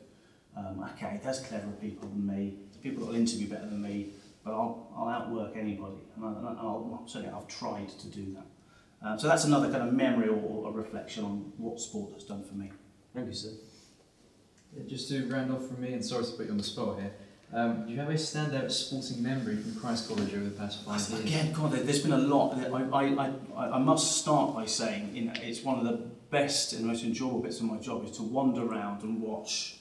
Um, 0.57 0.85
okay, 0.95 1.20
there's 1.22 1.41
cleverer 1.41 1.72
people 1.80 2.09
than 2.09 2.26
me. 2.26 2.55
People 2.83 3.05
that 3.05 3.11
will 3.11 3.16
interview 3.16 3.49
better 3.49 3.66
than 3.66 3.83
me, 3.83 4.11
but 4.49 4.55
I'll, 4.55 4.88
I'll 4.96 5.09
outwork 5.09 5.57
anybody. 5.57 5.96
And 6.16 6.24
I, 6.24 6.28
I'll, 6.61 7.03
certainly 7.07 7.34
I've 7.34 7.46
tried 7.49 7.88
to 7.90 8.07
do 8.09 8.34
that. 8.34 9.07
Um, 9.07 9.18
so 9.18 9.28
that's 9.28 9.44
another 9.44 9.70
kind 9.70 9.86
of 9.86 9.92
memory 9.94 10.28
or, 10.28 10.36
or 10.36 10.68
a 10.70 10.72
reflection 10.72 11.24
on 11.24 11.53
what 11.59 11.78
sport 11.80 12.14
has 12.14 12.24
done 12.24 12.42
for 12.42 12.55
me. 12.55 12.72
Thank 13.14 13.26
you, 13.28 13.34
sir. 13.34 13.51
Yeah, 14.76 14.84
just 14.86 15.09
to 15.11 15.26
round 15.28 15.53
off 15.53 15.66
from 15.66 15.80
me, 15.82 15.92
and 15.92 16.05
sorry 16.05 16.24
to 16.24 16.30
put 16.32 16.46
you 16.46 16.53
on 16.53 16.59
the 16.59 16.64
spot 16.64 16.99
here, 16.99 17.12
Um, 17.53 17.86
do 17.86 17.92
you 17.92 17.99
have 18.01 18.11
a 18.11 18.14
standout 18.14 18.70
sporting 18.70 19.22
memory 19.22 19.57
from 19.57 19.74
Christ 19.76 20.09
College 20.09 20.32
over 20.34 20.44
the 20.44 20.51
past 20.51 20.84
five 20.84 21.01
years? 21.11 21.24
Again, 21.24 21.53
God, 21.53 21.72
there- 21.72 21.82
there's 21.82 22.03
been 22.03 22.12
a 22.12 22.18
lot. 22.18 22.57
I, 22.59 22.82
I, 23.03 23.32
I, 23.57 23.70
I 23.76 23.78
must 23.78 24.16
start 24.18 24.55
by 24.55 24.64
saying 24.66 25.14
you 25.14 25.24
know, 25.26 25.32
it's 25.42 25.62
one 25.62 25.78
of 25.78 25.84
the 25.84 25.96
best 26.30 26.72
and 26.74 26.84
most 26.86 27.05
enjoyable 27.05 27.40
bits 27.40 27.61
of 27.61 27.66
my 27.66 27.78
job 27.78 28.05
is 28.05 28.12
to 28.18 28.22
wander 28.22 28.62
around 28.66 29.03
and 29.03 29.20
watch. 29.22 29.78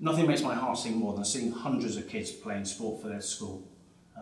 Nothing 0.00 0.26
makes 0.26 0.42
my 0.42 0.54
heart 0.54 0.76
sing 0.78 0.96
more 0.96 1.14
than 1.14 1.24
seeing 1.24 1.50
hundreds 1.50 1.96
of 1.96 2.08
kids 2.08 2.30
playing 2.30 2.64
sport 2.66 3.00
for 3.00 3.08
their 3.08 3.20
school, 3.22 3.62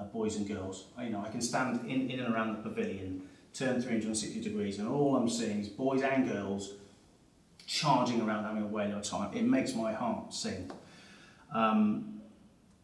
uh, 0.03 0.07
boys 0.13 0.37
and 0.37 0.49
girls. 0.49 0.87
I, 0.97 1.05
you 1.05 1.11
know, 1.11 1.25
I 1.25 1.31
can 1.31 1.41
stand 1.41 1.89
in, 1.89 2.11
in 2.11 2.21
and 2.21 2.35
around 2.35 2.57
the 2.57 2.69
pavilion, 2.69 3.23
turn 3.55 3.81
360 3.81 4.41
degrees, 4.41 4.79
and 4.79 4.89
all 4.89 5.17
I'm 5.17 5.29
seeing 5.29 5.61
is 5.61 5.69
boys 5.69 6.03
and 6.03 6.29
girls 6.29 6.73
charging 7.67 8.21
around 8.21 8.45
having 8.45 8.63
a 8.63 8.67
whale 8.67 8.93
of 8.93 8.99
a 8.99 9.03
time. 9.03 9.37
It 9.37 9.45
makes 9.45 9.75
my 9.75 9.93
heart 9.93 10.35
sing. 10.35 10.71
Um, 11.55 12.09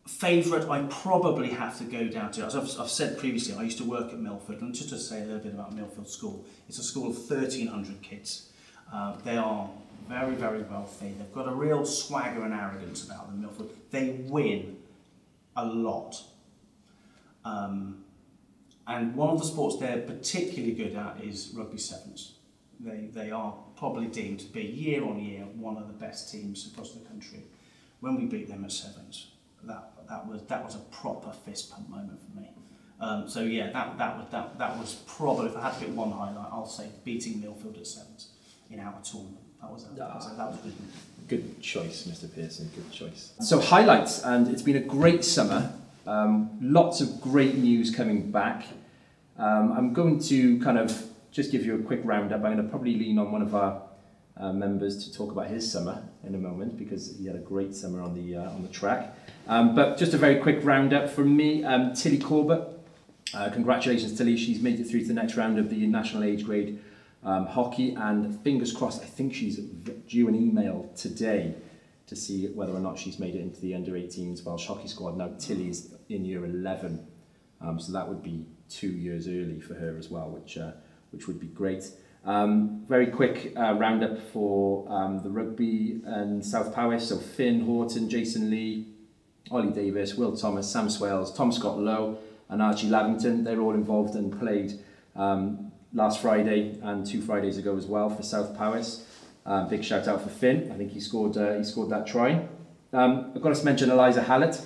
Favourite, 0.06 0.66
I 0.70 0.84
probably 0.84 1.50
have 1.50 1.76
to 1.78 1.84
go 1.84 2.08
down 2.08 2.32
to, 2.32 2.44
as 2.46 2.56
I've, 2.56 2.80
I've 2.80 2.88
said 2.88 3.18
previously, 3.18 3.54
I 3.54 3.62
used 3.64 3.76
to 3.76 3.84
work 3.84 4.10
at 4.10 4.18
Millfield, 4.18 4.62
and 4.62 4.74
just 4.74 4.88
to 4.88 4.98
say 4.98 5.20
a 5.20 5.26
little 5.26 5.40
bit 5.40 5.52
about 5.52 5.76
Millfield 5.76 6.08
School, 6.08 6.46
it's 6.66 6.78
a 6.78 6.82
school 6.82 7.10
of 7.10 7.16
1,300 7.18 8.00
kids. 8.00 8.50
Uh, 8.90 9.16
they 9.22 9.36
are 9.36 9.68
very, 10.08 10.34
very 10.34 10.62
wealthy. 10.62 11.14
They've 11.18 11.34
got 11.34 11.46
a 11.46 11.54
real 11.54 11.84
swagger 11.84 12.42
and 12.42 12.54
arrogance 12.54 13.04
about 13.04 13.26
them, 13.26 13.42
Millfield. 13.42 13.68
They 13.90 14.24
win 14.26 14.78
a 15.56 15.66
lot. 15.66 16.22
Um, 17.48 18.04
and 18.86 19.14
one 19.14 19.30
of 19.30 19.38
the 19.38 19.44
sports 19.44 19.76
they're 19.78 19.98
particularly 20.00 20.72
good 20.72 20.94
at 20.94 21.20
is 21.22 21.52
rugby 21.54 21.78
sevens. 21.78 22.34
They, 22.80 23.08
they 23.12 23.30
are 23.30 23.54
probably 23.76 24.06
deemed 24.06 24.40
to 24.40 24.46
be 24.46 24.62
year 24.62 25.04
on 25.04 25.18
year 25.18 25.44
one 25.56 25.76
of 25.76 25.88
the 25.88 25.92
best 25.92 26.30
teams 26.32 26.70
across 26.72 26.92
the 26.92 27.04
country. 27.06 27.42
When 28.00 28.16
we 28.16 28.26
beat 28.26 28.48
them 28.48 28.64
at 28.64 28.72
sevens, 28.72 29.32
that 29.64 29.90
that 30.08 30.26
was 30.26 30.42
that 30.44 30.64
was 30.64 30.76
a 30.76 30.78
proper 30.90 31.32
fist 31.44 31.72
pump 31.72 31.88
moment 31.88 32.20
for 32.22 32.40
me. 32.40 32.48
Um, 33.00 33.28
so 33.28 33.40
yeah, 33.40 33.70
that 33.72 33.98
that 33.98 34.16
was 34.16 34.26
that 34.30 34.58
that 34.58 34.78
was 34.78 34.94
probably 35.06 35.48
if 35.48 35.56
I 35.56 35.62
had 35.62 35.74
to 35.74 35.86
pick 35.86 35.96
one 35.96 36.12
highlight, 36.12 36.48
I'll 36.52 36.66
say 36.66 36.88
beating 37.04 37.42
Millfield 37.42 37.78
at 37.78 37.86
sevens 37.86 38.28
in 38.70 38.78
our 38.78 38.94
tournament. 39.02 39.44
That 39.60 39.72
was 39.72 39.84
a, 39.84 39.88
that 39.96 40.14
was 40.14 40.36
that 40.36 40.50
was 40.50 40.58
good. 40.60 40.74
Good 41.26 41.60
choice, 41.60 42.06
Mr. 42.06 42.32
Pearson. 42.32 42.70
Good 42.74 42.90
choice. 42.90 43.34
So 43.40 43.60
highlights, 43.60 44.24
and 44.24 44.48
it's 44.48 44.62
been 44.62 44.76
a 44.76 44.80
great 44.80 45.24
summer. 45.24 45.72
Um, 46.08 46.58
lots 46.62 47.02
of 47.02 47.20
great 47.20 47.56
news 47.56 47.94
coming 47.94 48.30
back. 48.30 48.64
Um, 49.36 49.72
I'm 49.72 49.92
going 49.92 50.18
to 50.20 50.58
kind 50.60 50.78
of 50.78 51.04
just 51.30 51.52
give 51.52 51.66
you 51.66 51.74
a 51.74 51.82
quick 51.82 52.00
roundup. 52.02 52.38
I'm 52.38 52.54
going 52.54 52.56
to 52.56 52.62
probably 52.62 52.96
lean 52.96 53.18
on 53.18 53.30
one 53.30 53.42
of 53.42 53.54
our 53.54 53.82
uh, 54.38 54.54
members 54.54 55.04
to 55.04 55.12
talk 55.12 55.30
about 55.30 55.48
his 55.48 55.70
summer 55.70 56.02
in 56.24 56.34
a 56.34 56.38
moment 56.38 56.78
because 56.78 57.14
he 57.18 57.26
had 57.26 57.36
a 57.36 57.40
great 57.40 57.74
summer 57.74 58.00
on 58.00 58.14
the 58.14 58.36
uh, 58.36 58.50
on 58.50 58.62
the 58.62 58.68
track. 58.68 59.14
Um, 59.48 59.74
but 59.74 59.98
just 59.98 60.14
a 60.14 60.16
very 60.16 60.36
quick 60.36 60.60
roundup 60.62 61.10
from 61.10 61.36
me. 61.36 61.62
Um, 61.62 61.92
Tilly 61.92 62.18
Corbett, 62.18 62.66
uh, 63.34 63.50
congratulations 63.50 64.16
Tilly. 64.16 64.38
She's 64.38 64.62
made 64.62 64.80
it 64.80 64.84
through 64.84 65.00
to 65.00 65.08
the 65.08 65.14
next 65.14 65.36
round 65.36 65.58
of 65.58 65.68
the 65.68 65.86
national 65.86 66.24
age 66.24 66.46
grade 66.46 66.80
um, 67.22 67.46
hockey, 67.46 67.92
and 67.94 68.40
fingers 68.40 68.72
crossed. 68.72 69.02
I 69.02 69.06
think 69.06 69.34
she's 69.34 69.58
due 69.58 70.28
an 70.28 70.34
email 70.34 70.90
today 70.96 71.54
to 72.08 72.16
see 72.16 72.46
whether 72.48 72.72
or 72.72 72.80
not 72.80 72.98
she's 72.98 73.18
made 73.18 73.34
it 73.34 73.40
into 73.40 73.60
the 73.60 73.74
under 73.74 73.92
18s 73.92 74.44
Welsh 74.44 74.66
hockey 74.66 74.88
squad. 74.88 75.16
Now 75.16 75.30
Tilly's 75.38 75.94
in 76.08 76.24
year 76.24 76.44
11, 76.44 77.06
um, 77.60 77.78
so 77.78 77.92
that 77.92 78.08
would 78.08 78.22
be 78.22 78.46
two 78.68 78.90
years 78.90 79.28
early 79.28 79.60
for 79.60 79.74
her 79.74 79.96
as 79.98 80.08
well, 80.08 80.30
which 80.30 80.58
uh, 80.58 80.72
which 81.10 81.26
would 81.26 81.40
be 81.40 81.46
great. 81.46 81.90
Um, 82.24 82.84
very 82.88 83.06
quick 83.06 83.52
uh, 83.56 83.74
roundup 83.74 84.18
for 84.32 84.90
um, 84.90 85.22
the 85.22 85.30
rugby 85.30 86.00
and 86.04 86.44
South 86.44 86.74
Powys. 86.74 87.08
So 87.08 87.16
Finn 87.16 87.60
Horton, 87.60 88.10
Jason 88.10 88.50
Lee, 88.50 88.88
Ollie 89.50 89.70
Davis, 89.70 90.14
Will 90.14 90.36
Thomas, 90.36 90.70
Sam 90.70 90.90
Swales, 90.90 91.34
Tom 91.34 91.52
Scott 91.52 91.78
Lowe, 91.78 92.18
and 92.48 92.60
Archie 92.60 92.88
Lavington. 92.88 93.44
They're 93.44 93.60
all 93.60 93.74
involved 93.74 94.14
and 94.14 94.38
played 94.38 94.72
um, 95.16 95.72
last 95.92 96.20
Friday 96.20 96.78
and 96.82 97.06
two 97.06 97.22
Fridays 97.22 97.56
ago 97.56 97.76
as 97.76 97.86
well 97.86 98.10
for 98.10 98.22
South 98.22 98.56
Powys. 98.56 99.04
Um, 99.48 99.66
big 99.66 99.82
shout 99.82 100.06
out 100.06 100.20
for 100.20 100.28
Finn. 100.28 100.70
I 100.70 100.76
think 100.76 100.92
he 100.92 101.00
scored 101.00 101.38
uh, 101.38 101.56
he 101.56 101.64
scored 101.64 101.88
that 101.88 102.06
try. 102.06 102.46
Um, 102.92 103.32
I've 103.34 103.40
got 103.40 103.56
to 103.56 103.64
mention 103.64 103.90
Eliza 103.90 104.22
Hallett. 104.22 104.60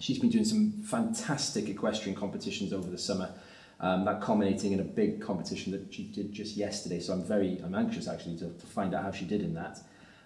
She's 0.00 0.18
been 0.18 0.28
doing 0.28 0.44
some 0.44 0.72
fantastic 0.82 1.68
equestrian 1.68 2.18
competitions 2.18 2.72
over 2.72 2.90
the 2.90 2.98
summer. 2.98 3.30
Um, 3.78 4.04
that 4.06 4.20
culminating 4.20 4.72
in 4.72 4.80
a 4.80 4.84
big 4.84 5.20
competition 5.22 5.70
that 5.70 5.94
she 5.94 6.02
did 6.02 6.32
just 6.32 6.56
yesterday. 6.56 6.98
So 6.98 7.12
I'm 7.12 7.22
very 7.22 7.60
I'm 7.64 7.76
anxious 7.76 8.08
actually 8.08 8.36
to, 8.38 8.50
to 8.50 8.66
find 8.66 8.92
out 8.92 9.04
how 9.04 9.12
she 9.12 9.24
did 9.24 9.40
in 9.40 9.54
that. 9.54 9.78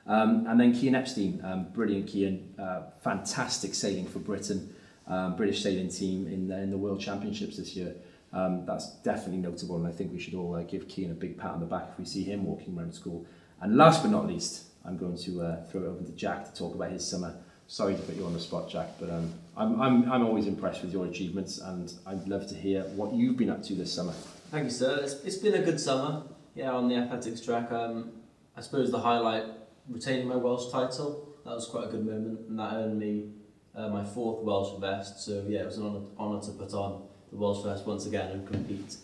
Um, 0.06 0.46
and 0.48 0.58
then 0.58 0.72
Kian 0.72 0.94
Epstein, 0.94 1.44
um, 1.44 1.66
brilliant 1.74 2.06
Kian, 2.06 2.58
uh, 2.58 2.84
fantastic 3.04 3.74
sailing 3.74 4.06
for 4.06 4.20
Britain, 4.20 4.74
um, 5.06 5.36
British 5.36 5.62
sailing 5.62 5.90
team 5.90 6.26
in 6.26 6.48
the, 6.48 6.58
in 6.58 6.70
the 6.70 6.78
World 6.78 6.98
Championships 6.98 7.58
this 7.58 7.76
year. 7.76 7.94
That's 8.32 8.94
definitely 9.02 9.42
notable, 9.42 9.76
and 9.76 9.86
I 9.86 9.92
think 9.92 10.12
we 10.12 10.18
should 10.18 10.34
all 10.34 10.54
uh, 10.54 10.62
give 10.62 10.88
Kian 10.88 11.10
a 11.10 11.14
big 11.14 11.36
pat 11.36 11.50
on 11.50 11.60
the 11.60 11.66
back 11.66 11.90
if 11.92 11.98
we 11.98 12.06
see 12.06 12.24
him 12.24 12.44
walking 12.46 12.76
around 12.76 12.94
school. 12.94 13.26
And 13.62 13.76
last 13.76 14.02
but 14.02 14.10
not 14.10 14.26
least, 14.26 14.64
I'm 14.84 14.98
going 14.98 15.16
to 15.18 15.42
uh, 15.42 15.64
throw 15.66 15.82
it 15.82 15.86
over 15.86 16.02
to 16.02 16.12
Jack 16.12 16.44
to 16.46 16.52
talk 16.52 16.74
about 16.74 16.90
his 16.90 17.06
summer. 17.08 17.32
Sorry 17.68 17.94
to 17.94 18.02
put 18.02 18.16
you 18.16 18.26
on 18.26 18.32
the 18.32 18.40
spot, 18.40 18.68
Jack, 18.68 18.88
but 18.98 19.08
um, 19.08 19.32
I'm, 19.56 19.80
I'm, 19.80 20.10
I'm 20.10 20.26
always 20.26 20.48
impressed 20.48 20.82
with 20.82 20.92
your 20.92 21.06
achievements, 21.06 21.58
and 21.58 21.94
I'd 22.04 22.26
love 22.26 22.48
to 22.48 22.56
hear 22.56 22.82
what 22.96 23.14
you've 23.14 23.36
been 23.36 23.50
up 23.50 23.62
to 23.62 23.74
this 23.74 23.92
summer. 23.92 24.12
Thank 24.50 24.64
you, 24.64 24.70
sir. 24.70 24.98
It's, 25.02 25.14
it's 25.22 25.36
been 25.36 25.54
a 25.54 25.62
good 25.62 25.78
summer. 25.78 26.24
Yeah, 26.56 26.72
on 26.72 26.88
the 26.88 26.96
athletics 26.96 27.40
track. 27.40 27.70
Um, 27.70 28.10
I 28.56 28.60
suppose 28.60 28.90
the 28.90 28.98
highlight 28.98 29.44
retaining 29.88 30.26
my 30.26 30.36
Welsh 30.36 30.70
title. 30.72 31.28
That 31.44 31.54
was 31.54 31.66
quite 31.66 31.88
a 31.88 31.90
good 31.90 32.04
moment, 32.04 32.40
and 32.48 32.58
that 32.58 32.74
earned 32.74 32.98
me 32.98 33.30
uh, 33.76 33.88
my 33.88 34.04
fourth 34.04 34.44
Welsh 34.44 34.80
vest. 34.80 35.24
So 35.24 35.44
yeah, 35.48 35.60
it 35.60 35.66
was 35.66 35.78
an 35.78 36.08
honour, 36.18 36.40
to 36.42 36.50
put 36.50 36.74
on 36.74 37.06
the 37.30 37.38
Welsh 37.38 37.64
vest 37.64 37.86
once 37.86 38.06
again 38.06 38.32
and 38.32 38.46
compete 38.46 38.96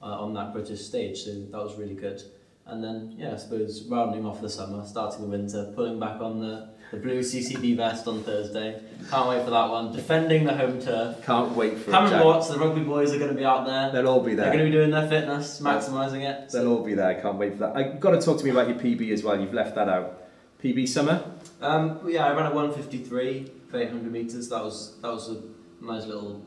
uh, 0.00 0.06
on 0.06 0.32
that 0.34 0.52
British 0.52 0.82
stage. 0.82 1.18
So 1.24 1.32
that 1.32 1.58
was 1.58 1.76
really 1.76 1.94
good. 1.94 2.22
And 2.66 2.82
then 2.82 3.14
yeah, 3.18 3.34
I 3.34 3.36
suppose 3.36 3.86
rounding 3.88 4.24
off 4.24 4.40
the 4.40 4.48
summer, 4.48 4.84
starting 4.86 5.22
the 5.22 5.28
winter, 5.28 5.70
pulling 5.74 6.00
back 6.00 6.20
on 6.20 6.40
the, 6.40 6.70
the 6.90 6.96
blue 6.96 7.20
CCB 7.20 7.76
vest 7.76 8.08
on 8.08 8.22
Thursday. 8.22 8.80
Can't 9.10 9.28
wait 9.28 9.44
for 9.44 9.50
that 9.50 9.68
one. 9.68 9.92
Defending 9.92 10.44
the 10.44 10.56
home 10.56 10.80
turf. 10.80 11.22
Can't 11.26 11.52
wait 11.52 11.76
for 11.76 11.90
it, 11.90 11.92
Cameron. 11.92 12.24
Watts, 12.24 12.48
the 12.48 12.58
rugby 12.58 12.82
boys 12.82 13.12
are 13.12 13.18
going 13.18 13.30
to 13.30 13.36
be 13.36 13.44
out 13.44 13.66
there. 13.66 13.92
They'll 13.92 14.08
all 14.10 14.20
be 14.22 14.34
there. 14.34 14.46
They're 14.46 14.54
going 14.54 14.64
to 14.64 14.70
be 14.70 14.76
doing 14.76 14.90
their 14.90 15.08
fitness, 15.08 15.60
maximising 15.60 16.22
it. 16.22 16.50
They'll 16.50 16.68
all 16.68 16.82
be 16.82 16.94
there. 16.94 17.20
Can't 17.20 17.36
wait 17.36 17.52
for 17.52 17.58
that. 17.58 17.76
I've 17.76 18.00
got 18.00 18.12
to 18.12 18.20
talk 18.20 18.38
to 18.38 18.44
me 18.44 18.50
about 18.50 18.68
your 18.68 18.78
PB 18.78 19.12
as 19.12 19.22
well. 19.22 19.38
You've 19.38 19.54
left 19.54 19.74
that 19.74 19.88
out. 19.88 20.22
PB 20.62 20.88
summer? 20.88 21.22
Um, 21.60 22.00
yeah, 22.08 22.24
I 22.24 22.34
ran 22.34 22.46
at 22.46 22.54
153 22.54 23.52
for 23.68 23.78
800 23.78 24.10
metres. 24.10 24.48
That 24.48 24.64
was 24.64 24.98
that 25.02 25.12
was 25.12 25.28
a 25.28 25.42
nice 25.82 26.06
little 26.06 26.42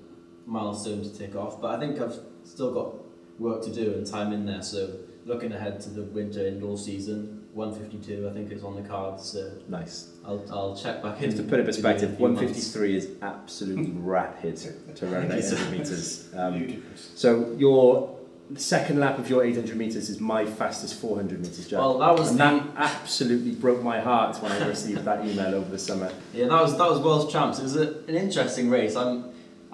milestone 0.47 1.03
to 1.03 1.15
tick 1.15 1.35
off. 1.35 1.61
But 1.61 1.75
I 1.75 1.79
think 1.79 2.01
I've 2.01 2.19
still 2.43 2.73
got 2.73 2.95
work 3.39 3.63
to 3.63 3.73
do 3.73 3.93
and 3.93 4.05
time 4.05 4.33
in 4.33 4.45
there. 4.45 4.61
So 4.61 4.95
looking 5.25 5.51
ahead 5.51 5.79
to 5.81 5.89
the 5.89 6.03
winter 6.03 6.45
indoor 6.45 6.77
season, 6.77 7.45
152 7.53 8.29
I 8.29 8.33
think 8.33 8.51
is 8.51 8.63
on 8.63 8.75
the 8.75 8.87
cards. 8.87 9.23
So 9.31 9.51
Nice. 9.67 10.11
I'll, 10.25 10.45
I'll 10.51 10.75
check 10.75 11.01
back 11.01 11.21
in. 11.21 11.31
Just 11.31 11.37
to 11.37 11.43
put 11.43 11.55
it 11.55 11.61
in 11.61 11.65
perspective, 11.65 12.09
in 12.09 12.15
a 12.15 12.17
few 12.17 12.27
months. 12.27 12.41
153 12.41 12.95
is 12.95 13.09
absolutely 13.21 13.91
rapid 13.95 14.57
to 14.95 15.05
run 15.07 15.31
800 15.31 15.71
metres. 15.71 16.29
Um, 16.35 16.83
so 16.95 17.53
your 17.57 18.17
second 18.55 18.99
lap 18.99 19.19
of 19.19 19.29
your 19.29 19.43
800 19.43 19.75
metres 19.75 20.09
is 20.09 20.19
my 20.21 20.45
fastest 20.45 20.99
400 21.01 21.39
metres, 21.39 21.67
Jack. 21.67 21.79
Well, 21.79 21.97
that 21.99 22.17
was 22.17 22.29
and 22.29 22.39
the 22.39 22.43
that 22.43 22.67
absolutely 22.77 23.51
broke 23.51 23.83
my 23.83 23.99
heart 23.99 24.41
when 24.41 24.51
I 24.51 24.65
received 24.67 25.03
that 25.03 25.25
email 25.25 25.53
over 25.55 25.69
the 25.69 25.79
summer. 25.79 26.11
yeah 26.33 26.47
that 26.47 26.61
was 26.61 26.77
that 26.77 26.89
was 26.89 26.99
World 26.99 27.29
Champs. 27.31 27.59
It 27.59 27.63
was 27.63 27.75
a, 27.75 27.99
an 28.07 28.15
interesting 28.15 28.69
race. 28.69 28.95
I'm 28.95 29.25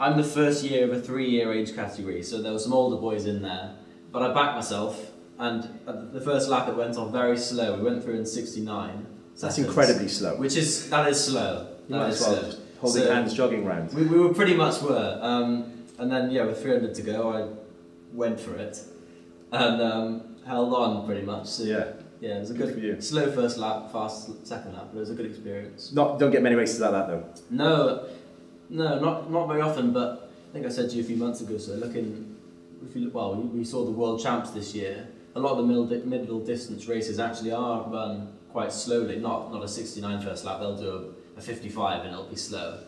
I'm 0.04 0.18
the 0.18 0.24
first 0.40 0.64
year 0.66 0.84
of 0.84 0.92
a 0.92 1.02
three-year 1.02 1.54
age 1.54 1.74
category, 1.76 2.22
so 2.24 2.42
there 2.42 2.52
were 2.52 2.60
some 2.60 2.74
older 2.74 2.98
boys 2.98 3.26
in 3.26 3.42
there. 3.42 3.76
But 4.12 4.22
I 4.24 4.34
backed 4.34 4.56
myself, 4.56 5.12
and 5.40 5.64
at 5.88 6.12
the 6.14 6.20
first 6.20 6.50
lap 6.50 6.68
it 6.68 6.76
went 6.76 6.98
on 6.98 7.12
very 7.12 7.38
slow. 7.38 7.78
We 7.78 7.84
went 7.84 8.04
through 8.04 8.16
in 8.16 8.26
69. 8.26 9.06
That's 9.40 9.56
seconds. 9.56 9.60
incredibly 9.68 10.10
slow. 10.10 10.36
Which 10.38 10.58
is 10.58 10.90
that 10.90 11.08
is 11.10 11.24
slow. 11.24 11.68
You 11.88 11.96
That 11.96 12.10
is 12.10 12.20
well 12.22 12.36
slow. 12.36 12.60
holding 12.82 13.04
So- 13.04 13.14
hands 13.14 13.34
jogging 13.34 13.64
round. 13.66 13.94
We, 13.94 14.04
we 14.04 14.20
were 14.20 14.34
pretty 14.34 14.56
much 14.56 14.82
were. 14.82 15.18
Um, 15.22 15.50
and 15.98 16.12
then 16.12 16.30
yeah, 16.32 16.44
with 16.46 16.62
300 16.62 16.94
to 16.96 17.02
go, 17.02 17.18
I 17.32 17.48
went 18.14 18.40
for 18.40 18.56
it 18.56 18.78
and 19.54 19.82
um, 19.82 20.22
held 20.46 20.74
on 20.74 21.06
pretty 21.06 21.22
much. 21.26 21.48
So 21.48 21.64
Yeah. 21.64 21.86
yeah, 22.20 22.36
it 22.38 22.40
was 22.42 22.52
a 22.52 22.54
Good 22.56 22.74
for 22.74 22.80
you. 22.80 22.94
good 22.94 23.04
slow 23.04 23.32
first 23.32 23.58
lap, 23.58 23.92
fast 23.92 24.46
second 24.46 24.74
lap, 24.74 24.88
but 24.92 24.98
it 24.98 25.02
was 25.06 25.10
a 25.12 25.16
good 25.16 25.28
experience. 25.28 25.92
Not, 25.94 26.20
don't 26.20 26.32
get 26.32 26.42
many 26.44 26.56
races 26.56 26.80
like 26.82 26.92
that 26.92 27.08
though. 27.08 27.24
No, 27.50 28.06
no, 28.74 29.00
not 29.00 29.32
not 29.32 29.48
very 29.48 29.62
often. 29.62 29.94
But 29.94 30.32
I 30.50 30.54
think 30.54 30.66
I 30.66 30.70
said 30.70 30.90
to 30.90 30.96
you 30.96 31.04
a 31.04 31.06
few 31.06 31.16
months 31.18 31.42
ago. 31.42 31.58
So 31.58 31.74
looking, 31.74 32.36
if 32.88 32.96
you 32.96 33.06
look, 33.06 33.14
well, 33.14 33.36
we, 33.36 33.60
we 33.60 33.64
saw 33.66 33.86
the 33.86 33.92
world 33.92 34.22
champs 34.22 34.50
this 34.52 34.74
year. 34.76 35.08
A 35.36 35.40
lot 35.40 35.52
of 35.54 35.58
the 35.58 35.64
middle, 35.64 35.86
middle 36.06 36.40
distance 36.40 36.88
races 36.88 37.18
actually 37.20 37.52
are 37.52 37.84
run 37.90 38.34
quite 38.52 38.72
slowly. 38.72 39.18
Not 39.18 39.52
not 39.52 39.64
a 39.64 39.68
69 39.68 40.22
first 40.22 40.46
lap. 40.46 40.60
They'll 40.60 40.78
do 40.78 41.14
a, 41.36 41.40
a 41.40 41.42
55 41.42 42.02
and 42.06 42.12
it'll 42.14 42.26
be 42.26 42.36
slow. 42.36 42.80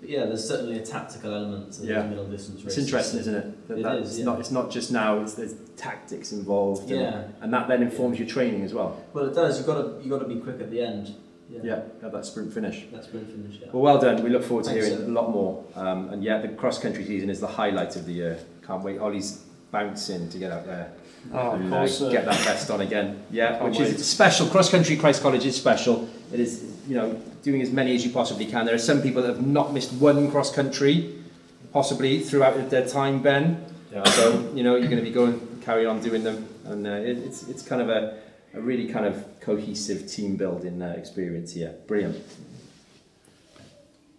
But 0.00 0.10
yeah, 0.10 0.24
there's 0.26 0.46
certainly 0.46 0.80
a 0.80 0.84
tactical 0.84 1.32
element 1.32 1.74
to 1.74 1.86
Yeah. 1.86 2.02
the 2.02 2.08
middle 2.08 2.26
distance 2.26 2.64
races. 2.64 2.76
It's 2.78 2.86
interesting, 2.88 3.20
isn't 3.20 3.34
it? 3.36 3.68
That, 3.68 3.78
It 3.78 3.82
that 3.84 3.96
is, 3.98 4.08
it's 4.10 4.18
yeah. 4.18 4.24
not. 4.24 4.40
It's 4.40 4.50
not 4.50 4.68
just 4.68 4.90
now. 4.90 5.20
It's 5.20 5.34
there's 5.34 5.54
tactics 5.76 6.32
involved. 6.32 6.90
and- 6.90 7.00
Yeah. 7.00 7.22
And, 7.40 7.52
that 7.54 7.68
then 7.68 7.82
informs 7.82 8.18
your 8.18 8.26
training 8.26 8.62
as 8.64 8.74
well. 8.74 9.00
Well, 9.12 9.26
it 9.26 9.34
does. 9.34 9.58
You've 9.58 9.66
got 9.68 9.80
to 9.82 10.00
you've 10.02 10.10
got 10.10 10.18
to 10.18 10.34
be 10.34 10.40
quick 10.40 10.60
at 10.60 10.72
the 10.72 10.80
end. 10.82 11.14
Yeah. 11.52 11.60
Yeah, 11.62 11.82
have 12.00 12.12
that 12.12 12.24
sprint 12.24 12.52
finish. 12.52 12.84
That's 12.90 13.06
sprint 13.08 13.30
finish. 13.30 13.60
Yeah. 13.60 13.68
Well, 13.72 13.82
well 13.82 13.98
done. 13.98 14.22
We 14.24 14.30
look 14.30 14.42
forward 14.42 14.64
to 14.64 14.70
Thanks, 14.70 14.86
hearing 14.86 15.00
sir. 15.04 15.06
a 15.10 15.12
lot 15.12 15.30
more. 15.30 15.62
Um, 15.74 16.08
and 16.10 16.24
yeah, 16.24 16.38
the 16.38 16.48
cross 16.48 16.78
country 16.78 17.04
season 17.04 17.28
is 17.30 17.40
the 17.40 17.46
highlight 17.46 17.94
of 17.96 18.06
the 18.06 18.12
year. 18.12 18.38
Can't 18.66 18.82
wait. 18.82 18.98
Ollie's 18.98 19.44
bouncing 19.70 20.28
to 20.30 20.38
get 20.38 20.50
out 20.52 20.66
there 20.66 20.92
Oh, 21.32 21.52
and 21.52 21.72
uh, 21.72 21.78
course. 21.78 22.00
uh, 22.02 22.10
get 22.10 22.24
that 22.24 22.36
vest 22.40 22.70
on 22.70 22.80
again. 22.80 23.22
Yeah, 23.30 23.58
Can't 23.58 23.64
which 23.70 23.78
wait. 23.78 23.94
is 23.94 24.06
special. 24.08 24.46
Cross 24.48 24.70
country 24.70 24.96
Christ 24.96 25.22
College 25.22 25.44
is 25.46 25.54
special. 25.56 26.08
It 26.32 26.40
is, 26.40 26.64
you 26.88 26.94
know, 26.96 27.14
doing 27.42 27.60
as 27.62 27.70
many 27.70 27.94
as 27.94 28.04
you 28.04 28.10
possibly 28.12 28.46
can. 28.46 28.64
There 28.66 28.74
are 28.74 28.78
some 28.78 29.02
people 29.02 29.22
that 29.22 29.28
have 29.36 29.46
not 29.46 29.72
missed 29.72 29.92
one 29.92 30.30
cross 30.30 30.52
country, 30.52 31.14
possibly 31.72 32.20
throughout 32.20 32.70
their 32.70 32.86
time, 32.88 33.22
Ben. 33.22 33.64
Yeah. 33.92 34.04
So 34.04 34.50
you 34.54 34.62
know 34.62 34.76
you're 34.76 34.88
going 34.88 35.02
to 35.04 35.08
be 35.10 35.10
going 35.12 35.60
carry 35.62 35.86
on 35.86 36.00
doing 36.00 36.24
them, 36.24 36.48
and 36.64 36.86
uh, 36.86 36.90
it, 36.90 37.18
it's 37.18 37.46
it's 37.48 37.62
kind 37.62 37.82
of 37.82 37.88
a, 37.88 38.18
a 38.54 38.60
really 38.60 38.88
kind 38.92 39.06
of 39.06 39.40
cohesive 39.40 40.10
team 40.10 40.36
building 40.36 40.82
uh, 40.82 40.94
experience 40.96 41.52
here. 41.52 41.74
Brilliant. 41.86 42.22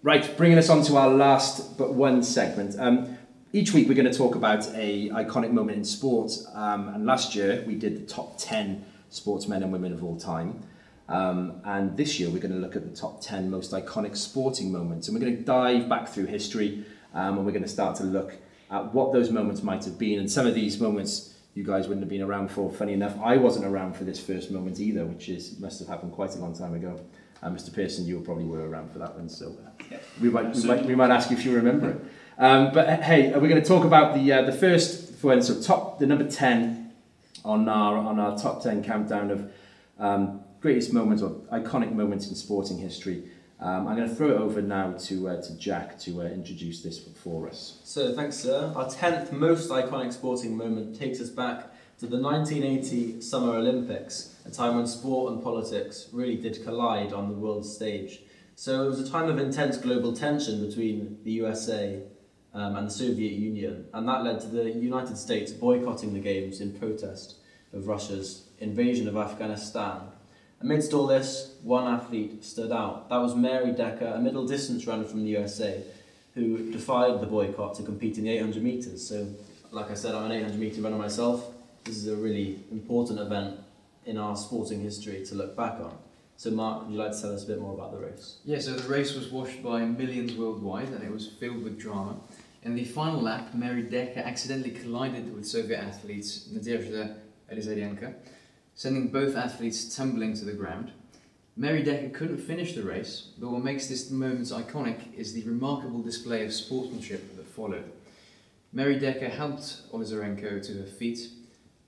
Right, 0.01 0.35
bringing 0.35 0.57
us 0.57 0.69
on 0.69 0.83
to 0.83 0.97
our 0.97 1.09
last 1.09 1.77
but 1.77 1.93
one 1.93 2.23
segment. 2.23 2.75
Um, 2.77 3.17
each 3.53 3.73
week 3.73 3.87
we're 3.87 3.93
going 3.93 4.11
to 4.11 4.17
talk 4.17 4.35
about 4.35 4.67
a 4.75 5.09
iconic 5.09 5.51
moment 5.51 5.77
in 5.77 5.85
sports, 5.85 6.45
um, 6.53 6.89
and 6.89 7.05
last 7.05 7.35
year 7.35 7.63
we 7.67 7.75
did 7.75 7.95
the 7.95 8.11
top 8.11 8.37
ten 8.37 8.83
sportsmen 9.09 9.63
and 9.63 9.71
women 9.71 9.93
of 9.93 10.03
all 10.03 10.19
time. 10.19 10.63
Um, 11.07 11.61
and 11.65 11.95
this 11.95 12.19
year 12.19 12.29
we're 12.29 12.39
going 12.39 12.53
to 12.53 12.59
look 12.59 12.75
at 12.75 12.89
the 12.89 12.95
top 12.95 13.21
10 13.21 13.49
most 13.51 13.71
iconic 13.71 14.15
sporting 14.15 14.71
moments. 14.71 15.07
And 15.07 15.15
we're 15.15 15.25
going 15.25 15.37
to 15.37 15.43
dive 15.43 15.89
back 15.89 16.07
through 16.07 16.25
history 16.25 16.85
um, 17.13 17.37
and 17.37 17.45
we're 17.45 17.51
going 17.51 17.63
to 17.63 17.69
start 17.69 17.97
to 17.97 18.03
look 18.03 18.35
at 18.71 18.93
what 18.93 19.13
those 19.13 19.29
moments 19.29 19.61
might 19.61 19.83
have 19.85 19.99
been. 19.99 20.19
And 20.19 20.31
some 20.31 20.47
of 20.47 20.55
these 20.55 20.79
moments 20.79 21.32
you 21.55 21.63
guys 21.63 21.87
wouldn't 21.87 22.01
have 22.01 22.09
been 22.09 22.21
around 22.21 22.49
for. 22.49 22.71
Funny 22.71 22.93
enough, 22.93 23.17
I 23.21 23.37
wasn't 23.37 23.65
around 23.65 23.95
for 23.95 24.03
this 24.03 24.19
first 24.19 24.51
moment 24.51 24.79
either, 24.79 25.05
which 25.05 25.29
is 25.29 25.59
must 25.59 25.79
have 25.79 25.87
happened 25.87 26.13
quite 26.13 26.35
a 26.35 26.39
long 26.39 26.55
time 26.57 26.73
ago. 26.73 26.99
Uh, 27.41 27.49
Mr. 27.49 27.73
Pearson, 27.73 28.05
you 28.05 28.19
probably 28.21 28.45
were 28.45 28.67
around 28.67 28.91
for 28.91 28.99
that 28.99 29.15
one, 29.15 29.27
so 29.27 29.55
uh, 29.65 29.97
we, 30.21 30.29
might, 30.29 30.55
we, 30.55 30.63
might, 30.63 30.85
we 30.85 30.95
might 30.95 31.11
ask 31.11 31.29
you 31.29 31.37
if 31.37 31.43
you 31.43 31.53
remember 31.53 31.89
it. 31.89 32.01
Um, 32.37 32.71
but 32.73 33.03
hey, 33.03 33.31
we're 33.33 33.49
going 33.49 33.61
to 33.61 33.67
talk 33.67 33.83
about 33.83 34.15
the 34.15 34.31
uh, 34.31 34.41
the 34.43 34.51
first 34.51 35.23
one, 35.23 35.41
so 35.41 35.61
top 35.61 35.99
the 35.99 36.07
number 36.07 36.27
ten 36.29 36.91
on 37.45 37.69
our 37.69 37.97
on 37.97 38.19
our 38.19 38.37
top 38.37 38.63
ten 38.63 38.83
countdown 38.83 39.29
of 39.29 39.51
um, 39.99 40.41
greatest 40.61 40.93
moments 40.93 41.21
or 41.21 41.31
iconic 41.51 41.91
moments 41.91 42.29
in 42.29 42.35
sporting 42.35 42.79
history. 42.79 43.23
Um, 43.63 43.87
I'm 43.87 43.95
going 43.95 44.09
to 44.09 44.13
throw 44.13 44.27
it 44.27 44.37
over 44.37 44.61
now 44.61 44.91
to 44.91 45.29
uh, 45.29 45.41
to 45.41 45.57
Jack 45.57 45.97
to 45.99 46.21
uh, 46.21 46.25
introduce 46.25 46.83
this 46.83 46.99
for 46.99 47.47
us. 47.47 47.79
So 47.85 48.13
thanks, 48.13 48.35
sir. 48.35 48.73
Our 48.75 48.89
tenth 48.89 49.31
most 49.31 49.69
iconic 49.69 50.11
sporting 50.11 50.57
moment 50.57 50.99
takes 50.99 51.21
us 51.21 51.29
back 51.29 51.71
to 51.99 52.05
the 52.05 52.19
1980 52.19 53.21
Summer 53.21 53.55
Olympics, 53.55 54.35
a 54.45 54.51
time 54.51 54.75
when 54.75 54.85
sport 54.85 55.31
and 55.31 55.41
politics 55.41 56.09
really 56.11 56.35
did 56.35 56.61
collide 56.65 57.13
on 57.13 57.29
the 57.29 57.35
world 57.35 57.65
stage. 57.65 58.23
So 58.55 58.83
it 58.83 58.87
was 58.87 58.99
a 58.99 59.09
time 59.09 59.29
of 59.29 59.39
intense 59.39 59.77
global 59.77 60.11
tension 60.11 60.67
between 60.67 61.19
the 61.23 61.31
USA 61.31 62.03
um, 62.53 62.75
and 62.75 62.87
the 62.87 62.91
Soviet 62.91 63.31
Union, 63.31 63.85
and 63.93 64.05
that 64.09 64.25
led 64.25 64.41
to 64.41 64.47
the 64.47 64.71
United 64.71 65.17
States 65.17 65.53
boycotting 65.53 66.13
the 66.13 66.19
games 66.19 66.59
in 66.59 66.77
protest 66.77 67.37
of 67.71 67.87
Russia's 67.87 68.49
invasion 68.59 69.07
of 69.07 69.15
Afghanistan. 69.15 70.01
Amidst 70.63 70.93
all 70.93 71.07
this, 71.07 71.55
one 71.61 71.93
athlete 71.93 72.41
stood 72.45 72.71
out. 72.71 73.09
That 73.09 73.17
was 73.17 73.35
Mary 73.35 73.73
Decker, 73.73 74.05
a 74.05 74.19
middle 74.19 74.47
distance 74.47 74.87
runner 74.87 75.03
from 75.03 75.23
the 75.23 75.29
USA, 75.31 75.83
who 76.35 76.71
defied 76.71 77.19
the 77.19 77.25
boycott 77.25 77.75
to 77.75 77.83
compete 77.83 78.17
in 78.17 78.23
the 78.23 78.29
800 78.37 78.63
metres. 78.63 79.05
So, 79.05 79.27
like 79.71 79.91
I 79.91 79.93
said, 79.93 80.15
I'm 80.15 80.31
an 80.31 80.31
800 80.31 80.57
metre 80.57 80.81
runner 80.81 80.97
myself. 80.97 81.53
This 81.83 81.97
is 81.97 82.07
a 82.07 82.15
really 82.15 82.63
important 82.71 83.19
event 83.19 83.59
in 84.05 84.17
our 84.17 84.37
sporting 84.37 84.79
history 84.79 85.25
to 85.25 85.35
look 85.35 85.57
back 85.57 85.81
on. 85.81 85.97
So, 86.37 86.49
Mark, 86.51 86.83
would 86.83 86.93
you 86.93 86.97
like 86.97 87.11
to 87.11 87.21
tell 87.21 87.35
us 87.35 87.43
a 87.43 87.47
bit 87.47 87.59
more 87.59 87.73
about 87.73 87.91
the 87.91 87.97
race? 87.97 88.37
Yeah, 88.45 88.59
so 88.59 88.73
the 88.73 88.87
race 88.87 89.15
was 89.15 89.29
watched 89.29 89.61
by 89.61 89.83
millions 89.83 90.33
worldwide 90.33 90.87
and 90.87 91.03
it 91.03 91.11
was 91.11 91.27
filled 91.27 91.61
with 91.61 91.77
drama. 91.77 92.15
In 92.63 92.73
the 92.73 92.85
final 92.85 93.21
lap, 93.21 93.53
Mary 93.53 93.83
Decker 93.83 94.21
accidentally 94.21 94.71
collided 94.71 95.35
with 95.35 95.45
Soviet 95.45 95.83
athletes 95.83 96.47
Nadezhda 96.47 97.17
Olizarenko, 97.51 98.13
sending 98.75 99.07
both 99.07 99.35
athletes 99.35 99.95
tumbling 99.95 100.33
to 100.33 100.45
the 100.45 100.53
ground. 100.53 100.91
Mary 101.55 101.83
Decker 101.83 102.09
couldn't 102.09 102.39
finish 102.39 102.73
the 102.73 102.83
race, 102.83 103.27
but 103.37 103.49
what 103.49 103.63
makes 103.63 103.87
this 103.87 104.09
moment 104.09 104.47
iconic 104.47 105.13
is 105.15 105.33
the 105.33 105.43
remarkable 105.43 106.01
display 106.01 106.43
of 106.43 106.51
sportsmanship 106.51 107.35
that 107.35 107.45
followed. 107.45 107.91
Mary 108.71 108.97
Decker 108.97 109.29
helped 109.29 109.83
Olizarenko 109.91 110.65
to 110.65 110.73
her 110.79 110.87
feet, 110.87 111.29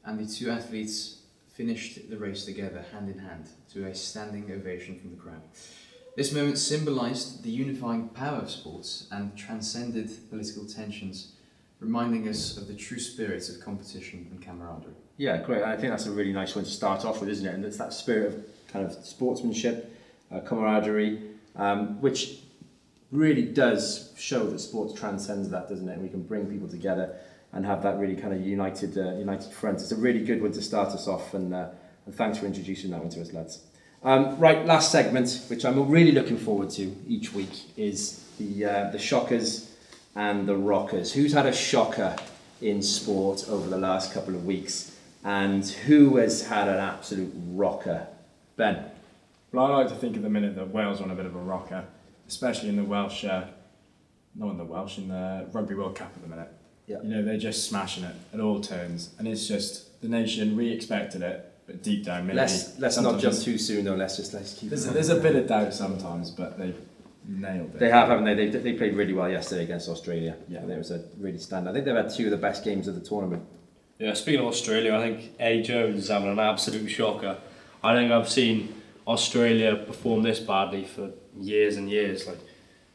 and 0.04 0.20
the 0.20 0.32
two 0.32 0.52
athletes 0.52 1.22
finished 1.56 2.10
the 2.10 2.18
race 2.18 2.46
together, 2.46 2.86
hand 2.92 3.10
in 3.10 3.18
hand, 3.18 3.50
to 3.74 3.86
a 3.88 3.96
standing 3.96 4.52
ovation 4.52 5.00
from 5.00 5.12
the 5.12 5.18
crowd. 5.18 5.42
This 6.16 6.32
moment 6.32 6.58
symbolized 6.58 7.44
the 7.44 7.50
unifying 7.50 8.10
power 8.10 8.38
of 8.38 8.52
sports 8.52 9.08
and 9.12 9.36
transcended 9.36 10.30
political 10.30 10.66
tensions, 10.66 11.34
reminding 11.80 12.28
us 12.28 12.56
of 12.56 12.68
the 12.68 12.76
true 12.76 13.00
spirit 13.00 13.50
of 13.50 13.60
competition 13.60 14.28
and 14.32 14.42
camaraderie. 14.42 14.95
Yeah, 15.18 15.38
great. 15.42 15.64
I 15.64 15.78
think 15.78 15.92
that's 15.92 16.08
a 16.08 16.12
really 16.12 16.34
nice 16.34 16.56
one 16.56 16.66
to 16.66 16.72
start 16.72 17.06
off 17.06 17.22
with, 17.22 17.30
isn't 17.30 17.46
it? 17.46 17.54
And 17.54 17.64
it's 17.64 17.78
that 17.78 17.94
spirit 17.94 18.34
of 18.34 18.46
kind 18.68 18.86
of 18.86 18.94
sportsmanship, 19.06 19.96
uh, 20.32 20.42
camaraderie, 20.42 21.22
um, 21.56 22.02
which 22.02 22.40
really 23.12 23.44
does 23.44 24.14
show 24.18 24.46
that 24.50 24.60
sports 24.60 24.94
transcends 25.00 25.50
that, 25.50 25.70
doesn't 25.70 25.88
it? 25.88 25.94
And 25.94 26.04
we 26.04 26.10
can 26.10 26.22
bring 26.22 26.48
people 26.48 26.68
together 26.68 27.16
and 27.54 27.66
have 27.66 27.82
that 27.84 27.98
really 27.98 28.16
kind 28.16 28.34
of 28.34 28.42
united, 28.46 28.98
uh, 28.98 29.14
united 29.14 29.54
front. 29.54 29.80
It's 29.80 29.94
a 29.94 29.96
really 29.96 30.20
good 30.20 30.42
one 30.42 30.52
to 30.52 30.62
start 30.62 30.90
us 30.90 31.08
off, 31.08 31.34
and, 31.34 31.54
uh, 31.54 31.70
and 32.06 32.14
thanks 32.14 32.38
for 32.38 32.46
introducing 32.46 32.92
that 32.92 33.00
one 33.00 33.10
to 33.12 33.22
us, 33.22 33.32
lads. 33.32 33.62
Um, 34.04 34.38
right, 34.38 34.66
last 34.66 34.92
segment, 34.92 35.46
which 35.48 35.64
I'm 35.64 35.90
really 35.90 36.12
looking 36.12 36.38
forward 36.38 36.70
to 36.72 36.96
each 37.08 37.34
week, 37.34 37.50
is 37.78 38.24
the 38.38 38.66
uh, 38.66 38.90
the 38.92 39.00
shockers 39.00 39.72
and 40.16 40.48
the 40.48 40.56
rockers. 40.56 41.14
Who's 41.14 41.34
had 41.34 41.46
a 41.46 41.54
shocker 41.54 42.16
in 42.62 42.82
sport 42.82 43.46
over 43.50 43.68
the 43.70 43.78
last 43.78 44.14
couple 44.14 44.36
of 44.36 44.46
weeks, 44.46 44.95
and 45.26 45.68
who 45.68 46.18
has 46.18 46.46
had 46.48 46.68
an 46.68 46.78
absolute 46.78 47.34
rocker? 47.48 48.08
Ben. 48.56 48.86
Well, 49.52 49.66
I 49.66 49.78
like 49.78 49.90
to 49.90 49.96
think 49.96 50.16
at 50.16 50.22
the 50.22 50.30
minute 50.30 50.56
that 50.56 50.70
Wales 50.70 51.02
are 51.02 51.06
on 51.06 51.12
a 51.12 51.16
bit 51.16 51.26
of 51.26 51.36
a 51.36 51.40
rocker, 51.40 51.84
especially 52.28 52.70
in 52.70 52.76
the 52.76 52.84
Welsh, 52.84 53.26
uh, 53.26 53.46
not 54.36 54.52
in 54.52 54.58
the 54.58 54.64
Welsh, 54.64 55.00
in 55.00 55.08
the 55.08 55.48
Rugby 55.52 55.74
World 55.74 55.96
Cup 55.96 56.12
at 56.16 56.22
the 56.22 56.30
minute. 56.30 56.50
Yeah. 56.86 57.02
You 57.02 57.10
know, 57.10 57.24
they're 57.24 57.38
just 57.38 57.68
smashing 57.68 58.04
it 58.04 58.16
at 58.34 58.40
all 58.40 58.62
turns, 58.62 59.16
and 59.18 59.28
it's 59.28 59.48
just 59.48 60.00
the 60.02 60.08
nation. 60.08 60.56
We 60.56 60.72
expected 60.72 61.24
it, 61.24 61.52
but 61.66 61.82
deep 61.82 62.06
down, 62.06 62.28
maybe 62.28 62.38
Let's 62.38 62.78
let's 62.78 62.98
not 62.98 63.20
jump 63.20 63.36
too 63.40 63.58
soon 63.58 63.86
though. 63.86 63.96
Let's 63.96 64.18
just 64.18 64.34
let's 64.34 64.54
keep. 64.54 64.70
There's 64.70 64.86
a, 64.86 64.92
there's 64.92 65.10
a 65.10 65.20
bit 65.20 65.36
of 65.36 65.48
doubt 65.48 65.74
sometimes, 65.74 66.30
but 66.30 66.60
they've 66.60 66.80
nailed 67.28 67.74
it. 67.74 67.80
They 67.80 67.90
have, 67.90 68.10
haven't 68.10 68.26
they? 68.26 68.36
They, 68.36 68.60
they 68.60 68.74
played 68.74 68.94
really 68.94 69.14
well 69.14 69.30
yesterday 69.30 69.64
against 69.64 69.90
Australia. 69.90 70.36
Yeah. 70.48 70.60
Think 70.60 70.72
it 70.74 70.78
was 70.78 70.92
a 70.92 71.04
really 71.18 71.40
standout. 71.40 71.70
I 71.70 71.74
think 71.74 71.86
they've 71.86 71.96
had 71.96 72.14
two 72.14 72.26
of 72.26 72.32
the 72.32 72.38
best 72.38 72.64
games 72.64 72.88
of 72.88 72.94
the 72.94 73.02
tournament. 73.02 73.44
Yeah, 74.00 74.14
speaking 74.14 74.42
of 74.42 74.48
Australia, 74.48 74.94
I 74.96 75.02
think 75.02 75.32
Eddie 75.40 75.64
Jones 75.64 76.04
is 76.04 76.10
having 76.10 76.30
an 76.30 76.40
absolute 76.40 76.88
shocker. 76.90 77.38
I 77.84 77.94
think 77.96 78.12
I've 78.12 78.30
seen 78.30 78.74
Australia 79.08 79.76
perform 79.76 80.24
this 80.24 80.40
badly 80.40 80.84
for 80.86 81.12
years 81.40 81.78
and 81.78 81.90
years. 81.90 82.28
Like, 82.28 82.40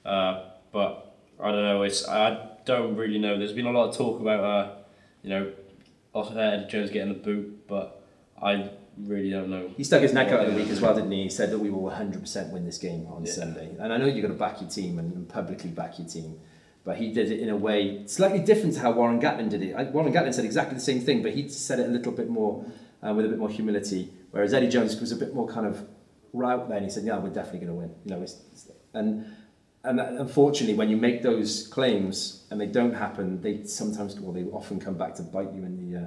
uh, 0.05 0.44
but 0.72 1.16
I 1.42 1.51
don't 1.53 1.62
know. 1.62 1.82
It's 1.82 2.07
I 2.07 2.48
don't 2.66 2.96
really 2.96 3.18
know. 3.18 3.38
There's 3.38 3.53
been 3.53 3.66
a 3.66 3.70
lot 3.70 3.88
of 3.88 3.96
talk 3.96 4.20
about 4.20 4.44
uh, 4.44 4.74
you 5.22 5.30
know, 5.30 5.53
Aus- 6.14 6.36
Eddie 6.36 6.66
Jones 6.68 6.90
getting 6.90 7.14
the 7.14 7.18
boot, 7.18 7.66
but 7.66 8.03
I 8.42 8.68
really 8.98 9.30
don't 9.30 9.48
know. 9.48 9.70
He 9.76 9.84
stuck 9.84 10.03
his 10.03 10.12
neck 10.12 10.28
out 10.28 10.44
of 10.44 10.53
the 10.53 10.61
week 10.61 10.68
as 10.68 10.82
well, 10.82 10.94
didn't 10.94 11.12
he? 11.12 11.22
He 11.22 11.30
said 11.30 11.51
that 11.51 11.59
we 11.59 11.70
will 11.70 11.90
100% 11.90 12.51
win 12.53 12.66
this 12.66 12.76
game 12.76 13.07
on 13.11 13.24
Yeah. 13.24 13.32
Sunday. 13.32 13.74
And 13.78 13.90
I 13.92 13.96
know 13.96 14.05
you've 14.07 14.22
got 14.22 14.28
to 14.28 14.34
back 14.38 14.61
your 14.61 14.68
team 14.68 14.98
and 14.98 15.26
publicly 15.28 15.70
back 15.70 15.98
your 15.98 16.09
team, 16.09 16.38
but 16.84 16.96
he 16.96 17.12
did 17.12 17.30
it 17.30 17.40
in 17.40 17.48
a 17.50 17.56
way 17.56 18.06
slightly 18.06 18.38
different 18.40 18.74
to 18.74 18.80
how 18.80 18.90
Warren 18.92 19.20
Gatland 19.20 19.50
did 19.50 19.62
it. 19.62 19.76
Warren 19.92 20.12
Gatland 20.12 20.34
said 20.34 20.44
exactly 20.44 20.74
the 20.74 20.80
same 20.80 21.00
thing, 21.00 21.22
but 21.22 21.32
he 21.34 21.48
said 21.48 21.78
it 21.80 21.86
a 21.86 21.92
little 21.92 22.12
bit 22.12 22.28
more 22.28 22.64
uh, 23.06 23.12
with 23.14 23.26
a 23.26 23.28
bit 23.28 23.38
more 23.38 23.48
humility, 23.50 24.10
whereas 24.30 24.52
Eddie 24.54 24.68
Jones 24.68 24.98
was 25.00 25.12
a 25.12 25.16
bit 25.16 25.34
more 25.34 25.46
kind 25.48 25.66
of 25.66 25.86
right 26.32 26.66
there 26.68 26.76
and 26.76 26.84
he 26.86 26.90
said, 26.90 27.04
"Yeah, 27.04 27.18
we're 27.18 27.30
definitely 27.30 27.60
going 27.66 27.72
to 27.72 27.74
win." 27.74 27.94
You 28.04 28.10
know, 28.16 28.22
it's, 28.22 28.34
it's- 28.34 28.70
and 28.94 29.24
and 29.82 29.98
unfortunately, 30.00 30.74
when 30.74 30.90
you 30.90 30.96
make 30.98 31.22
those 31.22 31.66
claims 31.68 32.44
and 32.50 32.60
they 32.60 32.66
don't 32.66 32.92
happen, 32.92 33.40
they 33.40 33.64
sometimes, 33.64 34.18
well, 34.20 34.32
they 34.32 34.44
often 34.44 34.78
come 34.78 34.94
back 34.98 35.14
to 35.14 35.22
bite 35.22 35.52
you 35.54 35.64
in 35.64 35.92
the 35.92 36.00
uh, 36.00 36.06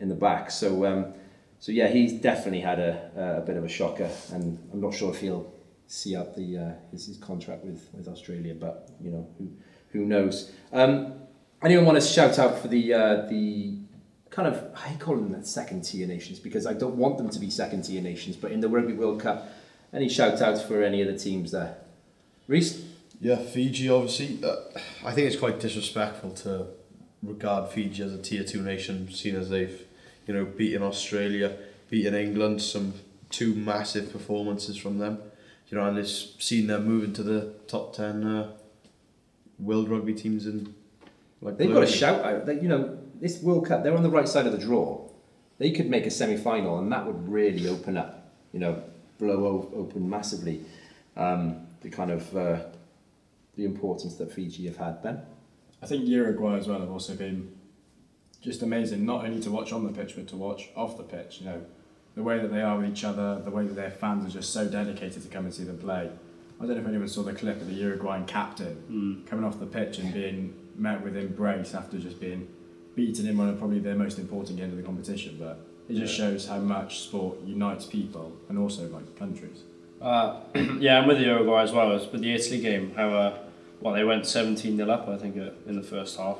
in 0.00 0.08
the 0.08 0.14
back. 0.14 0.50
So, 0.50 0.84
um, 0.86 1.14
so 1.60 1.70
yeah, 1.72 1.86
he's 1.88 2.14
definitely 2.14 2.60
had 2.60 2.80
a, 2.80 3.38
a 3.38 3.46
bit 3.46 3.56
of 3.56 3.64
a 3.64 3.68
shocker, 3.68 4.10
and 4.32 4.58
I'm 4.72 4.80
not 4.80 4.92
sure 4.94 5.10
if 5.12 5.20
he'll 5.20 5.52
see 5.86 6.16
out 6.16 6.34
the 6.34 6.58
uh, 6.58 6.72
his, 6.90 7.06
his 7.06 7.16
contract 7.18 7.64
with, 7.64 7.88
with 7.94 8.08
Australia, 8.08 8.54
but 8.54 8.90
you 9.00 9.10
know 9.12 9.28
who 9.38 9.48
who 9.92 10.04
knows. 10.04 10.52
Um, 10.72 11.14
anyone 11.62 11.86
want 11.86 12.00
to 12.00 12.06
shout 12.06 12.38
out 12.38 12.58
for 12.58 12.68
the 12.68 12.92
uh, 12.92 13.26
the 13.28 13.74
kind 14.30 14.48
of 14.48 14.68
I 14.74 14.94
call 14.98 15.16
them 15.16 15.32
the 15.32 15.46
second 15.46 15.82
tier 15.82 16.06
nations 16.06 16.38
because 16.38 16.66
I 16.66 16.74
don't 16.74 16.96
want 16.96 17.18
them 17.18 17.30
to 17.30 17.38
be 17.38 17.50
second 17.50 17.82
tier 17.82 18.02
nations, 18.02 18.36
but 18.36 18.52
in 18.52 18.60
the 18.60 18.68
Rugby 18.68 18.92
World 18.92 19.20
Cup, 19.20 19.48
any 19.92 20.08
shout 20.08 20.40
outs 20.42 20.62
for 20.62 20.82
any 20.82 21.00
of 21.02 21.08
the 21.08 21.18
teams 21.18 21.52
there? 21.52 21.76
Reese? 22.46 22.84
Yeah, 23.20 23.36
Fiji 23.36 23.88
obviously. 23.88 24.38
Uh, 24.44 24.56
I 25.04 25.12
think 25.12 25.26
it's 25.28 25.40
quite 25.40 25.58
disrespectful 25.60 26.30
to 26.32 26.66
regard 27.22 27.70
Fiji 27.70 28.02
as 28.02 28.12
a 28.12 28.18
tier 28.18 28.44
two 28.44 28.62
nation, 28.62 29.10
seeing 29.12 29.36
as 29.36 29.48
they've, 29.48 29.86
you 30.26 30.34
know, 30.34 30.44
beaten 30.44 30.82
Australia, 30.82 31.56
beaten 31.88 32.14
England, 32.14 32.60
some 32.60 32.94
two 33.30 33.54
massive 33.54 34.12
performances 34.12 34.76
from 34.76 34.98
them. 34.98 35.18
you 35.68 35.78
know, 35.78 35.86
and 35.86 35.98
it's 35.98 36.34
seen 36.38 36.66
them 36.68 36.86
moving 36.86 37.12
to 37.14 37.22
the 37.22 37.54
top 37.66 37.94
ten 37.94 38.24
uh, 38.24 38.52
world 39.58 39.88
rugby 39.88 40.14
teams 40.14 40.46
and 40.46 40.74
like 41.40 41.58
They've 41.58 41.72
got 41.72 41.82
a 41.82 41.86
shout 41.86 42.24
out. 42.24 42.46
They, 42.46 42.54
you 42.54 42.68
know, 42.68 42.98
this 43.20 43.42
World 43.42 43.66
Cup, 43.66 43.82
they're 43.82 43.96
on 43.96 44.02
the 44.02 44.10
right 44.10 44.28
side 44.28 44.46
of 44.46 44.52
the 44.52 44.58
draw. 44.58 45.08
They 45.58 45.70
could 45.70 45.88
make 45.88 46.06
a 46.06 46.10
semi 46.10 46.36
final, 46.36 46.78
and 46.78 46.90
that 46.92 47.06
would 47.06 47.28
really 47.28 47.68
open 47.68 47.96
up, 47.96 48.32
you 48.52 48.60
know, 48.60 48.82
blow 49.18 49.70
open 49.74 50.08
massively 50.08 50.64
um, 51.16 51.66
the 51.80 51.90
kind 51.90 52.10
of 52.10 52.36
uh, 52.36 52.60
the 53.56 53.64
importance 53.64 54.16
that 54.16 54.32
Fiji 54.32 54.66
have 54.66 54.76
had. 54.76 55.02
Ben? 55.02 55.22
I 55.82 55.86
think 55.86 56.06
Uruguay 56.06 56.56
as 56.56 56.66
well 56.66 56.80
have 56.80 56.90
also 56.90 57.14
been 57.14 57.52
just 58.40 58.62
amazing, 58.62 59.04
not 59.04 59.24
only 59.24 59.40
to 59.42 59.50
watch 59.50 59.72
on 59.72 59.84
the 59.84 59.92
pitch, 59.92 60.14
but 60.16 60.28
to 60.28 60.36
watch 60.36 60.68
off 60.76 60.96
the 60.96 61.02
pitch. 61.02 61.40
You 61.40 61.46
know, 61.46 61.64
the 62.14 62.22
way 62.22 62.38
that 62.38 62.52
they 62.52 62.62
are 62.62 62.78
with 62.78 62.90
each 62.90 63.04
other, 63.04 63.40
the 63.42 63.50
way 63.50 63.66
that 63.66 63.74
their 63.74 63.90
fans 63.90 64.26
are 64.26 64.38
just 64.38 64.52
so 64.52 64.68
dedicated 64.68 65.22
to 65.22 65.28
come 65.28 65.44
and 65.44 65.54
see 65.54 65.64
them 65.64 65.78
play. 65.78 66.10
I 66.58 66.64
don't 66.64 66.76
know 66.76 66.82
if 66.82 66.88
anyone 66.88 67.08
saw 67.08 67.22
the 67.22 67.34
clip 67.34 67.60
of 67.60 67.66
the 67.66 67.74
Uruguayan 67.74 68.24
captain 68.26 69.22
coming 69.28 69.44
off 69.44 69.60
the 69.60 69.66
pitch 69.66 69.98
and 69.98 70.12
being 70.12 70.54
met 70.76 71.02
with 71.02 71.16
embrace 71.16 71.74
after 71.74 71.98
just 71.98 72.18
being 72.20 72.48
beaten 72.94 73.26
in 73.26 73.36
one 73.36 73.48
of 73.48 73.58
probably 73.58 73.78
their 73.78 73.94
most 73.94 74.18
important 74.18 74.58
games 74.58 74.72
of 74.72 74.78
the 74.78 74.82
competition. 74.82 75.36
But 75.38 75.60
it 75.88 75.94
just 75.94 76.14
shows 76.14 76.48
how 76.48 76.58
much 76.58 77.00
sport 77.00 77.38
unites 77.44 77.86
people 77.86 78.36
and 78.48 78.58
also 78.58 78.88
like 78.88 79.16
countries. 79.18 79.62
Uh, 80.00 80.40
yeah, 80.78 80.98
I'm 80.98 81.06
with 81.06 81.18
the 81.18 81.24
Uruguay 81.24 81.62
as 81.62 81.72
well 81.72 81.92
as 81.92 82.10
with 82.10 82.22
the 82.22 82.32
Italy 82.34 82.60
game. 82.60 82.92
How 82.96 83.08
uh, 83.10 83.38
well 83.80 83.94
they 83.94 84.04
went 84.04 84.26
17 84.26 84.76
0 84.76 84.90
up, 84.90 85.08
I 85.08 85.16
think, 85.16 85.36
uh, 85.36 85.50
in 85.66 85.76
the 85.76 85.82
first 85.82 86.18
half. 86.18 86.38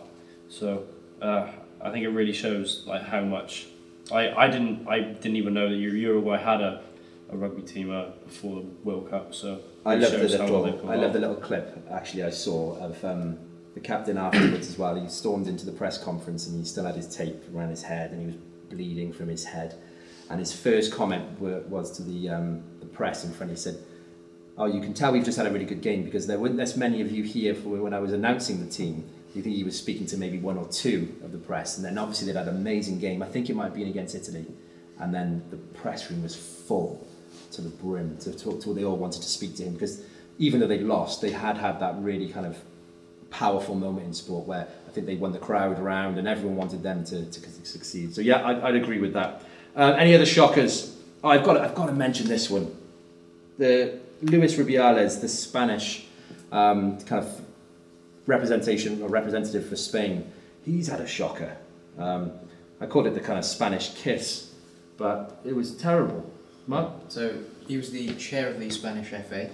So 0.49 0.85
uh, 1.21 1.49
I 1.81 1.91
think 1.91 2.05
it 2.05 2.09
really 2.09 2.33
shows 2.33 2.85
like 2.87 3.03
how 3.03 3.23
much. 3.23 3.67
I, 4.11 4.31
I 4.31 4.49
didn't 4.49 4.87
I 4.89 5.01
didn't 5.01 5.37
even 5.37 5.55
know 5.55 5.69
that 5.69 5.77
Uruguay 5.77 6.39
had 6.39 6.61
a, 6.61 6.83
a 7.31 7.37
rugby 7.37 7.63
team 7.63 7.91
uh, 7.91 8.07
before 8.25 8.63
the 8.63 8.67
World 8.85 9.11
Cup. 9.11 9.35
So 9.35 9.61
I 9.87 9.95
love 9.95 10.11
the 10.11 10.19
shows 10.19 10.35
how 10.35 10.51
well 10.51 10.63
they've 10.65 10.75
little, 10.75 10.91
I 10.91 10.97
love 10.97 11.13
the 11.13 11.21
little 11.21 11.37
clip 11.37 11.87
actually 11.91 12.25
I 12.25 12.31
saw 12.31 12.77
of 12.79 13.05
um, 13.05 13.39
the 13.75 13.81
captain 13.81 14.19
afterwards 14.19 14.69
as 14.69 14.77
well. 14.77 14.97
He 14.97 15.07
stormed 15.09 15.47
into 15.47 15.65
the 15.65 15.73
press 15.73 15.97
conference 16.03 16.49
and 16.49 16.59
he 16.59 16.65
still 16.65 16.85
had 16.85 16.97
his 16.97 17.15
tape 17.15 17.41
around 17.55 17.71
his 17.71 17.83
head 17.83 18.11
and 18.11 18.21
he 18.21 18.27
was 18.27 18.37
bleeding 18.69 19.13
from 19.13 19.29
his 19.29 19.45
head. 19.45 19.77
And 20.29 20.41
his 20.41 20.53
first 20.53 20.93
comment 20.93 21.41
were, 21.41 21.61
was 21.69 21.93
to 21.99 22.03
the 22.03 22.31
um, 22.31 22.65
the 22.81 22.87
press 22.87 23.25
in 23.25 23.33
front. 23.33 23.53
He 23.53 23.57
said, 23.57 23.79
"Oh, 24.59 24.67
you 24.67 24.81
can 24.81 24.93
tell 24.93 25.13
we've 25.13 25.25
just 25.25 25.39
had 25.39 25.47
a 25.47 25.53
really 25.53 25.65
good 25.65 25.83
game 25.83 26.03
because 26.03 26.27
there 26.27 26.41
weren't 26.41 26.59
as 26.59 26.77
many 26.77 27.01
of 27.01 27.13
you 27.13 27.23
here 27.23 27.55
for 27.55 27.69
when 27.69 27.95
I 27.95 28.01
was 28.01 28.13
announcing 28.13 28.59
the 28.59 28.71
team." 28.71 29.09
You 29.37 29.43
think 29.43 29.55
he 29.55 29.63
was 29.63 29.79
speaking 29.79 30.07
to 30.07 30.17
maybe 30.17 30.39
one 30.39 30.57
or 30.57 30.67
two 30.67 31.15
of 31.23 31.31
the 31.31 31.39
press, 31.39 31.77
and 31.77 31.85
then 31.87 31.97
obviously 31.97 32.27
they'd 32.27 32.39
had 32.39 32.49
an 32.49 32.57
amazing 32.57 32.99
game. 32.99 33.23
I 33.23 33.29
think 33.29 33.49
it 33.49 33.55
might 33.55 33.65
have 33.65 33.75
been 33.75 33.87
against 33.87 34.17
Italy, 34.17 34.47
and 34.99 35.15
then 35.15 35.45
the 35.51 35.59
press 35.59 36.11
room 36.11 36.25
was 36.25 36.35
full 36.35 37.06
to 37.53 37.63
the 37.63 37.69
brim 37.69 38.17
to 38.19 38.37
talk 38.37 38.61
to. 38.63 38.75
They 38.75 38.85
all 38.85 38.97
wanted 38.97 39.23
to 39.23 39.29
speak 39.29 39.57
to 39.57 39.65
him 39.65 39.75
because 39.75 40.03
even 40.39 40.61
though 40.61 40.67
they 40.67 40.79
lost, 40.79 41.21
they 41.21 41.31
had 41.31 41.57
had 41.57 41.81
that 41.81 41.95
really 41.99 42.29
kind 42.29 42.47
of 42.47 42.57
powerful 43.31 43.75
moment 43.75 44.07
in 44.07 44.15
sport 44.15 44.47
where 44.47 44.67
I 44.87 44.91
think 44.91 45.07
they 45.07 45.17
won 45.17 45.33
the 45.33 45.39
crowd 45.39 45.79
around 45.79 46.19
and 46.19 46.29
everyone 46.29 46.57
wanted 46.57 46.83
them 46.83 47.05
to, 47.05 47.25
to 47.25 47.67
succeed. 47.67 48.15
So 48.15 48.21
yeah, 48.21 48.47
I'd, 48.47 48.61
I'd 48.61 48.75
agree 48.77 48.99
with 48.99 49.13
that. 49.15 49.43
Uh, 49.75 49.95
any 49.99 50.15
other 50.15 50.27
shockers? 50.27 50.97
Oh, 51.23 51.29
I've 51.29 51.45
got 51.45 51.57
I've 51.59 51.75
got 51.75 51.87
to 51.87 51.93
mention 51.93 52.29
this 52.29 52.49
one. 52.49 52.75
The 53.59 53.99
Luis 54.23 54.57
Rubiales, 54.57 55.21
the 55.21 55.29
Spanish 55.29 56.07
um, 56.53 56.99
kind 57.01 57.25
of 57.25 57.41
representation 58.27 59.03
or 59.03 59.09
representative 59.09 59.69
for 59.69 59.77
Spain. 59.77 60.31
He's 60.65 60.89
had 60.89 61.01
a 61.01 61.07
shocker. 61.07 61.57
Um, 61.99 62.33
I 62.81 62.87
called 62.87 63.07
it 63.07 63.15
the 63.15 63.21
kind 63.21 63.39
of 63.39 63.45
Spanish 63.45 63.95
kiss, 63.95 64.53
but 64.97 65.41
it 65.45 65.55
was 65.55 65.75
terrible. 65.77 66.31
Mark? 66.67 66.93
So 67.09 67.39
he 67.67 67.77
was 67.77 67.91
the 67.91 68.15
chair 68.15 68.49
of 68.49 68.59
the 68.61 68.71
Spanish 68.71 69.09
FA, 69.09 69.51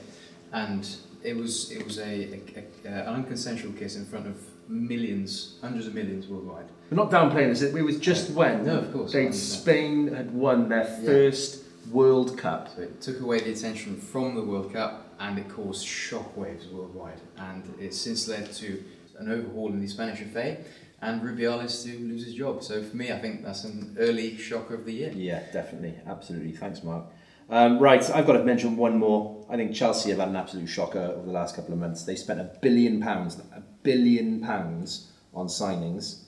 and 0.52 0.88
it 1.22 1.36
was 1.36 1.70
it 1.70 1.84
was 1.84 1.98
a, 1.98 2.02
a, 2.02 2.40
a, 2.86 2.90
uh, 3.08 3.12
an 3.12 3.24
unconsensual 3.24 3.78
kiss 3.78 3.96
in 3.96 4.04
front 4.06 4.26
of 4.26 4.36
millions, 4.68 5.56
hundreds 5.60 5.86
of 5.86 5.94
millions 5.94 6.26
worldwide. 6.26 6.66
We're 6.90 6.96
not 6.96 7.10
downplaying 7.10 7.48
this. 7.48 7.62
It 7.62 7.82
was 7.82 7.98
just 7.98 8.30
when 8.30 8.64
No, 8.64 8.78
of 8.78 8.92
course, 8.92 9.12
they. 9.12 9.30
Spain 9.32 10.08
had 10.14 10.32
won 10.32 10.68
their 10.68 10.84
Yeah. 10.84 11.04
first 11.06 11.64
World 11.90 12.38
Cup. 12.38 12.68
So 12.74 12.82
it 12.82 13.00
took 13.00 13.20
away 13.20 13.40
the 13.40 13.52
attention 13.52 13.96
from 13.96 14.34
the 14.34 14.42
World 14.42 14.72
Cup, 14.72 15.06
and 15.18 15.38
it 15.38 15.48
caused 15.48 15.86
shockwaves 15.86 16.70
worldwide. 16.72 17.20
And 17.38 17.62
it's 17.80 17.96
since 17.98 18.28
led 18.28 18.52
to 18.54 18.82
an 19.18 19.30
overhaul 19.30 19.68
in 19.68 19.80
the 19.80 19.88
Spanish 19.88 20.20
FA, 20.32 20.56
and 21.02 21.20
Rubiales 21.20 21.84
to 21.84 21.98
lose 21.98 22.24
his 22.24 22.34
job. 22.34 22.62
So 22.62 22.82
for 22.82 22.96
me, 22.96 23.12
I 23.12 23.18
think 23.18 23.44
that's 23.44 23.64
an 23.64 23.96
early 23.98 24.38
shocker 24.38 24.74
of 24.74 24.86
the 24.86 24.92
year. 24.92 25.12
Yeah, 25.14 25.42
definitely, 25.52 25.94
absolutely. 26.06 26.52
Thanks, 26.52 26.82
Mark. 26.82 27.06
Um, 27.50 27.80
right, 27.80 28.08
I've 28.10 28.26
got 28.26 28.34
to 28.34 28.44
mention 28.44 28.76
one 28.76 28.98
more. 28.98 29.44
I 29.50 29.56
think 29.56 29.74
Chelsea 29.74 30.10
have 30.10 30.20
had 30.20 30.28
an 30.28 30.36
absolute 30.36 30.68
shocker 30.68 31.00
over 31.00 31.26
the 31.26 31.32
last 31.32 31.56
couple 31.56 31.74
of 31.74 31.80
months. 31.80 32.04
They 32.04 32.14
spent 32.14 32.40
a 32.40 32.44
billion 32.62 33.00
pounds, 33.00 33.38
a 33.54 33.60
billion 33.82 34.40
pounds 34.40 35.10
on 35.34 35.48
signings, 35.48 36.22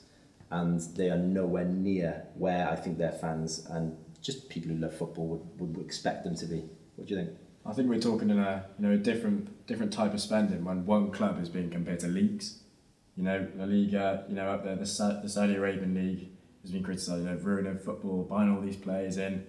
and 0.51 0.81
they 0.97 1.09
are 1.09 1.17
nowhere 1.17 1.65
near 1.65 2.25
where 2.35 2.69
I 2.69 2.75
think 2.75 2.99
their 2.99 3.13
fans 3.13 3.67
and 3.71 3.97
just 4.21 4.49
people 4.49 4.73
who 4.73 4.79
love 4.79 4.95
football 4.97 5.29
would, 5.29 5.77
would 5.77 5.85
expect 5.85 6.25
them 6.25 6.35
to 6.35 6.47
be. 6.47 6.65
What 6.97 7.07
do 7.07 7.15
you 7.15 7.21
think? 7.21 7.37
I 7.65 7.73
think 7.73 7.89
we're 7.89 8.01
talking 8.01 8.29
in 8.29 8.39
a 8.39 8.67
you 8.79 8.87
know 8.87 8.95
a 8.95 8.99
different 8.99 9.67
different 9.67 9.93
type 9.93 10.13
of 10.13 10.21
spending 10.21 10.65
when 10.65 10.85
one 10.85 11.11
club 11.13 11.41
is 11.41 11.49
being 11.49 11.71
compared 11.71 12.01
to 12.01 12.09
leagues. 12.09 12.64
You 13.17 13.23
know, 13.25 13.49
La 13.57 13.65
Liga, 13.65 14.25
you 14.29 14.35
know, 14.35 14.49
up 14.49 14.65
there, 14.65 14.77
the, 14.77 14.87
Sa- 14.87 15.21
the 15.21 15.29
Saudi 15.29 15.55
Arabian 15.55 15.95
League 15.95 16.31
has 16.63 16.73
been 16.73 16.83
criticised, 16.83 17.23
you 17.23 17.31
know, 17.31 17.37
ruining 17.37 17.79
football, 17.79 18.25
buying 18.25 18.55
all 18.55 18.61
these 18.61 18.77
players 18.77 19.19
in. 19.19 19.47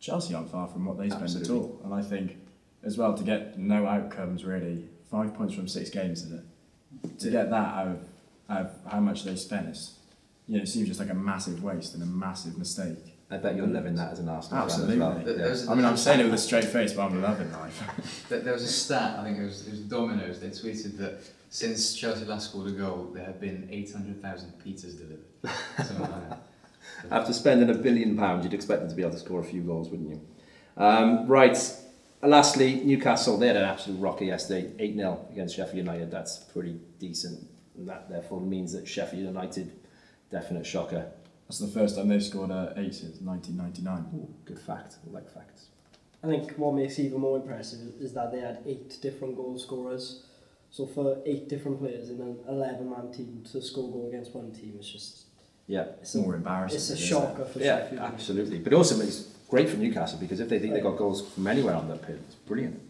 Chelsea 0.00 0.34
aren't 0.34 0.50
far 0.50 0.66
from 0.66 0.84
what 0.84 0.98
they 0.98 1.08
spend 1.08 1.24
Absolutely. 1.24 1.54
at 1.54 1.60
all. 1.60 1.80
And 1.84 1.94
I 1.94 2.02
think, 2.02 2.38
as 2.82 2.98
well, 2.98 3.14
to 3.14 3.22
get 3.22 3.58
no 3.58 3.86
outcomes 3.86 4.44
really, 4.44 4.88
five 5.10 5.32
points 5.34 5.54
from 5.54 5.68
six 5.68 5.90
games, 5.90 6.22
is 6.22 6.32
it? 6.32 7.18
To 7.20 7.30
get 7.30 7.50
that 7.50 7.74
out 7.74 7.88
of, 7.88 8.08
out 8.50 8.60
of 8.62 8.70
how 8.90 9.00
much 9.00 9.24
they 9.24 9.36
spent, 9.36 9.68
is, 9.68 9.98
you 10.46 10.56
know, 10.56 10.62
it 10.62 10.68
seems 10.68 10.88
just 10.88 11.00
like 11.00 11.10
a 11.10 11.14
massive 11.14 11.62
waste 11.62 11.94
and 11.94 12.02
a 12.02 12.06
massive 12.06 12.58
mistake. 12.58 13.13
I 13.34 13.38
bet 13.38 13.56
you're 13.56 13.66
loving 13.66 13.94
that 13.96 14.12
as 14.12 14.20
an 14.20 14.28
Arsenal 14.28 14.62
Absolutely. 14.64 14.98
fan 14.98 15.02
as 15.02 15.14
well. 15.16 15.24
There- 15.24 15.36
Yeah. 15.36 15.44
there's 15.44 15.66
a- 15.68 15.70
I 15.70 15.74
mean, 15.74 15.84
I'm 15.84 15.96
saying 15.96 16.20
it 16.20 16.24
with 16.24 16.34
a 16.34 16.38
straight 16.38 16.64
face, 16.64 16.92
but 16.92 17.02
I'm 17.06 17.20
loving 17.20 17.50
life. 17.52 18.26
There 18.28 18.40
there 18.40 18.52
was 18.52 18.62
a 18.62 18.68
stat, 18.68 19.18
I 19.18 19.24
think 19.24 19.38
it 19.38 19.44
was, 19.44 19.66
it 19.66 19.70
was 19.72 19.80
Domino's, 19.80 20.40
they 20.40 20.48
tweeted 20.48 20.96
that 20.98 21.20
since 21.50 21.94
Chelsea 21.94 22.24
last 22.24 22.50
scored 22.50 22.68
a 22.68 22.72
goal, 22.72 23.10
there 23.14 23.24
have 23.24 23.40
been 23.40 23.68
800,000 23.70 24.52
pizzas 24.64 24.96
delivered. 24.98 25.24
Something. 25.84 26.38
After 27.10 27.32
spending 27.32 27.70
a 27.70 27.74
billion 27.74 28.16
pounds, 28.16 28.44
you'd 28.44 28.54
expect 28.54 28.80
them 28.80 28.88
to 28.88 28.94
be 28.94 29.02
able 29.02 29.12
to 29.12 29.18
score 29.18 29.40
a 29.40 29.44
few 29.44 29.62
goals, 29.62 29.88
wouldn't 29.90 30.08
you? 30.10 30.20
Um, 30.76 31.26
right. 31.26 31.56
Lastly, 32.22 32.76
Newcastle, 32.84 33.36
they 33.36 33.48
had 33.48 33.56
an 33.56 33.64
absolute 33.64 34.00
rocker 34.00 34.24
yesterday, 34.24 34.72
8 34.78 34.96
0 34.96 35.28
against 35.30 35.56
Sheffield 35.56 35.76
United. 35.76 36.10
That's 36.10 36.38
pretty 36.38 36.80
decent. 36.98 37.46
And 37.76 37.86
that 37.88 38.08
therefore 38.08 38.40
means 38.40 38.72
that 38.72 38.88
Sheffield 38.88 39.24
United, 39.24 39.72
definite 40.30 40.64
shocker. 40.64 41.06
That's 41.48 41.58
the 41.58 41.68
first 41.68 41.96
time 41.96 42.08
they've 42.08 42.22
scored 42.22 42.50
uh, 42.50 42.72
eight 42.76 42.94
since 42.94 43.20
1999. 43.20 44.06
Ooh, 44.14 44.34
good 44.44 44.58
fact. 44.58 44.96
I 45.06 45.12
like 45.12 45.28
facts. 45.32 45.66
I 46.22 46.26
think 46.26 46.52
what 46.52 46.74
makes 46.74 46.98
it 46.98 47.02
even 47.04 47.20
more 47.20 47.36
impressive 47.36 47.80
is 48.00 48.14
that 48.14 48.32
they 48.32 48.40
had 48.40 48.60
eight 48.66 48.98
different 49.02 49.36
goal 49.36 49.58
scorers. 49.58 50.24
So 50.70 50.86
for 50.86 51.18
eight 51.26 51.48
different 51.48 51.78
players 51.80 52.08
in 52.10 52.20
an 52.20 52.36
11-man 52.50 53.12
team 53.12 53.44
to 53.52 53.60
score 53.62 53.88
a 53.88 53.92
goal 53.92 54.08
against 54.08 54.34
one 54.34 54.50
team 54.52 54.76
is 54.80 54.88
just 54.90 55.26
Yeah. 55.66 55.82
it's 55.82 56.00
It's 56.00 56.14
a, 56.14 56.18
more 56.18 56.34
embarrassing. 56.34 56.76
it's 56.76 56.90
a 56.90 56.94
isn't 56.94 57.04
it? 57.04 57.08
shocker 57.08 57.44
for 57.44 57.58
Yeah, 57.60 57.80
Sheffield. 57.80 58.00
absolutely. 58.00 58.58
But 58.58 58.72
also, 58.72 58.98
it's 59.00 59.34
great 59.50 59.68
for 59.68 59.76
Newcastle 59.76 60.18
because 60.18 60.40
if 60.40 60.48
they 60.48 60.58
think 60.58 60.72
they 60.74 60.80
got 60.80 60.96
goals 60.96 61.28
from 61.30 61.46
anywhere 61.46 61.74
on 61.74 61.88
that 61.88 62.02
pitch, 62.02 62.16
it's 62.26 62.34
brilliant. 62.36 62.80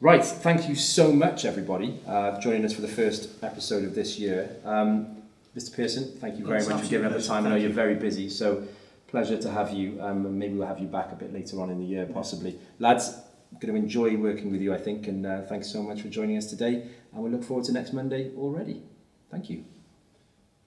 Right, 0.00 0.24
thank 0.24 0.68
you 0.68 0.74
so 0.74 1.12
much, 1.12 1.44
everybody, 1.44 2.00
uh, 2.08 2.34
for 2.34 2.40
joining 2.40 2.64
us 2.64 2.72
for 2.72 2.80
the 2.80 2.88
first 2.88 3.28
episode 3.44 3.84
of 3.84 3.94
this 3.94 4.18
year. 4.18 4.56
Um, 4.64 5.21
Mr. 5.56 5.76
Pearson, 5.76 6.04
thank 6.18 6.38
you 6.38 6.46
very 6.46 6.66
much 6.66 6.82
for 6.82 6.88
giving 6.88 7.06
up 7.06 7.12
the 7.12 7.22
time. 7.22 7.46
I 7.46 7.50
know 7.50 7.56
you're 7.56 7.70
very 7.70 7.94
busy, 7.94 8.30
so 8.30 8.66
pleasure 9.08 9.36
to 9.36 9.50
have 9.50 9.70
you. 9.70 10.00
Um, 10.00 10.24
and 10.24 10.38
maybe 10.38 10.54
we'll 10.54 10.66
have 10.66 10.78
you 10.78 10.86
back 10.86 11.12
a 11.12 11.14
bit 11.14 11.32
later 11.32 11.60
on 11.60 11.68
in 11.68 11.78
the 11.78 11.84
year, 11.84 12.06
possibly. 12.06 12.58
Lads, 12.78 13.14
I'm 13.52 13.58
going 13.58 13.74
to 13.74 13.78
enjoy 13.78 14.16
working 14.16 14.50
with 14.50 14.62
you, 14.62 14.72
I 14.72 14.78
think, 14.78 15.08
and 15.08 15.26
uh, 15.26 15.42
thanks 15.42 15.70
so 15.70 15.82
much 15.82 16.00
for 16.00 16.08
joining 16.08 16.38
us 16.38 16.46
today. 16.46 16.88
And 17.12 17.22
we 17.22 17.28
look 17.28 17.44
forward 17.44 17.66
to 17.66 17.72
next 17.72 17.92
Monday 17.92 18.32
already. 18.36 18.82
Thank 19.30 19.50
you. 19.50 19.64